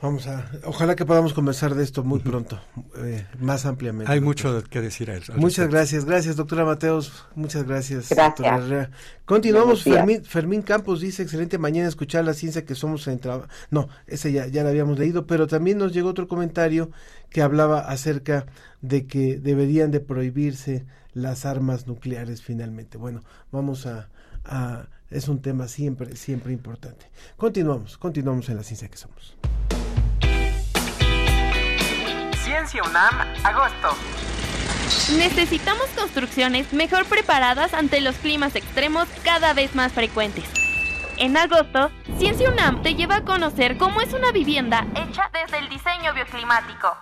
Vamos 0.00 0.28
a, 0.28 0.48
ojalá 0.64 0.94
que 0.94 1.04
podamos 1.04 1.32
conversar 1.32 1.74
de 1.74 1.82
esto 1.82 2.04
muy 2.04 2.20
pronto, 2.20 2.60
eh, 2.98 3.26
más 3.40 3.66
ampliamente. 3.66 4.12
Hay 4.12 4.20
doctor. 4.20 4.52
mucho 4.52 4.68
que 4.70 4.80
decir 4.80 5.10
a 5.10 5.14
él. 5.14 5.22
Muchas 5.34 5.40
respecto. 5.40 5.70
gracias, 5.72 6.04
gracias 6.04 6.36
doctora 6.36 6.64
Mateos, 6.64 7.26
muchas 7.34 7.64
gracias. 7.64 8.08
Gracias. 8.08 8.26
doctora 8.28 8.58
Herrera. 8.58 8.90
Continuamos. 9.24 9.82
Fermín, 9.82 10.24
Fermín 10.24 10.62
Campos 10.62 11.00
dice, 11.00 11.24
excelente 11.24 11.58
mañana 11.58 11.88
escuchar 11.88 12.24
la 12.24 12.34
ciencia 12.34 12.64
que 12.64 12.76
somos 12.76 13.08
en 13.08 13.18
trabajo. 13.18 13.48
No, 13.70 13.88
ese 14.06 14.30
ya, 14.30 14.46
ya 14.46 14.62
lo 14.62 14.68
habíamos 14.68 15.00
leído, 15.00 15.26
pero 15.26 15.48
también 15.48 15.78
nos 15.78 15.92
llegó 15.92 16.10
otro 16.10 16.28
comentario 16.28 16.90
que 17.28 17.42
hablaba 17.42 17.80
acerca 17.80 18.46
de 18.80 19.08
que 19.08 19.40
deberían 19.40 19.90
de 19.90 19.98
prohibirse 19.98 20.86
las 21.12 21.44
armas 21.44 21.88
nucleares 21.88 22.40
finalmente. 22.40 22.98
Bueno, 22.98 23.24
vamos 23.50 23.86
a, 23.86 24.08
a 24.44 24.86
es 25.10 25.28
un 25.28 25.40
tema 25.40 25.68
siempre, 25.68 26.16
siempre 26.16 26.52
importante. 26.52 27.06
Continuamos, 27.36 27.98
continuamos 27.98 28.48
en 28.48 28.56
la 28.56 28.62
ciencia 28.62 28.88
que 28.88 28.96
somos. 28.96 29.36
Ciencia 32.48 32.82
UNAM, 32.82 33.14
agosto. 33.44 33.88
Necesitamos 35.18 35.84
construcciones 35.88 36.72
mejor 36.72 37.04
preparadas 37.04 37.74
ante 37.74 38.00
los 38.00 38.16
climas 38.16 38.56
extremos 38.56 39.06
cada 39.22 39.52
vez 39.52 39.74
más 39.74 39.92
frecuentes. 39.92 40.46
En 41.18 41.36
agosto, 41.36 41.90
Ciencia 42.16 42.48
UNAM 42.50 42.80
te 42.80 42.94
lleva 42.94 43.16
a 43.16 43.24
conocer 43.26 43.76
cómo 43.76 44.00
es 44.00 44.14
una 44.14 44.32
vivienda 44.32 44.86
hecha 44.94 45.30
desde 45.30 45.58
el 45.58 45.68
diseño 45.68 46.14
bioclimático. 46.14 46.96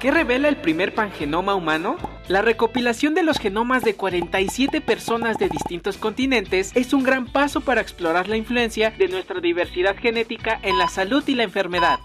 ¿Qué 0.00 0.10
revela 0.10 0.48
el 0.48 0.58
primer 0.58 0.94
pangenoma 0.94 1.54
humano? 1.54 1.96
La 2.28 2.42
recopilación 2.42 3.14
de 3.14 3.22
los 3.22 3.38
genomas 3.38 3.82
de 3.84 3.96
47 3.96 4.82
personas 4.82 5.38
de 5.38 5.48
distintos 5.48 5.96
continentes 5.96 6.72
es 6.74 6.92
un 6.92 7.04
gran 7.04 7.24
paso 7.24 7.62
para 7.62 7.80
explorar 7.80 8.28
la 8.28 8.36
influencia 8.36 8.90
de 8.90 9.08
nuestra 9.08 9.40
diversidad 9.40 9.96
genética 9.96 10.60
en 10.62 10.76
la 10.76 10.88
salud 10.88 11.24
y 11.26 11.36
la 11.36 11.44
enfermedad. 11.44 12.00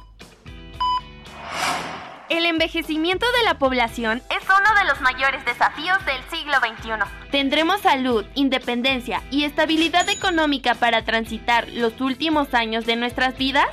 El 2.30 2.46
envejecimiento 2.46 3.26
de 3.38 3.44
la 3.46 3.58
población 3.58 4.22
es 4.30 4.44
uno 4.44 4.80
de 4.80 4.86
los 4.86 5.00
mayores 5.00 5.46
desafíos 5.46 5.98
del 6.06 6.22
siglo 6.30 6.58
XXI. 6.60 6.92
¿Tendremos 7.32 7.80
salud, 7.80 8.26
independencia 8.36 9.24
y 9.32 9.46
estabilidad 9.46 10.10
económica 10.10 10.76
para 10.76 11.06
transitar 11.06 11.70
los 11.70 12.02
últimos 12.02 12.54
años 12.54 12.86
de 12.86 12.98
nuestras 12.98 13.38
vidas? 13.38 13.70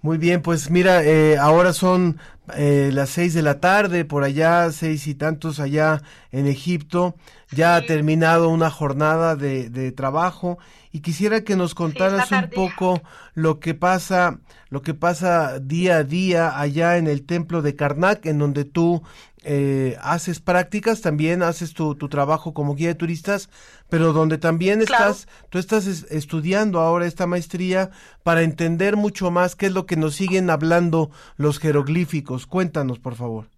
Muy 0.00 0.16
bien, 0.16 0.42
pues 0.42 0.70
mira, 0.70 1.02
eh, 1.02 1.38
ahora 1.38 1.72
son 1.72 2.20
eh, 2.56 2.90
las 2.92 3.10
seis 3.10 3.34
de 3.34 3.42
la 3.42 3.58
tarde, 3.58 4.04
por 4.04 4.22
allá, 4.22 4.70
seis 4.70 5.08
y 5.08 5.14
tantos 5.16 5.58
allá 5.58 6.02
en 6.30 6.46
Egipto. 6.46 7.16
Ya 7.50 7.76
ha 7.76 7.86
terminado 7.86 8.48
una 8.50 8.70
jornada 8.70 9.34
de, 9.34 9.70
de 9.70 9.90
trabajo 9.92 10.58
y 10.92 11.00
quisiera 11.00 11.42
que 11.44 11.56
nos 11.56 11.74
contaras 11.74 12.30
un 12.30 12.50
poco 12.50 13.02
lo 13.34 13.58
que 13.58 13.74
pasa, 13.74 14.38
lo 14.68 14.82
que 14.82 14.92
pasa 14.94 15.58
día 15.58 15.96
a 15.98 16.04
día 16.04 16.58
allá 16.58 16.98
en 16.98 17.06
el 17.06 17.24
templo 17.24 17.62
de 17.62 17.74
Karnak, 17.74 18.26
en 18.26 18.38
donde 18.38 18.64
tú 18.64 19.02
eh, 19.44 19.96
haces 20.02 20.40
prácticas, 20.40 21.00
también 21.00 21.42
haces 21.42 21.72
tu, 21.72 21.94
tu 21.94 22.08
trabajo 22.10 22.52
como 22.52 22.74
guía 22.74 22.88
de 22.88 22.94
turistas, 22.96 23.48
pero 23.88 24.12
donde 24.12 24.36
también 24.36 24.84
Claro. 24.84 25.10
estás, 25.10 25.28
tú 25.48 25.58
estás 25.58 25.86
es- 25.86 26.06
estudiando 26.10 26.80
ahora 26.80 27.06
esta 27.06 27.26
maestría 27.26 27.90
para 28.24 28.42
entender 28.42 28.96
mucho 28.96 29.30
más 29.30 29.56
qué 29.56 29.66
es 29.66 29.72
lo 29.72 29.86
que 29.86 29.96
nos 29.96 30.16
siguen 30.16 30.50
hablando 30.50 31.10
los 31.36 31.58
jeroglíficos. 31.60 32.46
Cuéntanos, 32.46 32.98
por 32.98 33.14
favor. 33.14 33.48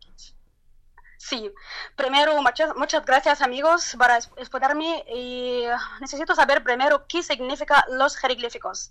Sí, 1.30 1.48
primero 1.94 2.42
muchas, 2.42 2.74
muchas 2.74 3.06
gracias 3.06 3.40
amigos 3.40 3.94
para 3.96 4.16
escucharme 4.16 5.04
y 5.14 5.62
necesito 6.00 6.34
saber 6.34 6.64
primero 6.64 7.06
qué 7.06 7.22
significa 7.22 7.86
los 7.88 8.16
jeroglíficos. 8.16 8.90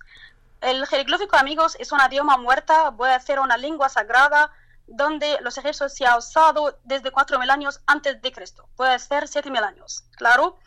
El 0.62 0.88
jeroglífico 0.88 1.36
amigos 1.36 1.76
es 1.80 1.92
una 1.92 2.08
idioma 2.08 2.38
muerta, 2.38 2.96
puede 2.96 3.20
ser 3.20 3.42
una 3.42 3.58
lengua 3.58 3.90
sagrada 3.90 4.54
donde 4.88 5.38
los 5.42 5.58
egipcios 5.58 5.94
se 5.94 6.06
ha 6.06 6.16
usado 6.16 6.80
desde 6.86 7.12
4.000 7.12 7.52
años 7.52 7.82
antes 7.86 8.22
de 8.22 8.32
Cristo, 8.32 8.70
puede 8.78 8.98
ser 9.00 9.26
7.000 9.26 9.62
años, 9.62 10.06
claro. 10.16 10.58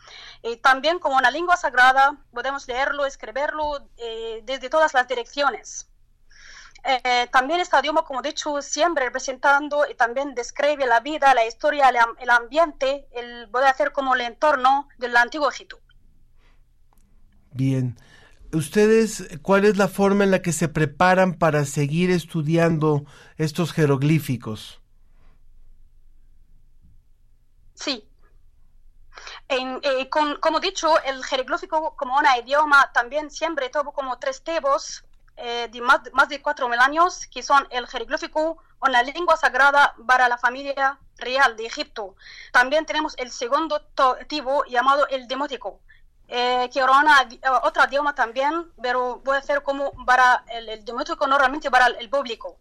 Y 0.43 0.57
también 0.57 0.99
como 0.99 1.17
una 1.17 1.31
lengua 1.31 1.57
sagrada 1.57 2.17
podemos 2.31 2.67
leerlo, 2.67 3.07
escribirlo 3.07 3.89
eh, 3.97 4.41
desde 4.43 4.69
todas 4.69 4.93
las 4.93 5.07
direcciones. 5.07 5.89
Eh, 6.85 7.27
también 7.31 7.59
este 7.61 7.77
idioma, 7.79 8.03
como 8.03 8.19
he 8.19 8.23
dicho, 8.23 8.61
siempre 8.61 9.05
representando 9.05 9.85
y 9.89 9.95
también 9.95 10.35
describe 10.35 10.85
la 10.85 10.99
vida, 10.99 11.33
la 11.33 11.45
historia, 11.45 11.89
el, 11.89 11.97
am- 11.97 12.15
el 12.19 12.29
ambiente, 12.29 13.07
el 13.11 13.49
puede 13.49 13.67
hacer 13.67 13.91
como 13.93 14.15
el 14.15 14.21
entorno 14.21 14.87
del 14.97 15.15
antiguo 15.17 15.49
Egipto. 15.49 15.79
Bien. 17.51 17.97
¿Ustedes 18.53 19.27
cuál 19.41 19.65
es 19.65 19.77
la 19.77 19.87
forma 19.87 20.23
en 20.23 20.31
la 20.31 20.41
que 20.41 20.53
se 20.53 20.67
preparan 20.69 21.35
para 21.35 21.65
seguir 21.65 22.11
estudiando 22.11 23.05
estos 23.37 23.73
jeroglíficos? 23.73 24.81
Sí. 27.75 28.09
En- 29.47 29.79
eh, 29.83 30.09
con- 30.09 30.37
como 30.41 30.57
he 30.57 30.61
dicho, 30.61 31.01
el 31.03 31.23
jeroglífico 31.23 31.95
como 31.95 32.17
un 32.17 32.25
idioma 32.41 32.91
también 32.93 33.29
siempre 33.31 33.69
tuvo 33.69 33.93
como 33.93 34.17
tres 34.19 34.43
tipos 34.43 35.05
eh, 35.45 35.67
de 35.69 35.81
más, 35.81 35.99
más 36.13 36.29
de 36.29 36.41
4.000 36.41 36.79
años, 36.79 37.27
que 37.27 37.43
son 37.43 37.67
el 37.69 37.85
jeroglífico, 37.85 38.59
una 38.79 39.03
lengua 39.03 39.35
sagrada 39.35 39.93
para 40.07 40.29
la 40.29 40.37
familia 40.37 40.97
real 41.17 41.57
de 41.57 41.65
Egipto. 41.65 42.15
También 42.53 42.85
tenemos 42.85 43.13
el 43.17 43.29
segundo 43.29 43.81
tipo 44.27 44.63
llamado 44.65 45.05
el 45.09 45.27
demótico, 45.27 45.81
eh, 46.29 46.69
que 46.71 46.79
era 46.79 46.97
una, 46.97 47.23
eh, 47.23 47.39
otro 47.63 47.83
idioma 47.83 48.15
también, 48.15 48.71
pero 48.81 49.21
puede 49.21 49.41
ser 49.41 49.63
como 49.63 49.91
para 50.05 50.45
el, 50.47 50.69
el 50.69 50.85
demótico 50.85 51.27
normalmente 51.27 51.69
para 51.69 51.87
el, 51.87 51.97
el 51.97 52.09
público. 52.09 52.57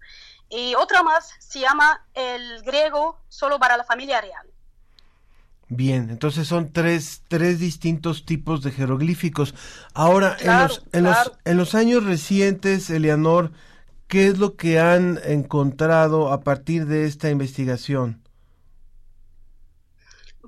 Y 0.49 0.75
otra 0.75 1.05
más 1.05 1.37
se 1.39 1.61
llama 1.61 2.05
el 2.15 2.63
griego, 2.63 3.21
solo 3.29 3.61
para 3.61 3.77
la 3.77 3.85
familia 3.85 4.21
real. 4.21 4.52
Bien, 5.75 6.11
entonces 6.11 6.47
son 6.49 6.71
tres, 6.71 7.23
tres 7.29 7.59
distintos 7.59 8.27
tipos 8.27 8.63
de 8.63 8.73
jeroglíficos. 8.73 9.55
Ahora, 9.95 10.37
en, 10.39 10.59
los, 10.59 10.85
en, 10.93 11.05
los, 11.05 11.33
en 11.47 11.57
los 11.57 11.75
años 11.75 12.05
recientes, 12.05 12.91
Eleanor, 12.91 13.53
¿qué 14.07 14.27
es 14.27 14.37
lo 14.37 14.57
que 14.57 14.79
han 14.79 15.19
encontrado 15.25 16.31
a 16.31 16.41
partir 16.41 16.85
de 16.85 17.07
esta 17.07 17.31
investigación? 17.31 18.22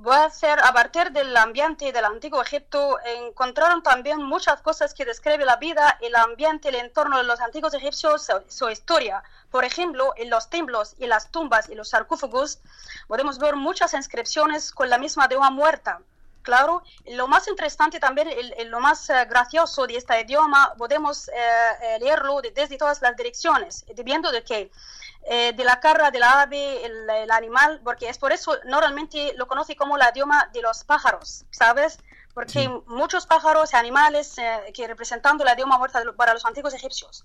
Voy 0.04 0.16
a 0.16 0.24
hacer, 0.26 0.58
a 0.60 0.70
partir 0.74 1.12
del 1.12 1.34
ambiente 1.34 1.90
del 1.90 2.04
antiguo 2.04 2.42
Egipto, 2.42 2.98
encontraron 3.06 3.82
también 3.82 4.22
muchas 4.22 4.60
cosas 4.60 4.92
que 4.92 5.06
describen 5.06 5.46
la 5.46 5.56
vida, 5.56 5.96
el 6.02 6.14
ambiente, 6.14 6.68
el 6.68 6.74
entorno 6.74 7.16
de 7.16 7.24
los 7.24 7.40
antiguos 7.40 7.72
egipcios, 7.72 8.26
su, 8.26 8.34
su 8.46 8.68
historia. 8.68 9.22
Por 9.50 9.64
ejemplo, 9.64 10.12
en 10.16 10.28
los 10.28 10.50
templos 10.50 10.94
y 10.98 11.06
las 11.06 11.30
tumbas 11.30 11.70
y 11.70 11.74
los 11.74 11.88
sarcófagos 11.88 12.58
podemos 13.08 13.38
ver 13.38 13.56
muchas 13.56 13.94
inscripciones 13.94 14.72
con 14.72 14.90
la 14.90 14.98
misma 14.98 15.26
deuda 15.26 15.48
muerta. 15.48 16.00
Claro, 16.42 16.82
lo 17.06 17.26
más 17.26 17.48
interesante 17.48 17.98
también, 17.98 18.28
el- 18.28 18.52
el- 18.58 18.68
lo 18.68 18.78
más 18.78 19.08
eh, 19.08 19.24
gracioso 19.24 19.86
de 19.86 19.96
este 19.96 20.20
idioma, 20.20 20.74
podemos 20.76 21.28
eh, 21.28 21.32
eh, 21.80 21.98
leerlo 22.00 22.42
de- 22.42 22.50
desde 22.50 22.76
todas 22.76 23.00
las 23.00 23.16
direcciones, 23.16 23.86
dependiendo 23.88 24.30
de 24.30 24.44
que 24.44 24.70
eh, 25.26 25.52
de 25.54 25.64
la 25.64 25.80
cara 25.80 26.10
del 26.10 26.22
ave, 26.22 26.84
el, 26.84 27.08
el 27.10 27.30
animal, 27.30 27.80
porque 27.84 28.08
es 28.08 28.18
por 28.18 28.32
eso 28.32 28.56
normalmente 28.64 29.32
lo 29.36 29.46
conoce 29.46 29.74
como 29.76 29.96
el 29.96 30.02
idioma 30.12 30.48
de 30.52 30.62
los 30.62 30.84
pájaros, 30.84 31.44
¿sabes? 31.50 31.98
Porque 32.34 32.68
muchos 32.86 33.26
pájaros 33.26 33.72
y 33.72 33.76
animales 33.76 34.36
eh, 34.38 34.72
que 34.74 34.86
representando 34.88 35.44
el 35.44 35.54
idioma 35.54 35.78
muerto 35.78 35.98
de 35.98 36.04
lo- 36.06 36.16
para 36.16 36.34
los 36.34 36.44
antiguos 36.44 36.74
egipcios. 36.74 37.24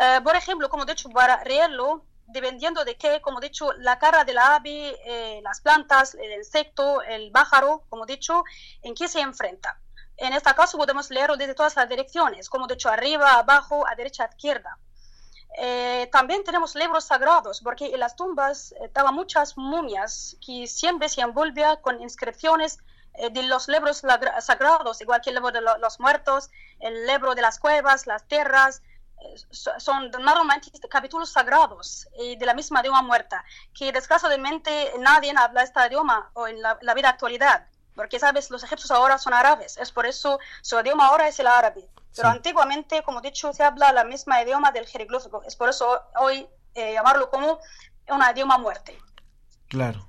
Eh, 0.00 0.20
por 0.24 0.36
ejemplo, 0.36 0.68
como 0.70 0.84
he 0.84 0.86
dicho, 0.86 1.08
para 1.10 1.44
leerlo, 1.44 2.04
dependiendo 2.26 2.84
de 2.84 2.96
qué, 2.96 3.20
como 3.20 3.38
he 3.40 3.42
dicho, 3.42 3.72
la 3.74 3.98
cara 3.98 4.24
del 4.24 4.38
ave, 4.38 4.96
eh, 5.04 5.40
las 5.42 5.60
plantas, 5.60 6.14
el 6.14 6.32
insecto, 6.32 7.02
el 7.02 7.30
pájaro, 7.30 7.84
como 7.90 8.04
he 8.04 8.06
dicho, 8.06 8.42
en 8.82 8.94
qué 8.94 9.06
se 9.06 9.20
enfrenta. 9.20 9.78
En 10.16 10.32
este 10.32 10.52
caso 10.54 10.76
podemos 10.78 11.10
leerlo 11.10 11.36
desde 11.36 11.54
todas 11.54 11.76
las 11.76 11.88
direcciones, 11.88 12.48
como 12.48 12.64
he 12.66 12.68
dicho, 12.74 12.88
arriba, 12.88 13.34
abajo, 13.34 13.86
a 13.86 13.94
derecha, 13.94 14.24
a 14.24 14.28
izquierda. 14.28 14.78
Eh, 15.56 16.08
también 16.12 16.44
tenemos 16.44 16.74
libros 16.74 17.04
sagrados, 17.04 17.60
porque 17.62 17.86
en 17.86 18.00
las 18.00 18.14
tumbas 18.16 18.72
eh, 18.72 18.76
estaban 18.84 19.14
muchas 19.14 19.56
momias 19.56 20.36
que 20.44 20.66
siempre 20.66 21.08
se 21.08 21.20
envolvían 21.20 21.76
con 21.80 22.00
inscripciones 22.00 22.78
eh, 23.14 23.30
de 23.30 23.42
los 23.44 23.66
libros 23.66 24.02
sagrados, 24.40 25.00
igual 25.00 25.20
que 25.20 25.30
el 25.30 25.36
libro 25.36 25.50
de 25.50 25.60
lo- 25.60 25.78
los 25.78 25.98
muertos, 25.98 26.50
el 26.80 27.06
libro 27.06 27.34
de 27.34 27.42
las 27.42 27.58
cuevas, 27.58 28.06
las 28.06 28.24
tierras, 28.28 28.82
eh, 29.20 29.34
so- 29.50 29.72
son 29.80 30.10
normalmente 30.12 30.70
capítulos 30.88 31.30
sagrados 31.30 32.06
eh, 32.20 32.36
de 32.38 32.46
la 32.46 32.54
misma 32.54 32.80
idioma 32.80 33.02
muerta, 33.02 33.44
que 33.76 33.90
desgraciadamente 33.90 34.92
nadie 35.00 35.32
habla 35.36 35.62
este 35.64 35.84
idioma 35.86 36.30
o 36.34 36.46
en 36.46 36.62
la, 36.62 36.78
la 36.82 36.94
vida 36.94 37.08
actualidad, 37.08 37.66
porque 37.98 38.20
sabes, 38.20 38.48
los 38.48 38.62
egipcios 38.62 38.92
ahora 38.92 39.18
son 39.18 39.34
árabes, 39.34 39.76
es 39.76 39.90
por 39.90 40.06
eso 40.06 40.38
su 40.62 40.78
idioma 40.78 41.08
ahora 41.08 41.26
es 41.26 41.40
el 41.40 41.48
árabe. 41.48 41.88
Pero 42.14 42.28
antiguamente, 42.28 43.02
como 43.02 43.18
he 43.18 43.22
dicho, 43.22 43.52
se 43.52 43.64
habla 43.64 43.92
la 43.92 44.04
misma 44.04 44.40
idioma 44.40 44.70
del 44.70 44.86
jeroglífico. 44.86 45.42
Es 45.44 45.56
por 45.56 45.68
eso 45.68 46.00
hoy 46.20 46.46
eh, 46.76 46.92
llamarlo 46.92 47.28
como 47.28 47.58
un 48.08 48.22
idioma 48.32 48.56
muerte. 48.56 48.96
Claro. 49.66 50.06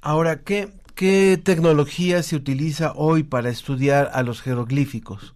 Ahora, 0.00 0.42
¿qué, 0.42 0.72
¿qué 0.96 1.40
tecnología 1.42 2.20
se 2.24 2.34
utiliza 2.34 2.94
hoy 2.96 3.22
para 3.22 3.48
estudiar 3.48 4.10
a 4.12 4.24
los 4.24 4.42
jeroglíficos? 4.42 5.34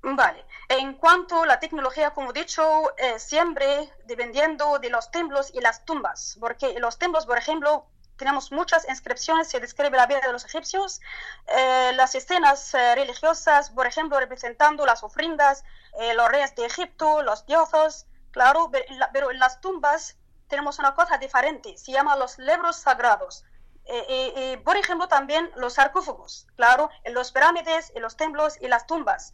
Vale. 0.00 0.44
En 0.68 0.94
cuanto 0.94 1.42
a 1.42 1.46
la 1.46 1.58
tecnología, 1.58 2.10
como 2.10 2.30
he 2.30 2.34
dicho, 2.34 2.62
eh, 2.98 3.18
siempre 3.18 3.90
dependiendo 4.06 4.78
de 4.78 4.90
los 4.90 5.10
templos 5.10 5.50
y 5.52 5.60
las 5.60 5.84
tumbas, 5.84 6.38
porque 6.38 6.78
los 6.78 7.00
templos, 7.00 7.26
por 7.26 7.36
ejemplo, 7.36 7.88
tenemos 8.16 8.52
muchas 8.52 8.88
inscripciones 8.88 9.50
que 9.50 9.60
describen 9.60 9.96
la 9.96 10.06
vida 10.06 10.20
de 10.20 10.32
los 10.32 10.44
egipcios, 10.44 11.00
eh, 11.48 11.92
las 11.94 12.14
escenas 12.14 12.72
eh, 12.74 12.94
religiosas, 12.94 13.70
por 13.70 13.86
ejemplo, 13.86 14.18
representando 14.20 14.86
las 14.86 15.02
ofrendas, 15.02 15.64
eh, 16.00 16.14
los 16.14 16.28
reyes 16.28 16.54
de 16.54 16.66
Egipto, 16.66 17.22
los 17.22 17.46
dioses, 17.46 18.06
claro, 18.30 18.68
pero 18.72 18.84
en, 18.88 18.98
la- 18.98 19.10
pero 19.12 19.30
en 19.30 19.38
las 19.38 19.60
tumbas 19.60 20.16
tenemos 20.48 20.78
una 20.78 20.94
cosa 20.94 21.18
diferente, 21.18 21.76
se 21.78 21.92
llama 21.92 22.16
los 22.16 22.38
libros 22.38 22.76
sagrados. 22.76 23.44
Eh, 23.86 24.32
eh, 24.36 24.58
por 24.64 24.76
ejemplo, 24.76 25.08
también 25.08 25.50
los 25.56 25.74
sarcófagos, 25.74 26.46
claro, 26.56 26.88
en 27.04 27.12
los 27.14 27.32
pirámides, 27.32 27.92
en 27.94 28.02
los 28.02 28.16
templos 28.16 28.56
y 28.60 28.68
las 28.68 28.86
tumbas. 28.86 29.32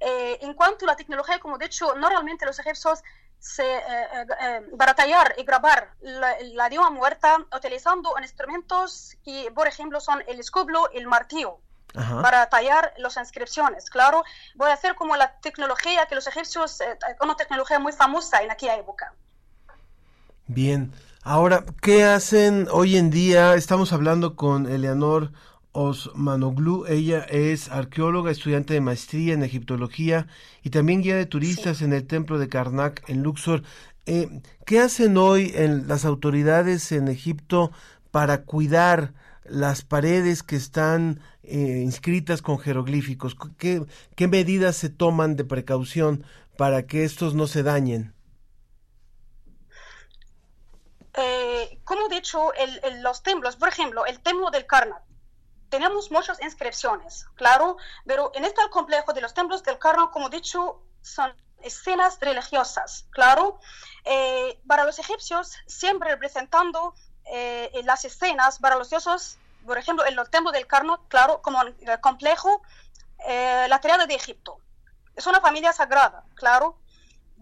Eh, 0.00 0.38
en 0.42 0.52
cuanto 0.54 0.84
a 0.84 0.88
la 0.88 0.96
tecnología, 0.96 1.38
como 1.38 1.56
he 1.56 1.58
dicho, 1.58 1.94
normalmente 1.94 2.44
los 2.44 2.58
egipcios 2.58 3.02
se, 3.38 3.62
eh, 3.62 3.82
eh, 4.14 4.26
eh, 4.40 4.60
para 4.76 4.94
tallar 4.94 5.34
y 5.38 5.44
grabar 5.44 5.90
la, 6.00 6.36
la 6.40 6.90
muerta 6.90 7.38
utilizando 7.54 8.14
instrumentos 8.20 9.16
que, 9.24 9.50
por 9.54 9.68
ejemplo, 9.68 10.00
son 10.00 10.22
el 10.26 10.40
escoblo 10.40 10.88
y 10.92 10.98
el 10.98 11.06
martillo 11.06 11.60
Ajá. 11.94 12.22
para 12.22 12.48
tallar 12.48 12.92
las 12.98 13.16
inscripciones. 13.16 13.88
Claro, 13.90 14.24
voy 14.54 14.70
a 14.70 14.74
hacer 14.74 14.94
como 14.94 15.16
la 15.16 15.38
tecnología 15.40 16.06
que 16.06 16.14
los 16.14 16.26
egipcios, 16.26 16.80
eh, 16.80 16.98
una 17.20 17.36
tecnología 17.36 17.78
muy 17.78 17.92
famosa 17.92 18.42
en 18.42 18.50
aquella 18.50 18.76
época. 18.76 19.12
Bien. 20.46 20.92
Ahora, 21.22 21.64
¿qué 21.82 22.04
hacen 22.04 22.68
hoy 22.70 22.96
en 22.96 23.10
día? 23.10 23.54
Estamos 23.54 23.92
hablando 23.92 24.36
con 24.36 24.66
Eleanor 24.70 25.32
Osmanoglu. 25.76 26.86
Ella 26.86 27.20
es 27.28 27.68
arqueóloga, 27.70 28.30
estudiante 28.30 28.74
de 28.74 28.80
maestría 28.80 29.34
en 29.34 29.42
egiptología 29.42 30.26
y 30.62 30.70
también 30.70 31.02
guía 31.02 31.16
de 31.16 31.26
turistas 31.26 31.82
en 31.82 31.92
el 31.92 32.06
templo 32.06 32.38
de 32.38 32.48
Karnak 32.48 33.02
en 33.08 33.22
Luxor. 33.22 33.62
Eh, 34.06 34.40
¿Qué 34.64 34.80
hacen 34.80 35.16
hoy 35.18 35.52
en 35.54 35.86
las 35.88 36.04
autoridades 36.04 36.92
en 36.92 37.08
Egipto 37.08 37.72
para 38.10 38.42
cuidar 38.44 39.12
las 39.44 39.82
paredes 39.82 40.42
que 40.42 40.56
están 40.56 41.20
eh, 41.42 41.82
inscritas 41.84 42.40
con 42.42 42.58
jeroglíficos? 42.58 43.36
¿Qué, 43.58 43.84
¿Qué 44.14 44.28
medidas 44.28 44.76
se 44.76 44.88
toman 44.90 45.36
de 45.36 45.44
precaución 45.44 46.24
para 46.56 46.86
que 46.86 47.04
estos 47.04 47.34
no 47.34 47.46
se 47.46 47.62
dañen? 47.62 48.14
Eh, 51.18 51.78
como 51.84 52.06
he 52.06 52.14
dicho, 52.14 52.52
el- 52.54 52.80
el- 52.84 53.02
los 53.02 53.22
templos, 53.22 53.56
por 53.56 53.68
ejemplo, 53.68 54.04
el 54.06 54.20
templo 54.20 54.50
del 54.50 54.66
Karnak, 54.66 55.02
tenemos 55.68 56.10
muchas 56.10 56.40
inscripciones, 56.42 57.26
claro, 57.34 57.76
pero 58.04 58.30
en 58.34 58.44
este 58.44 58.62
complejo 58.70 59.12
de 59.12 59.20
los 59.20 59.34
templos 59.34 59.62
del 59.62 59.78
Karnak, 59.78 60.10
como 60.10 60.28
dicho, 60.28 60.82
son 61.02 61.34
escenas 61.62 62.18
religiosas, 62.20 63.06
claro. 63.10 63.58
Eh, 64.04 64.60
para 64.66 64.84
los 64.84 64.98
egipcios, 64.98 65.56
siempre 65.66 66.10
representando 66.10 66.94
eh, 67.32 67.70
las 67.84 68.04
escenas 68.04 68.58
para 68.58 68.76
los 68.76 68.90
dioses, 68.90 69.38
por 69.64 69.78
ejemplo, 69.78 70.06
en 70.06 70.18
el 70.18 70.30
templo 70.30 70.52
del 70.52 70.66
Karnak, 70.66 71.00
claro, 71.08 71.42
como 71.42 71.60
en 71.62 71.88
el 71.88 72.00
complejo, 72.00 72.62
eh, 73.26 73.66
la 73.68 73.80
triada 73.80 74.06
de 74.06 74.14
Egipto. 74.14 74.60
Es 75.16 75.26
una 75.26 75.40
familia 75.40 75.72
sagrada, 75.72 76.24
claro, 76.34 76.78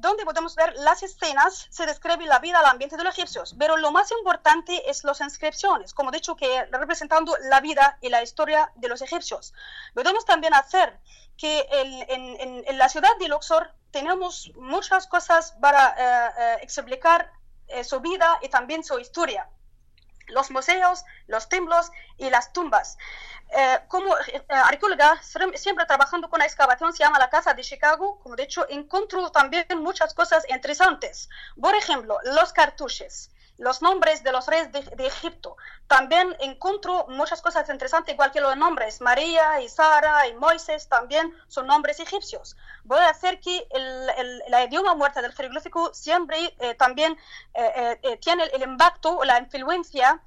donde 0.09 0.25
podemos 0.25 0.55
ver 0.55 0.75
las 0.77 1.03
escenas, 1.03 1.67
se 1.71 1.87
describe 1.87 2.27
la 2.27 2.39
vida, 2.39 2.61
el 2.61 2.67
ambiente 2.67 2.97
de 2.97 3.05
los 3.05 3.17
egipcios, 3.17 3.55
pero 3.59 3.77
lo 3.77 3.91
más 3.91 4.11
importante 4.13 4.89
es 4.89 5.03
las 5.05 5.21
inscripciones, 5.21 5.95
como 5.95 6.11
he 6.11 6.13
dicho, 6.13 6.37
que 6.37 6.67
representando 6.71 7.37
la 7.49 7.61
vida 7.61 7.99
y 8.01 8.09
la 8.09 8.23
historia 8.23 8.71
de 8.77 8.89
los 8.89 9.03
egipcios. 9.03 9.55
Podemos 9.95 10.25
también 10.25 10.55
hacer 10.55 11.01
que 11.37 11.67
en, 12.09 12.79
la 12.79 12.89
ciudad 12.89 13.17
de 13.19 13.29
Luxor 13.29 13.75
tenemos 13.91 14.53
muchas 14.57 15.07
cosas 15.07 15.53
para 15.61 15.95
eh, 15.97 16.33
eh, 16.39 16.59
explicar 16.63 17.33
eh, 17.69 17.83
su 17.83 18.01
vida 18.01 18.39
y 18.43 18.49
también 18.49 18.85
su 18.85 18.99
historia 18.99 19.49
los 20.29 20.51
museos, 20.51 21.05
los 21.27 21.49
templos 21.49 21.91
y 22.19 22.31
las 22.31 22.53
tumbas. 22.53 22.97
Eh, 23.57 23.81
como 23.89 24.17
eh, 24.19 24.45
siempre- 25.59 25.87
trabajando 25.87 26.29
con 26.29 26.39
la 26.39 26.47
excavación, 26.47 26.93
se 26.93 27.05
llama 27.05 27.19
la 27.19 27.31
Casa 27.31 27.55
de 27.55 27.63
Chicago, 27.63 28.19
como 28.23 28.37
de 28.37 28.45
hecho 28.45 28.67
encuentro 28.69 29.31
también 29.31 29.67
muchas 29.77 30.15
cosas 30.15 30.45
interesantes. 30.49 31.29
Por 31.61 31.75
ejemplo, 31.75 32.19
los 32.25 32.53
cartuchos, 32.53 33.31
los 33.59 33.83
nombres 33.83 34.23
de 34.25 34.33
los 34.33 34.47
reyes 34.47 34.73
de, 34.73 35.07
Egipto. 35.07 35.57
También 35.87 36.37
encuentro 36.41 37.07
muchas 37.09 37.41
cosas 37.41 37.69
interesantes, 37.69 38.15
igual 38.15 38.33
que 38.33 38.41
los 38.41 38.57
nombres. 38.57 39.01
María 39.01 39.61
y 39.61 39.69
Sara 39.69 40.27
y 40.27 40.35
Moisés 40.35 40.89
también 40.89 41.33
son 41.47 41.67
nombres 41.67 42.01
egipcios. 42.01 42.57
Voy 42.85 42.99
a 42.99 43.11
hacer 43.11 43.41
que 43.41 43.67
el, 43.71 44.43
la 44.49 44.65
idioma 44.65 44.95
muerta 44.95 45.23
del 45.23 45.33
jeroglífico 45.33 45.95
siempre 45.95 46.57
eh, 46.59 46.75
también 46.75 47.17
eh, 47.55 47.99
eh, 48.03 48.17
tiene 48.17 48.45
el, 48.45 48.63
impacto, 48.63 49.23
la 49.25 49.39
influencia, 49.39 50.21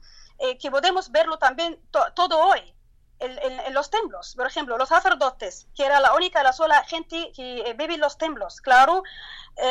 que 0.60 0.70
podemos 0.70 1.12
verlo 1.12 1.40
también 1.40 1.80
to- 1.90 2.14
todo 2.14 2.38
hoy. 2.40 2.74
En, 3.20 3.74
los 3.74 3.90
templos, 3.90 4.36
por 4.36 4.46
ejemplo, 4.46 4.78
los 4.78 4.90
sacerdotes, 4.90 5.68
que 5.76 5.84
era 5.84 6.00
la 6.00 6.14
única, 6.14 6.44
la 6.44 6.54
sola 6.54 6.84
gente 6.84 7.32
que 7.36 7.62
eh, 7.62 7.74
vive 7.74 7.96
en 7.96 8.00
los 8.00 8.20
templos, 8.20 8.62
claro, 8.62 9.02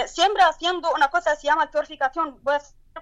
siempre 0.09 0.43
haciendo 0.43 0.93
una 0.93 1.11
cosa 1.11 1.31
que 1.31 1.37
se 1.43 1.47
llama 1.47 1.71
purificación, 1.71 2.41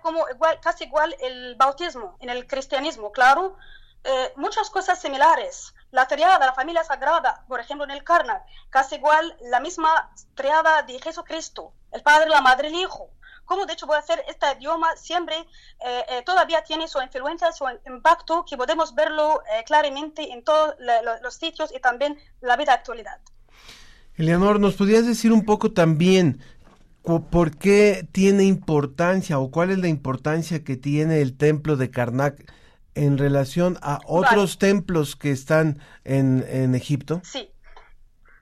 como 0.00 0.28
igual, 0.28 0.60
casi 0.60 0.84
igual 0.84 1.14
el 1.20 1.54
bautismo 1.56 2.16
en 2.20 2.30
el 2.30 2.46
cristianismo, 2.46 3.12
claro, 3.12 3.56
eh, 4.04 4.32
muchas 4.36 4.70
cosas 4.70 5.00
similares. 5.00 5.74
La 5.90 6.06
triada, 6.06 6.44
la 6.44 6.52
familia 6.52 6.84
sagrada, 6.84 7.44
por 7.48 7.60
ejemplo, 7.60 7.84
en 7.84 7.90
el 7.90 8.04
Karnak, 8.04 8.42
casi 8.70 8.96
igual 8.96 9.36
la 9.42 9.60
misma 9.60 10.10
triada 10.34 10.82
de 10.82 11.00
Jesucristo, 11.00 11.72
el 11.92 12.02
Padre, 12.02 12.28
la 12.28 12.40
Madre, 12.40 12.68
el 12.68 12.74
Hijo. 12.74 13.10
Como 13.44 13.66
de 13.66 13.74
hecho 13.74 13.92
a 13.92 13.98
hacer 13.98 14.24
este 14.28 14.46
idioma 14.58 14.96
siempre 14.96 15.36
eh, 15.36 16.04
eh, 16.08 16.22
todavía 16.24 16.62
tiene 16.64 16.88
su 16.88 17.00
influencia, 17.00 17.52
su 17.52 17.64
impacto, 17.86 18.44
que 18.48 18.56
podemos 18.56 18.94
verlo 18.94 19.42
eh, 19.42 19.64
claramente 19.64 20.32
en 20.32 20.42
todos 20.42 20.74
los 21.22 21.34
sitios 21.34 21.72
y 21.74 21.80
también 21.80 22.18
la 22.40 22.56
vida 22.56 22.72
actualidad. 22.72 23.20
Eleanor, 24.16 24.60
¿nos 24.60 24.74
podrías 24.74 25.06
decir 25.06 25.32
un 25.32 25.44
poco 25.44 25.72
también 25.72 26.40
por 27.04 27.56
qué 27.58 28.08
tiene 28.12 28.44
importancia 28.44 29.38
o 29.38 29.50
cuál 29.50 29.70
es 29.70 29.78
la 29.78 29.88
importancia 29.88 30.64
que 30.64 30.76
tiene 30.76 31.20
el 31.20 31.36
templo 31.36 31.76
de 31.76 31.90
Karnak 31.90 32.50
en 32.94 33.18
relación 33.18 33.78
a 33.82 34.00
otros 34.06 34.58
templos 34.58 35.16
que 35.16 35.30
están 35.30 35.80
en, 36.04 36.44
en 36.48 36.74
Egipto? 36.74 37.20
Sí, 37.24 37.50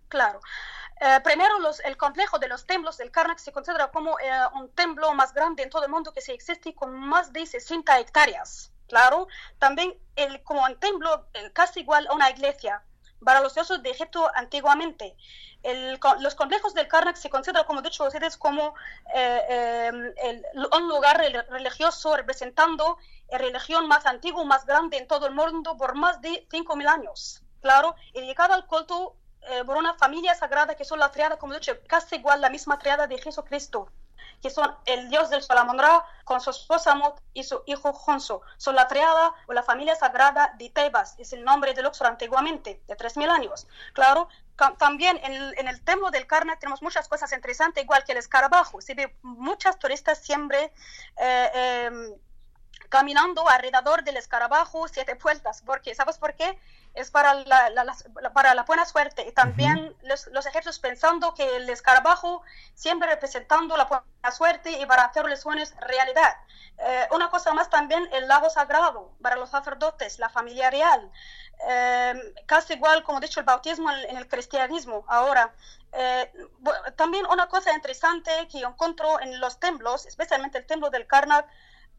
claro. 0.09 0.41
Eh, 1.01 1.21
primero, 1.25 1.59
los- 1.59 1.81
el 1.81 1.97
complejo 1.97 2.39
de 2.39 2.47
los 2.49 2.65
templos 2.67 2.97
del 2.99 3.11
Karnak 3.11 3.39
se 3.39 3.51
considera 3.53 3.91
como 3.91 4.19
eh, 4.21 4.31
un 4.55 4.71
templo 4.71 5.13
más 5.15 5.35
grande 5.35 5.65
en 5.65 5.71
todo 5.71 5.85
el 5.85 5.91
mundo 5.91 6.13
que 6.13 6.21
se 6.21 6.33
existe 6.33 6.75
con 6.75 6.95
más 6.95 7.33
de 7.33 7.45
60 7.47 7.99
hectáreas. 7.99 8.73
Claro, 8.89 9.27
también 9.59 9.95
el, 10.17 10.43
como 10.45 10.63
un 10.65 10.79
templo 10.79 11.27
eh, 11.35 11.51
casi 11.53 11.81
igual 11.81 12.07
a 12.09 12.15
una 12.15 12.31
iglesia 12.31 12.85
para 13.25 13.41
los 13.41 13.55
dioses 13.55 13.83
de 13.83 13.91
Egipto 13.91 14.31
antiguamente. 14.35 15.17
El 15.63 15.99
los 16.21 16.35
complejos 16.35 16.75
del 16.75 16.89
Karnak 16.89 17.17
se 17.17 17.31
consideran, 17.31 17.65
como 17.65 17.81
he 17.81 17.83
dicho 17.83 18.05
ustedes, 18.05 18.37
como 18.37 18.75
eh, 19.15 19.41
eh, 19.49 20.13
el- 20.25 20.45
un 20.77 20.89
lugar 20.89 21.19
rel- 21.21 21.47
religioso 21.49 22.17
representando 22.17 22.99
la 23.31 23.39
religión 23.39 23.87
más 23.89 24.07
antigua, 24.07 24.45
más 24.45 24.67
grande 24.67 24.97
en 24.99 25.07
todo 25.07 25.27
el 25.27 25.35
mundo 25.35 25.77
por 25.77 25.95
más 25.95 26.21
de 26.21 26.47
5.000 26.51 26.89
años. 26.89 27.43
Claro, 27.61 27.95
y 28.13 28.21
dedicado 28.21 28.55
al 28.55 28.67
culto 28.67 29.17
eh, 29.43 29.63
por 29.65 29.77
una 29.77 29.95
familia 29.95 30.35
sagrada 30.35 30.75
que 30.75 30.85
son 30.85 30.99
la 30.99 31.11
triada, 31.11 31.39
como 31.39 31.53
he 31.55 31.59
dicho, 31.59 31.73
casi 31.89 32.17
igual 32.17 32.41
la 32.41 32.51
misma 32.51 32.79
triada 32.79 33.07
de 33.07 33.19
Jesucristo, 33.19 33.89
que 34.43 34.51
son 34.51 34.77
el 34.87 35.09
dios 35.09 35.31
del 35.31 35.43
sol 35.43 35.57
con 36.25 36.41
su 36.41 36.51
esposa 36.51 36.95
Mot 36.95 37.23
y 37.33 37.45
su 37.45 37.63
hijo 37.67 37.91
Honso. 37.91 38.43
Son 38.59 38.75
la 38.75 38.89
triada 38.89 39.33
o 39.47 39.53
la 39.53 39.63
familia 39.63 39.95
sagrada 39.95 40.53
de 40.59 40.69
Tebas, 40.69 41.15
es 41.19 41.33
el 41.33 41.45
nombre 41.45 41.73
de 41.75 41.83
Luxor 41.83 42.09
antiguamente, 42.09 42.83
de 42.87 42.97
3.000 42.97 43.31
años. 43.31 43.67
Claro, 43.93 44.29
también 44.79 45.19
en 45.23 45.33
el, 45.33 45.59
en 45.59 45.69
el 45.69 45.83
templo 45.83 46.11
del 46.11 46.27
Karnak 46.27 46.59
tenemos 46.59 46.83
muchas 46.83 47.09
cosas 47.09 47.33
interesantes, 47.33 47.85
igual 47.85 48.05
que 48.05 48.13
el 48.13 48.19
escarabajo. 48.19 48.81
Se 48.81 48.95
ve 48.95 49.17
muchas 49.23 49.79
turistas 49.79 50.19
siempre 50.19 50.73
eh, 51.19 51.87
em, 51.87 52.15
caminando 52.89 53.49
alrededor 53.49 54.05
del 54.05 54.17
escarabajo 54.17 54.87
siete 54.89 55.15
vueltas. 55.15 55.63
porque 55.65 55.95
¿Sabes 55.95 56.19
por 56.19 56.35
qué? 56.35 56.59
Es 56.95 57.11
para 57.11 57.33
la, 57.35 57.71
la- 57.71 57.85
la- 57.85 58.33
para 58.33 58.55
la 58.55 58.65
buena 58.65 58.85
suerte. 58.85 59.27
Y 59.27 59.33
también 59.33 59.97
los, 60.03 60.27
los 60.29 60.45
egipcios 60.47 60.79
pensando 60.79 61.33
que 61.35 61.57
el 61.57 61.69
escarabajo 61.71 62.43
siempre 62.75 63.09
representando 63.09 63.77
la 63.77 63.85
buena 63.85 64.31
suerte 64.31 64.71
y 64.73 64.85
para 64.87 65.05
hacer 65.05 65.25
los 65.25 65.41
sueños 65.41 65.73
realidad. 65.81 66.37
Eh, 66.79 67.09
una 67.13 67.31
cosa 67.31 67.53
más 67.55 67.71
también, 67.71 68.09
el 68.13 68.29
lago 68.29 68.51
sagrado 68.51 69.13
para 69.23 69.37
los 69.37 69.51
sacerdotes, 69.51 70.19
la 70.19 70.29
familia 70.29 70.71
real. 70.71 71.11
Eh, 71.69 72.15
casi 72.47 72.75
igual, 72.75 73.03
como 73.05 73.19
he 73.19 73.21
dicho, 73.23 73.41
el 73.41 73.47
bautismo 73.47 73.91
en, 73.91 74.11
en 74.11 74.17
el 74.17 74.29
cristianismo. 74.29 75.05
Ahora, 75.09 75.55
eh, 75.93 76.31
también 76.97 77.25
una 77.27 77.47
cosa 77.49 77.73
interesante 77.73 78.31
que 78.51 78.59
encuentro 78.61 79.21
en 79.21 79.41
los 79.41 79.59
templos, 79.61 80.05
especialmente 80.07 80.59
el 80.59 80.67
templo 80.67 80.91
del 80.91 81.07
Karnak, 81.07 81.47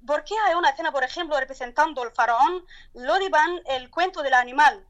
¿Por 0.06 0.24
qué 0.24 0.36
hay 0.45 0.54
una 0.56 0.70
escena, 0.70 0.91
por 0.91 1.04
ejemplo, 1.04 1.39
representando 1.39 2.01
al 2.04 2.12
faraón? 2.12 2.66
Lo 2.93 3.18
divan 3.20 3.62
el 3.66 3.89
cuento 3.89 4.22
del 4.22 4.34
animal. 4.34 4.86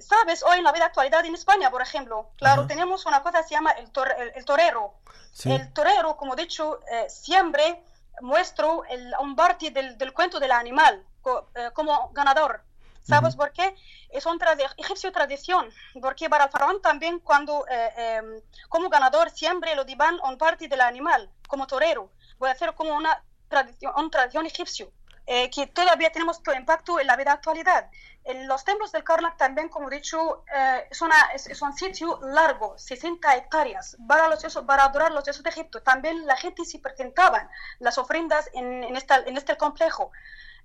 ¿Sabes? 0.00 0.42
Hoy 0.42 0.58
en 0.58 0.64
la 0.64 0.72
vida 0.72 0.86
actualidad 0.86 1.24
en 1.26 1.34
España, 1.34 1.70
por 1.70 1.82
ejemplo, 1.82 2.30
claro, 2.36 2.66
tenemos 2.66 3.06
una 3.06 3.22
cosa 3.22 3.42
que 3.42 3.48
se 3.48 3.54
llama 3.54 3.72
el, 3.72 3.92
tor- 3.92 4.14
el- 4.18 4.32
el 4.34 4.44
torero. 4.44 4.94
Sí. 5.32 5.50
El 5.52 5.72
torero, 5.72 6.16
como 6.16 6.34
he 6.34 6.36
dicho, 6.36 6.80
eh, 6.90 7.06
siempre 7.10 7.82
muestra 8.20 8.68
el, 8.88 9.12
un 9.20 9.34
parte 9.34 9.70
del, 9.70 9.98
del 9.98 10.12
cuento 10.12 10.38
del 10.38 10.52
animal 10.52 11.04
co- 11.22 11.48
eh, 11.54 11.70
como 11.74 12.10
ganador. 12.12 12.62
¿Sabes 13.02 13.34
por 13.34 13.50
qué? 13.52 13.74
Es 14.10 14.24
una 14.26 14.38
tradi- 14.38 14.72
egipcio 14.76 15.10
tradición, 15.10 15.68
porque 16.00 16.28
para 16.30 16.44
el 16.44 16.50
faraón 16.50 16.80
también 16.80 17.18
cuando 17.18 17.66
eh, 17.68 17.92
eh, 17.96 18.42
como 18.68 18.88
ganador 18.88 19.30
siempre 19.30 19.74
lo 19.74 19.84
divan 19.84 20.20
un 20.22 20.38
parte 20.38 20.68
del 20.68 20.80
animal 20.82 21.28
como 21.48 21.66
torero. 21.66 22.12
Voy 22.38 22.50
a 22.50 22.52
hacer 22.52 22.74
como 22.74 22.94
una 22.94 23.22
tradición, 23.50 23.92
una 23.96 24.10
tradición 24.10 24.46
egipcio. 24.46 24.92
eh, 25.32 25.48
que 25.50 25.66
todavía 25.68 26.10
tenemos 26.10 26.42
todo 26.42 26.56
impacto 26.56 26.98
en 26.98 27.06
la 27.06 27.14
vida 27.16 27.32
actualidad. 27.32 27.88
En 28.24 28.48
los 28.48 28.64
templos 28.64 28.90
del 28.90 29.04
Karnak 29.04 29.36
también, 29.36 29.68
como 29.68 29.88
he 29.88 29.94
dicho, 29.96 30.44
eh, 30.52 30.88
es, 30.90 31.00
una, 31.02 31.14
es, 31.34 31.46
es 31.46 31.62
un 31.62 31.72
sitio 31.72 32.18
largo, 32.22 32.76
60 32.78 33.36
hectáreas, 33.36 33.96
para, 34.08 34.26
los 34.28 34.42
para 34.66 34.84
adorar 34.86 35.12
los 35.12 35.22
dioses 35.24 35.44
de 35.44 35.50
Egipto. 35.50 35.82
También 35.82 36.26
la 36.26 36.36
gente 36.36 36.64
se 36.64 36.80
presentaban 36.80 37.48
las 37.78 37.96
ofrendas 37.98 38.50
en, 38.54 38.82
en, 38.82 38.96
esta- 38.96 39.22
en 39.30 39.36
este 39.36 39.56
complejo. 39.56 40.10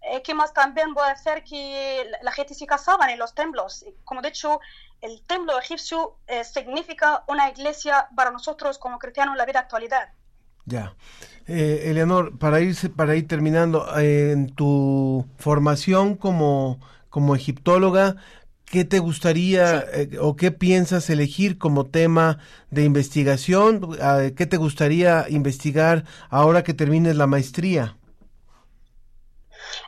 Eh, 0.01 0.21
¿Qué 0.23 0.33
más 0.33 0.51
también 0.53 0.95
a 0.97 1.11
hacer? 1.11 1.43
Que 1.43 2.09
la- 2.21 2.31
gente 2.31 2.53
se 2.55 2.65
casaban 2.65 3.09
en 3.11 3.19
los 3.19 3.35
templos. 3.35 3.85
Como 4.03 4.21
he 4.21 4.23
dicho, 4.23 4.59
el 5.01 5.23
templo 5.27 5.59
egipcio 5.59 6.17
eh, 6.27 6.43
significa 6.43 7.23
una 7.27 7.49
iglesia 7.49 8.09
para 8.15 8.31
nosotros 8.31 8.79
como 8.79 8.97
cristianos 8.99 9.33
en 9.33 9.37
la 9.37 9.45
vida 9.45 9.59
actualidad. 9.59 10.09
Ya. 10.65 10.95
Eh, 11.47 11.83
Eleanor, 11.91 12.37
para 12.39 12.59
ir, 12.61 12.75
para 12.95 13.15
ir 13.15 13.27
terminando, 13.27 13.85
eh, 13.99 14.31
en 14.31 14.49
tu 14.49 15.25
formación 15.37 16.15
como, 16.15 16.79
como 17.09 17.35
egiptóloga, 17.35 18.15
¿qué 18.65 18.83
te 18.83 18.99
gustaría 18.99 19.79
eh, 19.93 20.17
o 20.19 20.35
qué 20.35 20.51
piensas 20.51 21.09
elegir 21.09 21.57
como 21.59 21.85
tema 21.85 22.39
de 22.71 22.83
investigación? 22.83 23.89
Ah, 24.01 24.23
¿Qué 24.35 24.47
te 24.47 24.57
gustaría 24.57 25.27
investigar 25.29 26.05
ahora 26.29 26.63
que 26.63 26.73
termines 26.73 27.15
la 27.15 27.27
maestría? 27.27 27.95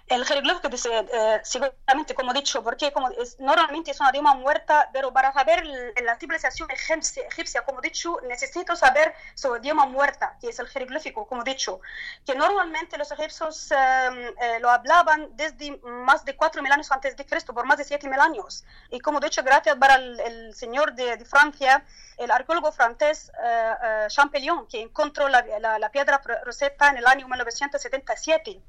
El 0.10 0.24
jeroglífico, 0.26 0.70
dice, 0.70 0.90
eh, 1.12 1.42
seguramente, 1.44 2.16
como 2.16 2.32
he 2.32 2.34
dicho, 2.34 2.64
porque 2.64 2.94
como 2.94 3.10
es, 3.10 3.38
normalmente 3.42 3.92
es 3.92 4.00
una 4.00 4.10
idioma 4.12 4.36
muerta, 4.36 4.90
pero 4.94 5.12
para 5.12 5.34
saber 5.34 5.66
la 6.02 6.16
civilización 6.18 6.70
egipcia, 6.72 7.66
como 7.66 7.80
he 7.80 7.82
dicho, 7.82 8.18
necesito 8.24 8.74
saber 8.78 9.14
su 9.36 9.54
idioma 9.58 9.86
muerta, 9.86 10.38
que 10.40 10.48
es 10.48 10.60
el 10.60 10.70
jeroglífico, 10.70 11.28
como 11.28 11.42
he 11.42 11.44
dicho, 11.44 11.82
que 12.26 12.36
normalmente 12.36 12.98
los 12.98 13.12
egipcios 13.12 13.70
eh, 13.74 14.34
eh, 14.40 14.60
lo 14.62 14.70
hablaban 14.70 15.28
desde 15.36 15.78
más 15.84 16.24
de 16.24 16.38
4.000 16.38 16.72
años 16.72 16.90
antes 16.90 17.18
de 17.18 17.26
Cristo, 17.26 17.54
por 17.54 17.66
más 17.66 17.78
de 17.78 17.84
7.000 17.84 18.22
años. 18.22 18.64
Y 18.90 19.02
como 19.02 19.20
he 19.20 19.24
dicho, 19.26 19.44
gracias 19.44 19.76
para 19.76 19.96
el, 19.96 20.18
el 20.22 20.56
señor 20.56 20.94
de, 20.94 21.18
de 21.18 21.26
Francia, 21.26 21.84
el 22.18 22.32
arqueólogo 22.32 22.72
francés 22.72 23.30
eh, 23.44 23.74
eh, 23.84 24.06
Champollion, 24.08 24.68
que 24.68 24.80
encontró 24.82 25.28
la, 25.28 25.46
la- 25.60 25.78
la 25.80 25.92
piedra 25.92 26.22
Rosetta 26.46 26.88
en 26.92 26.98
el 26.98 27.06
año 27.08 27.28
1977. 27.28 28.62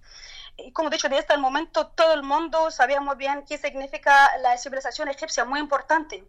Como 0.75 0.89
he 0.89 0.93
dicho, 0.93 1.09
desde 1.09 1.35
el 1.35 1.41
momento 1.41 1.89
todo 1.89 2.13
el 2.15 2.23
mundo 2.23 2.71
sabía 2.71 3.01
muy 3.01 3.17
bien 3.17 3.45
qué 3.49 3.57
significa 3.59 4.37
la 4.39 4.57
civilización 4.59 5.09
egipcia, 5.09 5.45
muy 5.45 5.61
importante. 5.61 6.25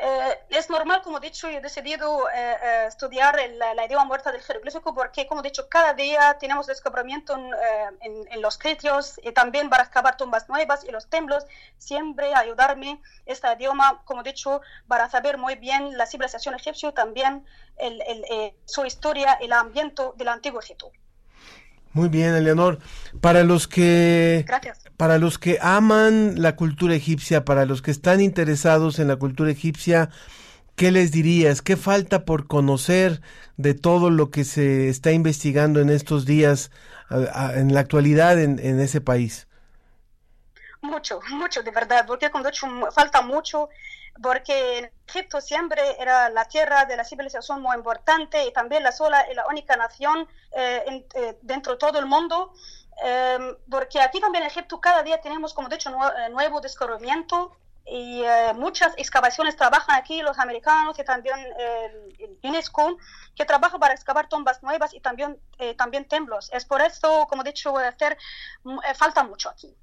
Eh, 0.00 0.38
es 0.50 0.70
normal, 0.70 1.02
como 1.02 1.18
he 1.18 1.20
dicho, 1.20 1.48
he 1.48 1.60
decidido 1.60 2.28
eh, 2.30 2.56
eh, 2.62 2.84
estudiar 2.88 3.36
la, 3.52 3.74
la 3.74 3.86
idioma 3.86 4.04
muerta 4.04 4.32
del 4.32 4.42
jeroglífico 4.42 4.94
porque, 4.94 5.26
como 5.26 5.40
he 5.40 5.44
dicho, 5.44 5.68
cada 5.68 5.94
día 5.94 6.36
tenemos 6.40 6.66
descubrimiento 6.66 7.34
en, 7.36 7.46
eh, 7.54 7.90
en- 8.02 8.28
en 8.32 8.42
los 8.42 8.54
sitios 8.56 9.20
y 9.22 9.32
también 9.32 9.70
para 9.70 9.82
excavar 9.84 10.16
tumbas 10.16 10.48
nuevas 10.48 10.84
y 10.84 10.90
los 10.92 11.08
templos, 11.10 11.44
siempre 11.78 12.34
ayudarme 12.34 13.00
este 13.26 13.52
idioma, 13.54 14.02
como 14.04 14.20
he 14.22 14.24
dicho, 14.24 14.60
para 14.88 15.08
saber 15.10 15.38
muy 15.38 15.56
bien 15.56 15.96
la 15.98 16.06
civilización 16.06 16.54
egipcia, 16.54 16.92
también 16.92 17.46
el- 17.76 18.02
el, 18.02 18.24
eh, 18.30 18.56
su 18.66 18.84
historia 18.86 19.34
el 19.40 19.52
ambiente 19.52 20.02
del 20.16 20.28
antiguo 20.28 20.60
Egipto. 20.60 20.92
Muy 21.92 22.08
bien, 22.08 22.34
Eleanor. 22.34 22.78
Para 23.20 23.44
los 23.44 23.66
que 23.68 24.44
Gracias. 24.46 24.78
para 24.96 25.18
los 25.18 25.38
que 25.38 25.58
aman 25.60 26.40
la 26.42 26.56
cultura 26.56 26.94
egipcia, 26.94 27.44
para 27.44 27.66
los 27.66 27.82
que 27.82 27.90
están 27.90 28.20
interesados 28.20 28.98
en 28.98 29.08
la 29.08 29.16
cultura 29.16 29.50
egipcia, 29.50 30.10
¿qué 30.76 30.90
les 30.92 31.12
dirías? 31.12 31.62
¿Qué 31.62 31.76
falta 31.76 32.24
por 32.24 32.46
conocer 32.46 33.22
de 33.56 33.74
todo 33.74 34.10
lo 34.10 34.30
que 34.30 34.44
se 34.44 34.88
está 34.88 35.12
investigando 35.12 35.80
en 35.80 35.90
estos 35.90 36.26
días, 36.26 36.70
en 37.54 37.74
la 37.74 37.80
actualidad 37.80 38.40
en, 38.40 38.58
en 38.60 38.80
ese 38.80 39.00
país? 39.00 39.48
Mucho, 40.80 41.20
mucho, 41.30 41.62
de 41.62 41.70
verdad, 41.72 42.04
porque 42.06 42.30
mu- 42.68 42.90
falta 42.92 43.20
mucho, 43.22 43.68
porque 44.22 44.92
Egipto 45.06 45.40
siempre 45.40 45.80
era 46.00 46.28
la 46.30 46.44
tierra 46.46 46.84
de 46.84 46.96
la 46.96 47.04
civilización 47.04 47.62
muy 47.62 47.76
importante 47.76 48.44
y 48.46 48.52
también 48.52 48.82
la 48.82 48.92
sola 48.92 49.26
y 49.30 49.34
la 49.34 49.46
única 49.46 49.76
nación 49.76 50.28
eh, 50.52 50.82
en- 50.86 51.06
eh, 51.14 51.38
dentro 51.42 51.72
de 51.72 51.78
todo 51.78 51.98
el 51.98 52.06
mundo, 52.06 52.52
eh, 53.04 53.38
porque 53.70 54.00
aquí 54.00 54.20
también 54.20 54.44
en 54.44 54.50
Egipto 54.50 54.80
cada 54.80 55.02
día 55.02 55.20
tenemos, 55.20 55.54
como 55.54 55.68
dicho, 55.68 55.90
nue- 55.90 56.12
eh, 56.26 56.30
nuevo 56.30 56.60
descubrimiento 56.60 57.52
y 57.86 58.22
eh, 58.22 58.52
muchas 58.54 58.92
excavaciones 58.98 59.56
trabajan 59.56 59.96
aquí 59.96 60.20
los 60.20 60.38
americanos 60.38 60.98
y 60.98 61.04
también 61.04 61.38
el 61.58 62.38
UNESCO 62.42 62.98
que 63.34 63.46
trabaja 63.46 63.78
para 63.78 63.94
excavar 63.94 64.28
tumbas 64.28 64.62
nuevas 64.62 64.92
y 64.92 65.00
también, 65.00 65.38
eh, 65.58 65.74
también 65.74 66.06
templos. 66.06 66.50
Es 66.52 66.66
por 66.66 66.82
eso, 66.82 67.26
como 67.30 67.42
he 67.42 67.44
dicho, 67.46 67.76
hacer, 67.78 68.18
falta 68.94 69.24
mucho 69.24 69.48
aquí. 69.48 69.74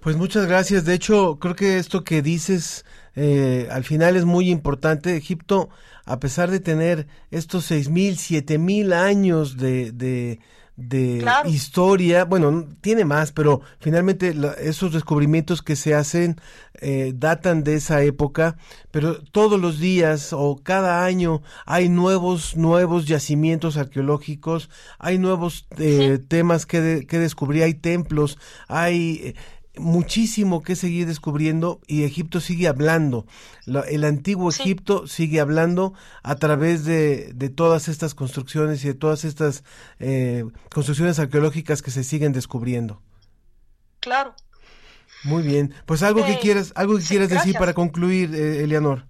Pues 0.00 0.16
muchas 0.16 0.46
gracias. 0.46 0.84
De 0.84 0.94
hecho, 0.94 1.38
creo 1.38 1.54
que 1.54 1.78
esto 1.78 2.02
que 2.02 2.22
dices 2.22 2.84
eh, 3.16 3.68
al 3.70 3.84
final 3.84 4.16
es 4.16 4.24
muy 4.24 4.50
importante. 4.50 5.16
Egipto, 5.16 5.68
a 6.04 6.18
pesar 6.20 6.50
de 6.50 6.60
tener 6.60 7.06
estos 7.30 7.64
seis 7.64 7.88
mil, 7.88 8.16
siete 8.16 8.58
mil 8.58 8.92
años 8.92 9.56
de, 9.56 9.92
de, 9.92 10.40
de 10.76 11.18
Claro. 11.20 11.48
historia, 11.48 12.24
bueno, 12.24 12.66
tiene 12.80 13.04
más, 13.04 13.32
pero 13.32 13.60
finalmente 13.80 14.32
la- 14.34 14.52
esos 14.54 14.92
descubrimientos 14.92 15.60
que 15.62 15.76
se 15.76 15.94
hacen 15.94 16.40
eh, 16.80 17.12
datan 17.14 17.62
de 17.62 17.74
esa 17.74 18.02
época, 18.02 18.56
pero 18.90 19.20
todos 19.22 19.60
los 19.60 19.78
días 19.78 20.32
o 20.32 20.58
cada 20.62 21.04
año 21.04 21.42
hay 21.66 21.90
nuevos, 21.90 22.56
nuevos 22.56 23.06
yacimientos 23.06 23.76
arqueológicos, 23.76 24.70
hay 24.98 25.18
nuevos 25.18 25.66
eh, 25.76 26.18
temas 26.26 26.64
que, 26.64 26.80
de- 26.80 27.06
que 27.06 27.18
descubrir, 27.18 27.62
hay 27.64 27.74
templos, 27.74 28.38
hay... 28.66 29.34
muchísimo 29.76 30.62
que 30.62 30.74
seguir 30.76 31.06
descubriendo 31.06 31.80
y 31.86 32.04
Egipto 32.04 32.40
sigue 32.40 32.66
hablando. 32.68 33.26
La- 33.66 33.80
el 33.82 34.04
antiguo 34.04 34.50
Egipto 34.50 35.06
sigue 35.06 35.40
hablando 35.40 35.94
a 36.22 36.34
través 36.36 36.84
de, 36.84 37.32
de 37.34 37.48
todas 37.50 37.88
estas 37.88 38.14
construcciones 38.14 38.84
y 38.84 38.88
de 38.88 38.94
todas 38.94 39.24
estas 39.24 39.62
eh, 39.98 40.44
construcciones 40.74 41.18
arqueológicas 41.18 41.82
que 41.82 41.90
se 41.90 42.04
siguen 42.04 42.32
descubriendo. 42.32 43.00
Claro. 44.00 44.34
Muy 45.24 45.42
bien. 45.42 45.74
Pues 45.86 46.02
algo 46.02 46.24
que 46.24 46.32
Eh, 46.32 46.38
quieras, 46.40 46.72
algo 46.74 46.96
que 46.96 47.02
sí, 47.02 47.08
quieras 47.08 47.28
decir 47.28 47.54
para 47.58 47.74
concluir, 47.74 48.34
eh, 48.34 48.64
Eleanor. 48.64 49.06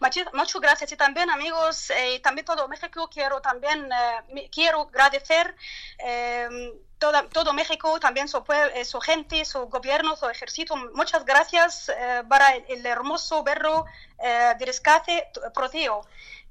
Muchas, 0.00 0.26
gracias 0.60 0.92
y 0.92 0.96
también 0.96 1.30
amigos 1.30 1.90
eh, 1.90 2.16
y 2.16 2.20
también 2.20 2.44
todo 2.44 2.68
México 2.68 3.08
quiero 3.12 3.40
también 3.40 3.88
quiero 4.52 4.82
agradecer 4.82 5.54
toda, 6.98 7.28
todo 7.28 7.52
México 7.52 7.98
también 8.00 8.28
su, 8.28 8.42
eh, 8.74 8.84
su 8.84 9.00
gente 9.00 9.44
su 9.44 9.66
gobierno 9.66 10.16
su 10.16 10.28
ejército 10.28 10.76
muchas 10.94 11.24
gracias 11.24 11.88
eh, 11.88 12.22
para 12.28 12.54
el, 12.54 12.64
el 12.68 12.86
hermoso 12.86 13.42
berro 13.42 13.84
eh, 14.22 14.54
de 14.58 14.66
rescate 14.66 15.28
Proteo 15.54 16.02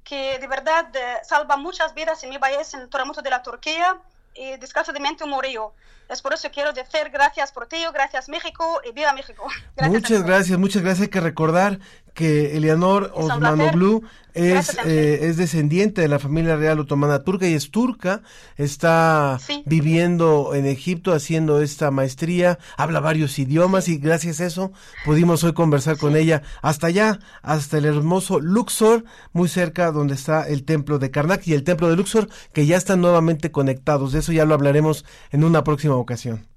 que 0.03 0.37
de 0.39 0.47
verdad 0.47 0.87
eh, 0.95 1.17
salva 1.23 1.57
muchas 1.57 1.93
vidas 1.93 2.23
en 2.23 2.29
mi 2.29 2.37
país 2.37 2.73
en 2.73 2.81
el 2.81 2.89
terremoto 2.89 3.21
de 3.21 3.29
la 3.29 3.41
Turquía 3.41 3.97
y 4.33 4.57
desgraciadamente 4.57 5.25
murió 5.25 5.73
es 6.09 6.21
por 6.21 6.33
eso 6.33 6.49
quiero 6.51 6.71
decir 6.73 7.09
gracias 7.09 7.51
Proteo 7.51 7.91
gracias 7.91 8.29
México 8.29 8.81
y 8.83 8.91
viva 8.91 9.13
México 9.13 9.47
gracias 9.75 10.01
muchas 10.01 10.23
gracias, 10.23 10.59
muchas 10.59 10.81
gracias. 10.83 11.03
Hay 11.03 11.09
que 11.09 11.21
recordar 11.21 11.79
que 12.15 12.55
Eleanor 12.55 13.11
Osmanoglu 13.13 14.03
es, 14.33 14.77
eh, 14.85 15.19
es 15.23 15.37
descendiente 15.37 16.01
de 16.01 16.07
la 16.07 16.17
familia 16.17 16.55
real 16.55 16.79
otomana 16.79 17.23
turca 17.23 17.47
y 17.47 17.53
es 17.53 17.71
turca, 17.71 18.21
está 18.57 19.37
viviendo 19.65 20.55
en 20.55 20.65
Egipto 20.65 21.13
haciendo 21.13 21.61
esta 21.61 21.91
maestría, 21.91 22.57
habla 22.77 23.01
varios 23.01 23.37
idiomas 23.37 23.89
y 23.89 23.97
gracias 23.97 24.39
a 24.39 24.45
eso 24.45 24.71
pudimos 25.03 25.43
hoy 25.43 25.53
conversar 25.53 25.97
con 25.97 26.15
ella. 26.15 26.41
Hasta 26.61 26.87
allá, 26.87 27.19
hasta 27.41 27.77
el 27.77 27.85
hermoso 27.85 28.39
Luxor, 28.39 29.03
muy 29.33 29.49
cerca 29.49 29.91
donde 29.91 30.15
está 30.15 30.47
el 30.47 30.63
templo 30.63 30.99
de 30.99 31.11
Karnak 31.11 31.45
y 31.45 31.53
el 31.53 31.63
templo 31.63 31.89
de 31.89 31.97
Luxor, 31.97 32.29
que 32.53 32.65
ya 32.65 32.77
están 32.77 33.01
nuevamente 33.01 33.51
conectados. 33.51 34.13
De 34.13 34.19
eso 34.19 34.31
ya 34.31 34.45
lo 34.45 34.53
hablaremos 34.53 35.05
en 35.31 35.43
una 35.43 35.65
próxima 35.65 35.95
ocasión. 35.95 36.54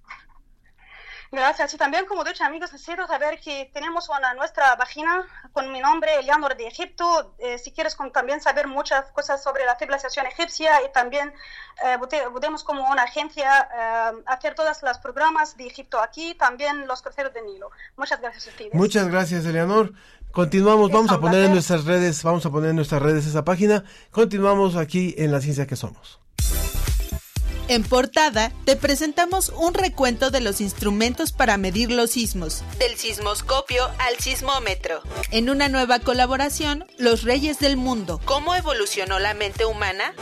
Gracias. 1.30 1.74
Y 1.74 1.76
también, 1.76 2.06
como 2.06 2.24
dicho, 2.24 2.42
amigos, 2.44 2.72
necesito 2.72 3.06
saber 3.06 3.38
que 3.40 3.70
tenemos 3.74 4.08
una 4.08 4.32
nuestra 4.34 4.76
página 4.78 5.26
con 5.52 5.70
mi 5.70 5.80
nombre, 5.80 6.16
Eleanor 6.20 6.56
de 6.56 6.66
Egipto. 6.66 7.34
Eh, 7.38 7.58
si 7.58 7.70
quieres 7.72 7.94
con- 7.94 8.10
también 8.12 8.40
saber 8.40 8.66
muchas 8.66 9.10
cosas 9.12 9.42
sobre 9.42 9.64
la 9.66 9.76
civilización 9.76 10.26
egipcia 10.26 10.82
y 10.86 10.92
también 10.92 11.32
eh, 11.84 11.98
podemos 12.32 12.64
como 12.64 12.90
una 12.90 13.02
agencia 13.02 13.68
eh, 13.76 14.22
hacer 14.26 14.54
todos 14.54 14.82
los 14.82 14.98
programas 14.98 15.56
de 15.56 15.66
Egipto 15.66 16.00
aquí, 16.00 16.34
también 16.34 16.86
los 16.86 17.02
cruceros 17.02 17.34
de 17.34 17.42
Nilo. 17.42 17.70
Muchas 17.96 18.20
gracias 18.20 18.46
a 18.46 18.50
ustedes. 18.50 18.74
Muchas 18.74 19.08
gracias, 19.08 19.44
Eleanor. 19.44 19.92
Continuamos, 20.32 20.90
vamos 20.90 21.10
a 21.10 21.20
poner 21.20 21.44
en 21.44 21.52
nuestras 21.52 21.84
redes, 21.84 22.22
vamos 22.22 22.44
a 22.46 22.50
poner 22.50 22.70
en 22.70 22.76
nuestras 22.76 23.02
redes 23.02 23.26
esa 23.26 23.44
página. 23.44 23.84
Continuamos 24.10 24.76
aquí 24.76 25.14
en 25.18 25.32
La 25.32 25.40
Ciencia 25.40 25.66
que 25.66 25.76
Somos. 25.76 26.20
En 27.68 27.84
portada 27.84 28.52
te 28.64 28.74
presentamos 28.76 29.50
un 29.50 29.74
recuento 29.74 30.30
de 30.30 30.40
los 30.40 30.62
instrumentos 30.62 31.32
para 31.32 31.58
medir 31.58 31.90
los 31.90 32.12
sismos, 32.12 32.62
del 32.78 32.96
sismoscopio 32.96 33.84
al 33.98 34.16
sismómetro. 34.18 35.02
En 35.30 35.50
una 35.50 35.68
nueva 35.68 35.98
colaboración, 35.98 36.86
Los 36.96 37.24
Reyes 37.24 37.58
del 37.58 37.76
Mundo, 37.76 38.22
¿cómo 38.24 38.54
evolucionó 38.54 39.18
la 39.18 39.34
mente 39.34 39.66
humana? 39.66 40.14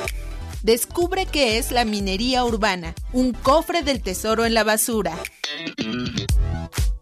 Descubre 0.64 1.26
qué 1.26 1.59
es 1.59 1.70
la 1.70 1.84
minería 1.84 2.44
urbana, 2.44 2.97
un 3.12 3.32
cofre 3.32 3.82
del 3.82 4.03
tesoro 4.03 4.44
en 4.44 4.53
la 4.53 4.64
basura. 4.64 5.16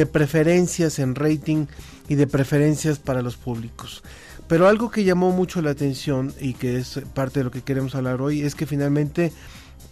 preferencias 0.07 0.99
en 0.99 1.15
rating 1.15 1.67
y 2.09 2.17
de 2.17 2.27
preferencias 2.27 2.99
para 2.99 3.23
los 3.23 3.37
públicos. 3.37 4.03
Pero 4.49 4.69
algo 4.69 4.91
que 4.91 5.05
llamó 5.05 5.31
mucho 5.31 5.62
la 5.62 5.71
atención 5.71 6.35
y 6.41 6.55
que 6.55 6.77
es 6.77 7.01
parte 7.15 7.41
de 7.41 7.45
lo 7.45 7.51
que 7.51 7.62
queremos 7.62 7.95
hablar 7.95 8.21
hoy 8.21 8.43
es 8.43 8.55
que 8.55 8.67
finalmente 8.67 9.33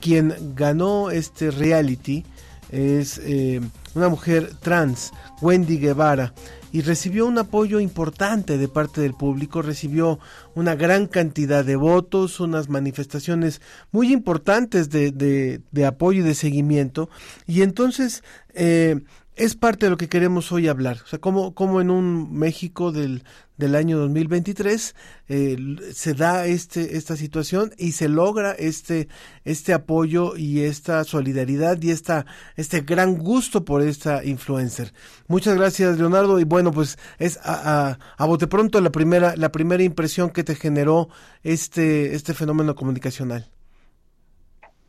quien 0.00 0.54
ganó 0.54 1.10
este 1.10 1.50
reality 1.50 2.24
es 2.70 3.18
eh, 3.24 3.60
una 3.94 4.08
mujer 4.08 4.50
trans, 4.60 5.12
Wendy 5.40 5.78
Guevara, 5.78 6.32
y 6.72 6.80
recibió 6.80 7.26
un 7.26 7.38
apoyo 7.38 7.78
importante 7.78 8.56
de 8.56 8.68
parte 8.68 9.02
del 9.02 9.14
público, 9.14 9.62
recibió 9.62 10.18
una 10.54 10.74
gran 10.74 11.06
cantidad 11.06 11.64
de 11.64 11.76
votos, 11.76 12.40
unas 12.40 12.68
manifestaciones 12.68 13.60
muy 13.90 14.12
importantes 14.12 14.88
de, 14.88 15.12
de, 15.12 15.60
de 15.70 15.86
apoyo 15.86 16.20
y 16.20 16.26
de 16.26 16.34
seguimiento, 16.34 17.10
y 17.46 17.62
entonces 17.62 18.24
eh, 18.54 19.00
es 19.34 19.56
parte 19.56 19.86
de 19.86 19.90
lo 19.90 19.96
que 19.96 20.08
queremos 20.08 20.52
hoy 20.52 20.68
hablar. 20.68 20.98
O 21.04 21.06
sea, 21.06 21.18
cómo, 21.18 21.54
cómo 21.54 21.80
en 21.80 21.90
un 21.90 22.32
México 22.38 22.92
del, 22.92 23.24
del 23.56 23.74
año 23.74 23.98
2023 23.98 24.94
eh, 25.28 25.56
se 25.94 26.14
da 26.14 26.46
este, 26.46 26.96
esta 26.96 27.16
situación 27.16 27.72
y 27.78 27.92
se 27.92 28.08
logra 28.08 28.52
este, 28.52 29.08
este 29.44 29.72
apoyo 29.72 30.36
y 30.36 30.60
esta 30.60 31.04
solidaridad 31.04 31.80
y 31.80 31.90
esta, 31.90 32.26
este 32.56 32.82
gran 32.82 33.16
gusto 33.16 33.64
por 33.64 33.82
esta 33.82 34.24
influencer. 34.24 34.92
Muchas 35.28 35.56
gracias, 35.56 35.98
Leonardo. 35.98 36.38
Y 36.38 36.44
bueno, 36.44 36.70
pues 36.70 36.98
es 37.18 37.38
a, 37.42 37.88
a, 37.88 37.98
a 38.18 38.26
bote 38.26 38.46
pronto 38.46 38.80
la 38.80 38.92
primera, 38.92 39.34
la 39.36 39.50
primera 39.50 39.82
impresión 39.82 40.30
que 40.30 40.44
te 40.44 40.54
generó 40.54 41.08
este, 41.42 42.14
este 42.14 42.34
fenómeno 42.34 42.74
comunicacional. 42.74 43.50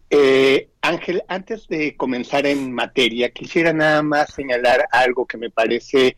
Eh, 0.10 0.70
Ángel, 0.94 1.24
antes 1.28 1.68
de 1.68 1.96
comenzar 1.98 2.46
en 2.46 2.72
materia, 2.72 3.32
quisiera 3.32 3.74
nada 3.74 4.04
más 4.04 4.34
señalar 4.34 4.88
algo 4.92 5.26
que 5.26 5.38
me 5.38 5.50
parece 5.50 6.16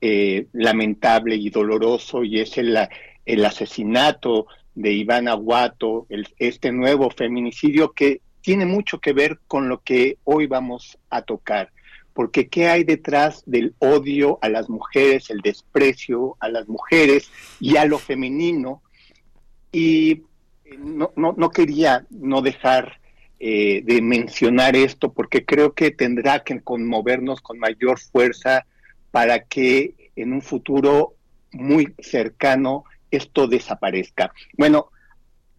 eh, 0.00 0.46
lamentable 0.52 1.36
y 1.36 1.50
doloroso 1.50 2.24
y 2.24 2.40
es 2.40 2.58
el, 2.58 2.76
el 3.24 3.44
asesinato 3.44 4.46
de 4.74 4.92
Iván 4.92 5.28
Aguato, 5.28 6.06
el, 6.08 6.26
este 6.38 6.72
nuevo 6.72 7.10
feminicidio 7.10 7.92
que 7.92 8.20
tiene 8.40 8.66
mucho 8.66 8.98
que 8.98 9.12
ver 9.12 9.40
con 9.46 9.68
lo 9.68 9.82
que 9.82 10.18
hoy 10.24 10.46
vamos 10.46 10.98
a 11.10 11.22
tocar. 11.22 11.70
Porque 12.12 12.48
¿qué 12.48 12.68
hay 12.68 12.84
detrás 12.84 13.42
del 13.46 13.74
odio 13.78 14.38
a 14.40 14.48
las 14.48 14.68
mujeres, 14.68 15.30
el 15.30 15.40
desprecio 15.40 16.36
a 16.40 16.48
las 16.48 16.68
mujeres 16.68 17.30
y 17.60 17.76
a 17.76 17.84
lo 17.84 17.98
femenino? 17.98 18.82
Y 19.72 20.22
no, 20.78 21.12
no, 21.16 21.34
no 21.36 21.50
quería 21.50 22.06
no 22.10 22.40
dejar 22.40 23.00
eh, 23.40 23.82
de 23.84 24.00
mencionar 24.00 24.76
esto 24.76 25.12
porque 25.12 25.44
creo 25.44 25.74
que 25.74 25.90
tendrá 25.90 26.44
que 26.44 26.60
conmovernos 26.60 27.40
con 27.40 27.58
mayor 27.58 27.98
fuerza 27.98 28.64
para 29.10 29.40
que 29.40 30.10
en 30.14 30.32
un 30.32 30.40
futuro 30.40 31.14
muy 31.50 31.92
cercano 31.98 32.84
esto 33.10 33.48
desaparezca. 33.48 34.32
Bueno, 34.56 34.88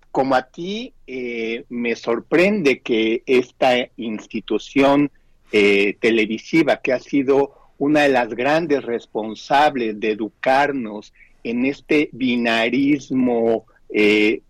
como 0.09 0.35
a 0.35 0.43
ti 0.43 0.93
eh, 1.05 1.65
me 1.67 1.95
sorprende 1.97 2.79
que 2.79 3.23
esta 3.25 3.73
institución 3.97 5.11
eh, 5.51 5.97
televisiva 5.99 6.77
que 6.77 6.93
ha 6.93 6.99
sido 6.99 7.51
una 7.77 8.03
de 8.03 8.09
las 8.09 8.29
grandes 8.29 8.83
responsables 8.83 9.99
de 9.99 10.11
educarnos 10.11 11.13
en 11.43 11.65
este 11.65 12.09
binarismo 12.13 13.65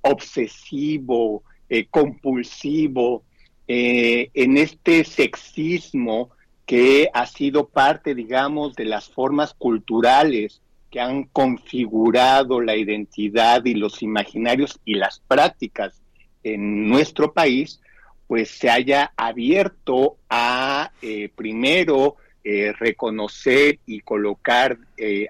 obsesivo, 0.01 1.43
eh, 1.69 1.87
compulsivo, 1.89 3.23
eh, 3.67 4.29
en 4.33 4.57
este 4.57 5.03
sexismo 5.03 6.29
que 6.65 7.09
ha 7.13 7.25
sido 7.25 7.67
parte, 7.67 8.15
digamos, 8.15 8.75
de 8.75 8.85
las 8.85 9.09
formas 9.09 9.53
culturales 9.53 10.61
que 10.91 10.99
han 10.99 11.23
configurado 11.23 12.61
la 12.61 12.75
identidad 12.75 13.65
y 13.65 13.73
los 13.73 14.01
imaginarios 14.01 14.79
y 14.85 14.95
las 14.95 15.19
prácticas 15.27 16.01
en 16.43 16.87
nuestro 16.87 17.33
país, 17.33 17.81
pues 18.27 18.49
se 18.49 18.69
haya 18.69 19.11
abierto 19.15 20.17
a 20.29 20.91
eh, 21.01 21.29
primero 21.35 22.17
reconocer 22.77 23.79
y 23.87 24.01
colocar 24.01 24.77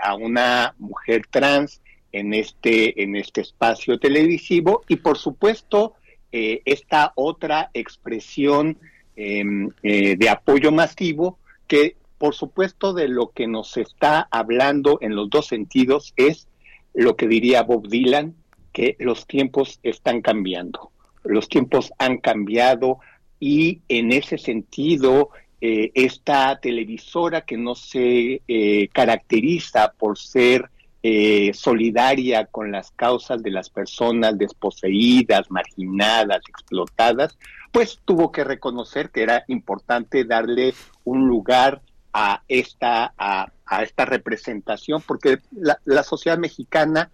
a 0.02 0.16
una 0.16 0.76
mujer 0.78 1.22
trans 1.32 1.80
en 2.16 2.34
este, 2.34 3.04
en 3.04 3.16
este 3.16 3.40
espacio 3.40 4.00
televisivo 4.00 4.84
y 4.90 4.98
por 4.98 5.18
supuesto 5.18 5.96
eh, 6.32 6.62
esta 6.66 7.14
otra 7.16 7.70
expresión 7.74 8.78
em, 9.16 9.70
eh, 9.84 10.16
de 10.18 10.30
apoyo 10.30 10.72
masivo 10.72 11.40
que 11.68 11.96
por 12.18 12.34
supuesto 12.34 12.94
de 12.94 13.08
lo 13.08 13.32
que 13.32 13.48
nos 13.48 13.78
está 13.78 14.28
hablando 14.32 14.98
en 15.02 15.16
los 15.16 15.30
dos 15.30 15.48
sentidos 15.48 16.14
es 16.16 16.48
lo 16.94 17.16
que 17.16 17.28
diría 17.28 17.64
Bob 17.64 17.88
Dylan, 17.88 18.36
que 18.72 18.96
los 19.00 19.28
tiempos 19.28 19.80
están 19.84 20.22
cambiando. 20.22 20.92
Los 21.24 21.50
tiempos 21.50 21.92
han 21.98 22.18
cambiado 22.18 23.00
y 23.40 23.82
en 23.90 24.12
ese 24.12 24.38
sentido 24.38 25.30
eh, 25.62 25.92
esta 25.94 26.60
televisora 26.60 27.42
que 27.42 27.58
no 27.58 27.76
se 27.76 28.42
eh, 28.48 28.88
caracteriza 28.94 29.94
por 29.98 30.18
ser 30.18 30.70
eh, 31.08 31.54
solidaria 31.54 32.48
con 32.48 32.72
las 32.72 32.90
causas 32.90 33.44
de 33.44 33.52
las 33.52 33.70
personas 33.70 34.40
desposeídas, 34.40 35.52
marginadas, 35.52 36.42
explotadas, 36.50 37.38
pues 37.72 38.00
tuvo 38.06 38.32
que 38.32 38.44
reconocer 38.44 39.12
que 39.12 39.22
era 39.22 39.44
importante 39.48 40.24
darle 40.24 40.74
un 41.04 41.28
lugar 41.28 41.84
a 42.12 42.42
esta, 42.48 43.14
a, 43.20 43.52
esta 43.84 44.06
representación, 44.06 45.04
porque 45.06 45.42
la, 45.52 46.02
sociedad 46.02 46.40
mexicana, 46.40 47.12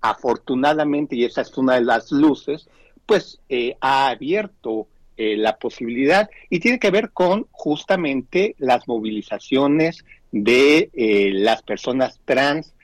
afortunadamente, 0.00 1.16
y 1.16 1.24
esa 1.24 1.40
es 1.40 1.58
una 1.58 1.74
de 1.74 1.82
las 1.82 2.12
luces, 2.12 2.68
pues 3.04 3.40
eh, 3.48 3.76
ha 3.80 4.10
abierto 4.10 4.86
eh, 5.16 5.36
la 5.36 5.56
posibilidad 5.56 6.30
y 6.50 6.60
tiene 6.60 6.78
que 6.78 6.92
ver 6.92 7.10
con 7.10 7.48
justamente 7.50 8.54
las 8.58 8.86
movilizaciones 8.86 10.04
de 10.30 10.88
las 11.34 11.62
personas 11.62 12.20
trans 12.24 12.74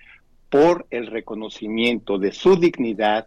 por 0.51 0.86
el 0.90 1.07
reconocimiento 1.07 2.18
de 2.18 2.32
su 2.32 2.57
dignidad, 2.57 3.26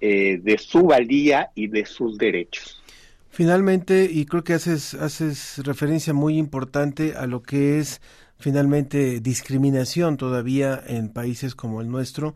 eh, 0.00 0.38
de 0.42 0.58
su 0.58 0.82
valía 0.82 1.50
y 1.54 1.68
de 1.68 1.86
sus 1.86 2.18
derechos. 2.18 2.82
Finalmente, 3.30 4.08
y 4.10 4.26
creo 4.26 4.44
que 4.44 4.54
haces, 4.54 4.94
haces 4.94 5.58
referencia 5.64 6.12
muy 6.12 6.38
importante 6.38 7.14
a 7.16 7.26
lo 7.26 7.42
que 7.42 7.78
es 7.78 8.00
finalmente 8.38 9.20
discriminación 9.20 10.16
todavía 10.16 10.82
en 10.86 11.10
países 11.10 11.54
como 11.54 11.80
el 11.80 11.90
nuestro. 11.90 12.34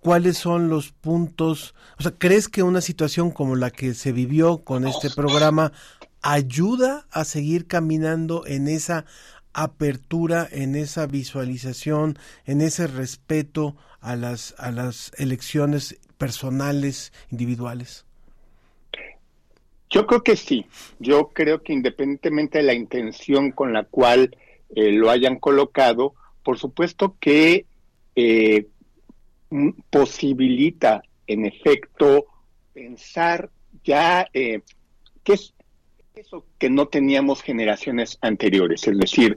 ¿Cuáles 0.00 0.36
son 0.38 0.68
los 0.68 0.90
puntos? 0.90 1.74
O 1.98 2.02
sea, 2.02 2.12
¿crees 2.18 2.48
que 2.48 2.62
una 2.62 2.80
situación 2.80 3.30
como 3.30 3.54
la 3.54 3.70
que 3.70 3.94
se 3.94 4.12
vivió 4.12 4.58
con 4.58 4.86
este 4.86 5.10
programa 5.10 5.72
ayuda 6.22 7.06
a 7.10 7.24
seguir 7.24 7.66
caminando 7.66 8.46
en 8.46 8.68
esa 8.68 9.04
apertura, 9.52 10.48
en 10.50 10.74
esa 10.74 11.06
visualización, 11.06 12.18
en 12.46 12.60
ese 12.60 12.86
respeto 12.86 13.76
a 14.00 14.16
las, 14.16 14.54
a 14.58 14.70
las 14.70 15.12
elecciones 15.18 15.98
personales, 16.18 17.12
individuales? 17.30 18.04
Yo 19.90 20.06
creo 20.06 20.22
que 20.22 20.36
sí. 20.36 20.66
Yo 20.98 21.28
creo 21.28 21.62
que 21.62 21.72
independientemente 21.72 22.58
de 22.58 22.64
la 22.64 22.74
intención 22.74 23.52
con 23.52 23.72
la 23.72 23.84
cual 23.84 24.36
eh, 24.74 24.90
lo 24.90 25.10
hayan 25.10 25.38
colocado, 25.38 26.14
por 26.42 26.58
supuesto 26.58 27.16
que 27.20 27.66
eh, 28.16 28.66
posibilita, 29.90 31.02
en 31.26 31.44
efecto, 31.44 32.26
pensar 32.72 33.50
ya 33.84 34.26
eh, 34.32 34.62
qué 35.24 35.34
es 35.34 35.54
eso 36.14 36.44
que 36.58 36.68
no 36.68 36.88
teníamos 36.88 37.42
generaciones 37.42 38.18
anteriores. 38.20 38.86
Es 38.86 38.98
decir, 38.98 39.36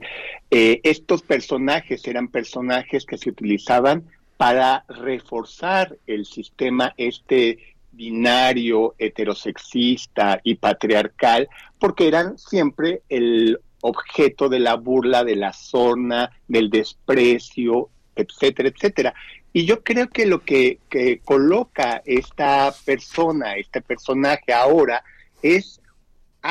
eh, 0.50 0.80
estos 0.82 1.22
personajes 1.22 2.06
eran 2.06 2.28
personajes 2.28 3.06
que 3.06 3.16
se 3.16 3.30
utilizaban 3.30 4.04
para 4.36 4.84
reforzar 4.88 5.96
el 6.06 6.26
sistema 6.26 6.92
este 6.98 7.58
binario, 7.92 8.94
heterosexista 8.98 10.40
y 10.42 10.56
patriarcal, 10.56 11.48
porque 11.78 12.08
eran 12.08 12.36
siempre 12.36 13.00
el 13.08 13.58
objeto 13.80 14.50
de 14.50 14.58
la 14.58 14.74
burla, 14.74 15.24
de 15.24 15.36
la 15.36 15.54
zona, 15.54 16.30
del 16.46 16.68
desprecio, 16.68 17.88
etcétera, 18.14 18.68
etcétera. 18.68 19.14
Y 19.54 19.64
yo 19.64 19.82
creo 19.82 20.10
que 20.10 20.26
lo 20.26 20.42
que, 20.42 20.80
que 20.90 21.20
coloca 21.20 22.02
esta 22.04 22.74
persona, 22.84 23.56
este 23.56 23.80
personaje 23.80 24.52
ahora, 24.52 25.02
es 25.40 25.80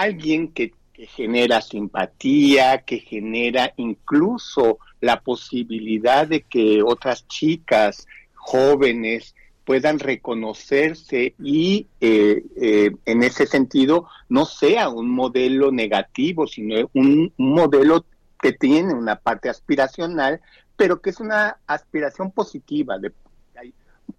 alguien 0.01 0.51
que, 0.51 0.73
que 0.93 1.07
genera 1.07 1.61
simpatía, 1.61 2.79
que 2.79 2.99
genera 2.99 3.73
incluso 3.77 4.79
la 5.01 5.21
posibilidad 5.21 6.27
de 6.27 6.41
que 6.41 6.81
otras 6.83 7.27
chicas 7.27 8.07
jóvenes 8.33 9.35
puedan 9.65 9.99
reconocerse 9.99 11.33
y 11.39 11.87
eh, 11.99 12.43
eh, 12.55 12.91
en 13.05 13.23
ese 13.23 13.47
sentido 13.47 14.07
no 14.29 14.45
sea 14.45 14.89
un 14.89 15.09
modelo 15.09 15.71
negativo, 15.71 16.45
sino 16.45 16.89
un, 16.93 17.33
un 17.35 17.53
modelo 17.53 18.05
que 18.39 18.53
tiene 18.53 18.93
una 18.93 19.15
parte 19.15 19.49
aspiracional, 19.49 20.39
pero 20.77 21.01
que 21.01 21.09
es 21.09 21.19
una 21.19 21.57
aspiración 21.65 22.31
positiva. 22.31 22.99
De, 22.99 23.11
hay 23.55 23.73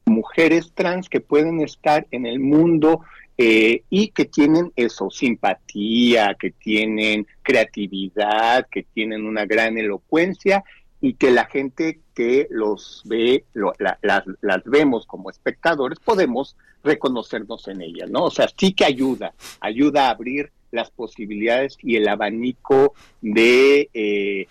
mujeres 0.05 0.73
trans 0.75 1.09
que 1.09 1.21
pueden 1.21 1.61
estar 1.61 2.07
en 2.11 2.27
el 2.27 2.41
mundo 2.41 3.03
eh, 3.39 3.83
y 3.91 4.09
que 4.09 4.25
tienen 4.25 4.73
eso, 4.77 5.11
simpatía, 5.11 6.35
que 6.39 6.51
tienen 6.53 7.27
creatividad, 7.43 8.67
que 8.71 8.83
tienen 8.83 9.27
una 9.27 9.45
gran 9.45 9.77
elocuencia 9.79 10.65
y 11.01 11.15
que 11.15 11.31
la 11.31 11.45
gente 11.45 12.01
que 12.15 12.47
los 12.51 13.03
ve, 13.05 13.45
lo- 13.53 13.75
la- 13.79 13.99
las, 14.03 14.25
las 14.41 14.65
vemos 14.65 15.07
como 15.07 15.29
espectadores, 15.31 15.99
podemos 15.99 16.57
reconocernos 16.83 17.69
en 17.69 17.83
ellas, 17.83 18.09
¿no? 18.11 18.25
O 18.25 18.31
sea, 18.31 18.49
sí 18.57 18.73
que 18.73 18.85
ayuda, 18.85 19.35
ayuda 19.61 20.07
a 20.07 20.11
abrir 20.11 20.51
las 20.71 20.91
posibilidades 20.91 21.77
y 21.83 21.97
el 21.97 22.09
abanico 22.09 22.95
de 23.21 23.89
eh, 23.93 24.47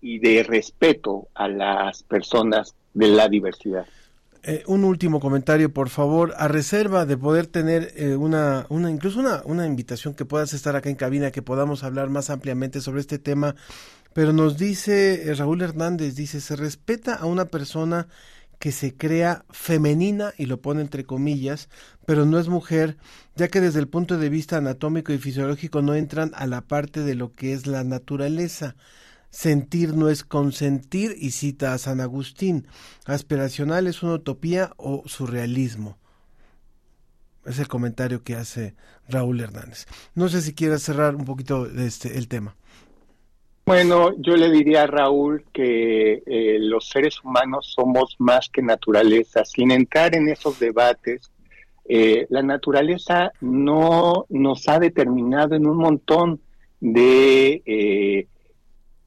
y 0.00 0.18
de 0.18 0.42
respeto 0.42 1.28
a 1.34 1.46
las 1.48 2.02
personas 2.02 2.74
de 2.94 3.08
la 3.08 3.28
diversidad. 3.28 3.86
Eh, 4.44 4.64
un 4.66 4.82
último 4.82 5.20
comentario, 5.20 5.72
por 5.72 5.88
favor, 5.88 6.34
a 6.36 6.48
reserva 6.48 7.06
de 7.06 7.16
poder 7.16 7.46
tener 7.46 7.92
eh, 7.94 8.16
una, 8.16 8.66
una, 8.70 8.90
incluso 8.90 9.20
una, 9.20 9.40
una 9.44 9.66
invitación 9.66 10.14
que 10.14 10.24
puedas 10.24 10.52
estar 10.52 10.74
acá 10.74 10.90
en 10.90 10.96
cabina, 10.96 11.30
que 11.30 11.42
podamos 11.42 11.84
hablar 11.84 12.10
más 12.10 12.28
ampliamente 12.28 12.80
sobre 12.80 13.00
este 13.00 13.20
tema. 13.20 13.54
Pero 14.14 14.32
nos 14.32 14.58
dice 14.58 15.30
eh, 15.30 15.34
Raúl 15.34 15.62
Hernández, 15.62 16.16
dice, 16.16 16.40
se 16.40 16.56
respeta 16.56 17.14
a 17.14 17.26
una 17.26 17.44
persona 17.44 18.08
que 18.58 18.72
se 18.72 18.96
crea 18.96 19.44
femenina, 19.50 20.32
y 20.36 20.46
lo 20.46 20.60
pone 20.60 20.80
entre 20.82 21.04
comillas, 21.04 21.68
pero 22.04 22.26
no 22.26 22.40
es 22.40 22.48
mujer, 22.48 22.96
ya 23.36 23.46
que 23.46 23.60
desde 23.60 23.78
el 23.78 23.88
punto 23.88 24.18
de 24.18 24.28
vista 24.28 24.56
anatómico 24.56 25.12
y 25.12 25.18
fisiológico 25.18 25.82
no 25.82 25.94
entran 25.94 26.32
a 26.34 26.48
la 26.48 26.62
parte 26.62 27.02
de 27.02 27.14
lo 27.14 27.32
que 27.32 27.52
es 27.52 27.68
la 27.68 27.84
naturaleza. 27.84 28.74
Sentir 29.32 29.94
no 29.94 30.10
es 30.10 30.24
consentir 30.24 31.16
y 31.18 31.30
cita 31.30 31.72
a 31.72 31.78
San 31.78 32.02
Agustín. 32.02 32.66
Aspiracional 33.06 33.86
es 33.86 34.02
una 34.02 34.12
utopía 34.12 34.72
o 34.76 35.04
surrealismo. 35.06 35.96
Es 37.46 37.58
el 37.58 37.66
comentario 37.66 38.22
que 38.22 38.34
hace 38.34 38.74
Raúl 39.08 39.40
Hernández. 39.40 39.86
No 40.14 40.28
sé 40.28 40.42
si 40.42 40.54
quieras 40.54 40.82
cerrar 40.82 41.16
un 41.16 41.24
poquito 41.24 41.66
este, 41.66 42.18
el 42.18 42.28
tema. 42.28 42.54
Bueno, 43.64 44.12
yo 44.18 44.36
le 44.36 44.50
diría 44.50 44.82
a 44.82 44.86
Raúl 44.86 45.44
que 45.50 46.22
eh, 46.26 46.58
los 46.60 46.90
seres 46.90 47.24
humanos 47.24 47.72
somos 47.74 48.14
más 48.18 48.50
que 48.50 48.60
naturaleza. 48.60 49.46
Sin 49.46 49.70
entrar 49.70 50.14
en 50.14 50.28
esos 50.28 50.60
debates, 50.60 51.32
eh, 51.86 52.26
la 52.28 52.42
naturaleza 52.42 53.32
no 53.40 54.26
nos 54.28 54.68
ha 54.68 54.78
determinado 54.78 55.54
en 55.54 55.66
un 55.66 55.78
montón 55.78 56.40
de 56.80 57.62
eh, 57.64 58.26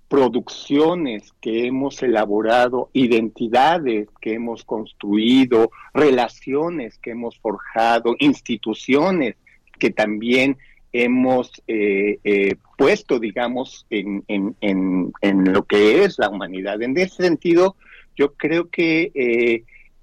producciones 0.08 1.34
que 1.41 1.66
hemos 1.66 2.01
elaborado, 2.03 2.89
identidades 2.93 4.08
que 4.22 4.34
hemos 4.34 4.64
construido, 4.64 5.72
relaciones 5.93 6.97
que 6.99 7.12
hemos 7.12 7.38
forjado, 7.39 8.16
instituciones 8.20 9.36
que 9.80 9.89
también 9.89 10.58
hemos 10.93 11.51
eh, 11.68 12.20
eh, 12.24 12.56
puesto, 12.78 13.20
digamos, 13.20 13.86
en, 13.89 14.24
en, 14.28 14.56
en, 14.62 15.12
en, 15.22 15.51
lo 15.51 15.64
que 15.64 16.03
es 16.03 16.18
la 16.20 16.30
humanidad. 16.30 16.82
En 16.82 16.97
ese 16.97 17.24
sentido, 17.24 17.76
yo 18.16 18.34
creo 18.36 18.70
que 18.70 19.12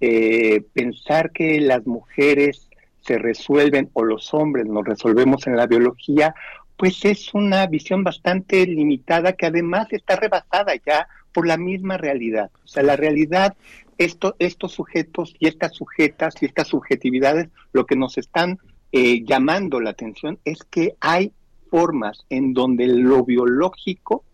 eh, 0.00 0.62
pensar 0.74 1.30
que 1.32 1.60
las 1.60 1.86
mujeres 1.86 2.68
se 3.00 3.18
resuelven 3.18 3.90
o 3.94 4.04
los 4.04 4.34
hombres 4.34 4.66
nos 4.66 4.84
resolvemos 4.84 5.46
en 5.46 5.56
la 5.56 5.66
biología, 5.66 6.34
pues 6.82 7.04
es 7.04 7.32
una 7.32 7.64
visión 7.68 8.02
bastante 8.02 8.66
limitada 8.66 9.34
que 9.34 9.46
además 9.46 9.86
está 9.92 10.16
rebasada 10.16 10.72
ya 10.84 11.06
por 11.32 11.46
la 11.46 11.56
misma 11.56 11.96
realidad. 11.96 12.50
O 12.64 12.66
sea, 12.66 12.82
la 12.82 12.96
realidad, 12.96 13.54
esto, 13.98 14.34
estos 14.40 14.72
sujetos 14.72 15.32
y 15.38 15.46
estas 15.46 15.76
sujetas 15.76 16.34
y 16.40 16.46
estas 16.46 16.66
subjetividades, 16.66 17.50
lo 17.72 17.86
que 17.86 17.94
nos 17.94 18.18
están 18.18 18.58
eh, 18.90 19.22
llamando 19.24 19.78
la 19.78 19.90
atención 19.90 20.40
es 20.44 20.58
que 20.64 20.96
hay 20.98 21.30
formas 21.70 22.26
en 22.30 22.52
donde 22.52 22.88
lo 22.88 23.24
biológico 23.24 24.24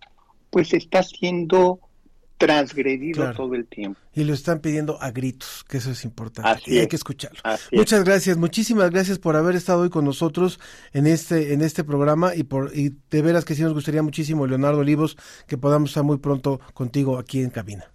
pues 0.48 0.72
está 0.72 1.02
siendo 1.02 1.80
transgredido 2.38 3.16
Claro. 3.22 3.36
todo 3.36 3.54
el 3.54 3.66
tiempo. 3.66 3.98
Y 4.14 4.24
lo 4.24 4.32
están 4.32 4.60
pidiendo 4.60 5.00
a 5.02 5.10
gritos, 5.10 5.64
que 5.68 5.76
eso 5.78 5.90
es 5.90 6.04
importante. 6.04 6.48
Así 6.48 6.70
y 6.72 6.78
hay 6.78 6.82
es. 6.84 6.88
que 6.88 6.96
escucharlo. 6.96 7.38
Así 7.44 7.66
es. 7.72 7.78
Muchas 7.78 8.04
gracias, 8.04 8.36
muchísimas 8.36 8.90
gracias 8.90 9.18
por 9.18 9.36
haber 9.36 9.56
estado 9.56 9.82
hoy 9.82 9.90
con 9.90 10.04
nosotros 10.04 10.58
en 10.92 11.06
este, 11.06 11.52
en 11.52 11.60
este 11.62 11.84
programa 11.84 12.34
y 12.34 12.44
por, 12.44 12.70
y 12.74 12.94
de 13.10 13.22
veras 13.22 13.44
que 13.44 13.54
sí 13.54 13.62
nos 13.62 13.74
gustaría 13.74 14.02
muchísimo, 14.02 14.46
Leonardo 14.46 14.78
Olivos, 14.80 15.16
que 15.46 15.58
podamos 15.58 15.90
estar 15.90 16.04
muy 16.04 16.18
pronto 16.18 16.60
contigo 16.74 17.18
aquí 17.18 17.42
en 17.42 17.50
cabina. 17.50 17.90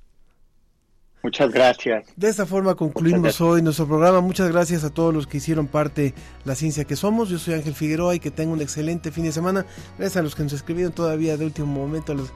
Muchas 1.26 1.52
gracias. 1.54 2.06
De 2.18 2.28
esta 2.28 2.46
forma 2.46 2.76
concluimos 2.76 3.40
hoy 3.40 3.62
nuestro 3.62 3.88
programa. 3.88 4.20
Muchas 4.20 4.52
gracias 4.52 4.84
a 4.84 4.90
todos 4.90 5.14
los 5.14 5.26
que 5.26 5.38
hicieron 5.38 5.68
parte 5.68 6.14
La 6.44 6.54
Ciencia 6.54 6.84
que 6.84 6.98
Somos. 6.98 7.30
Yo 7.30 7.40
soy 7.40 7.54
Ángel 7.54 7.74
Figueroa 7.74 8.14
y 8.14 8.20
que 8.20 8.30
tengan 8.30 8.56
un 8.56 8.62
excelente 8.62 9.10
fin 9.10 9.24
de 9.24 9.32
semana. 9.32 9.66
Gracias 9.98 10.18
a 10.18 10.22
los 10.22 10.36
que 10.36 10.44
nos 10.44 10.52
escribieron 10.52 10.92
todavía 10.92 11.38
de 11.38 11.46
último 11.46 11.68
momento. 11.68 12.14
los- 12.14 12.34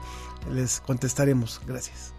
les 0.50 0.80
contestaremos. 0.80 1.60
Gracias. 1.66 2.12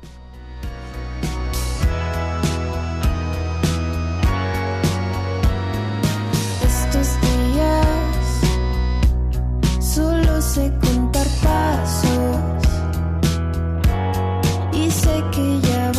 Estos 6.64 7.08
días 7.22 7.88
solo 9.80 10.42
sé 10.42 10.72
contar 10.82 11.28
pasos 11.44 12.38
y 14.74 14.90
sé 14.92 15.24
que 15.32 15.62
ya 15.62 15.92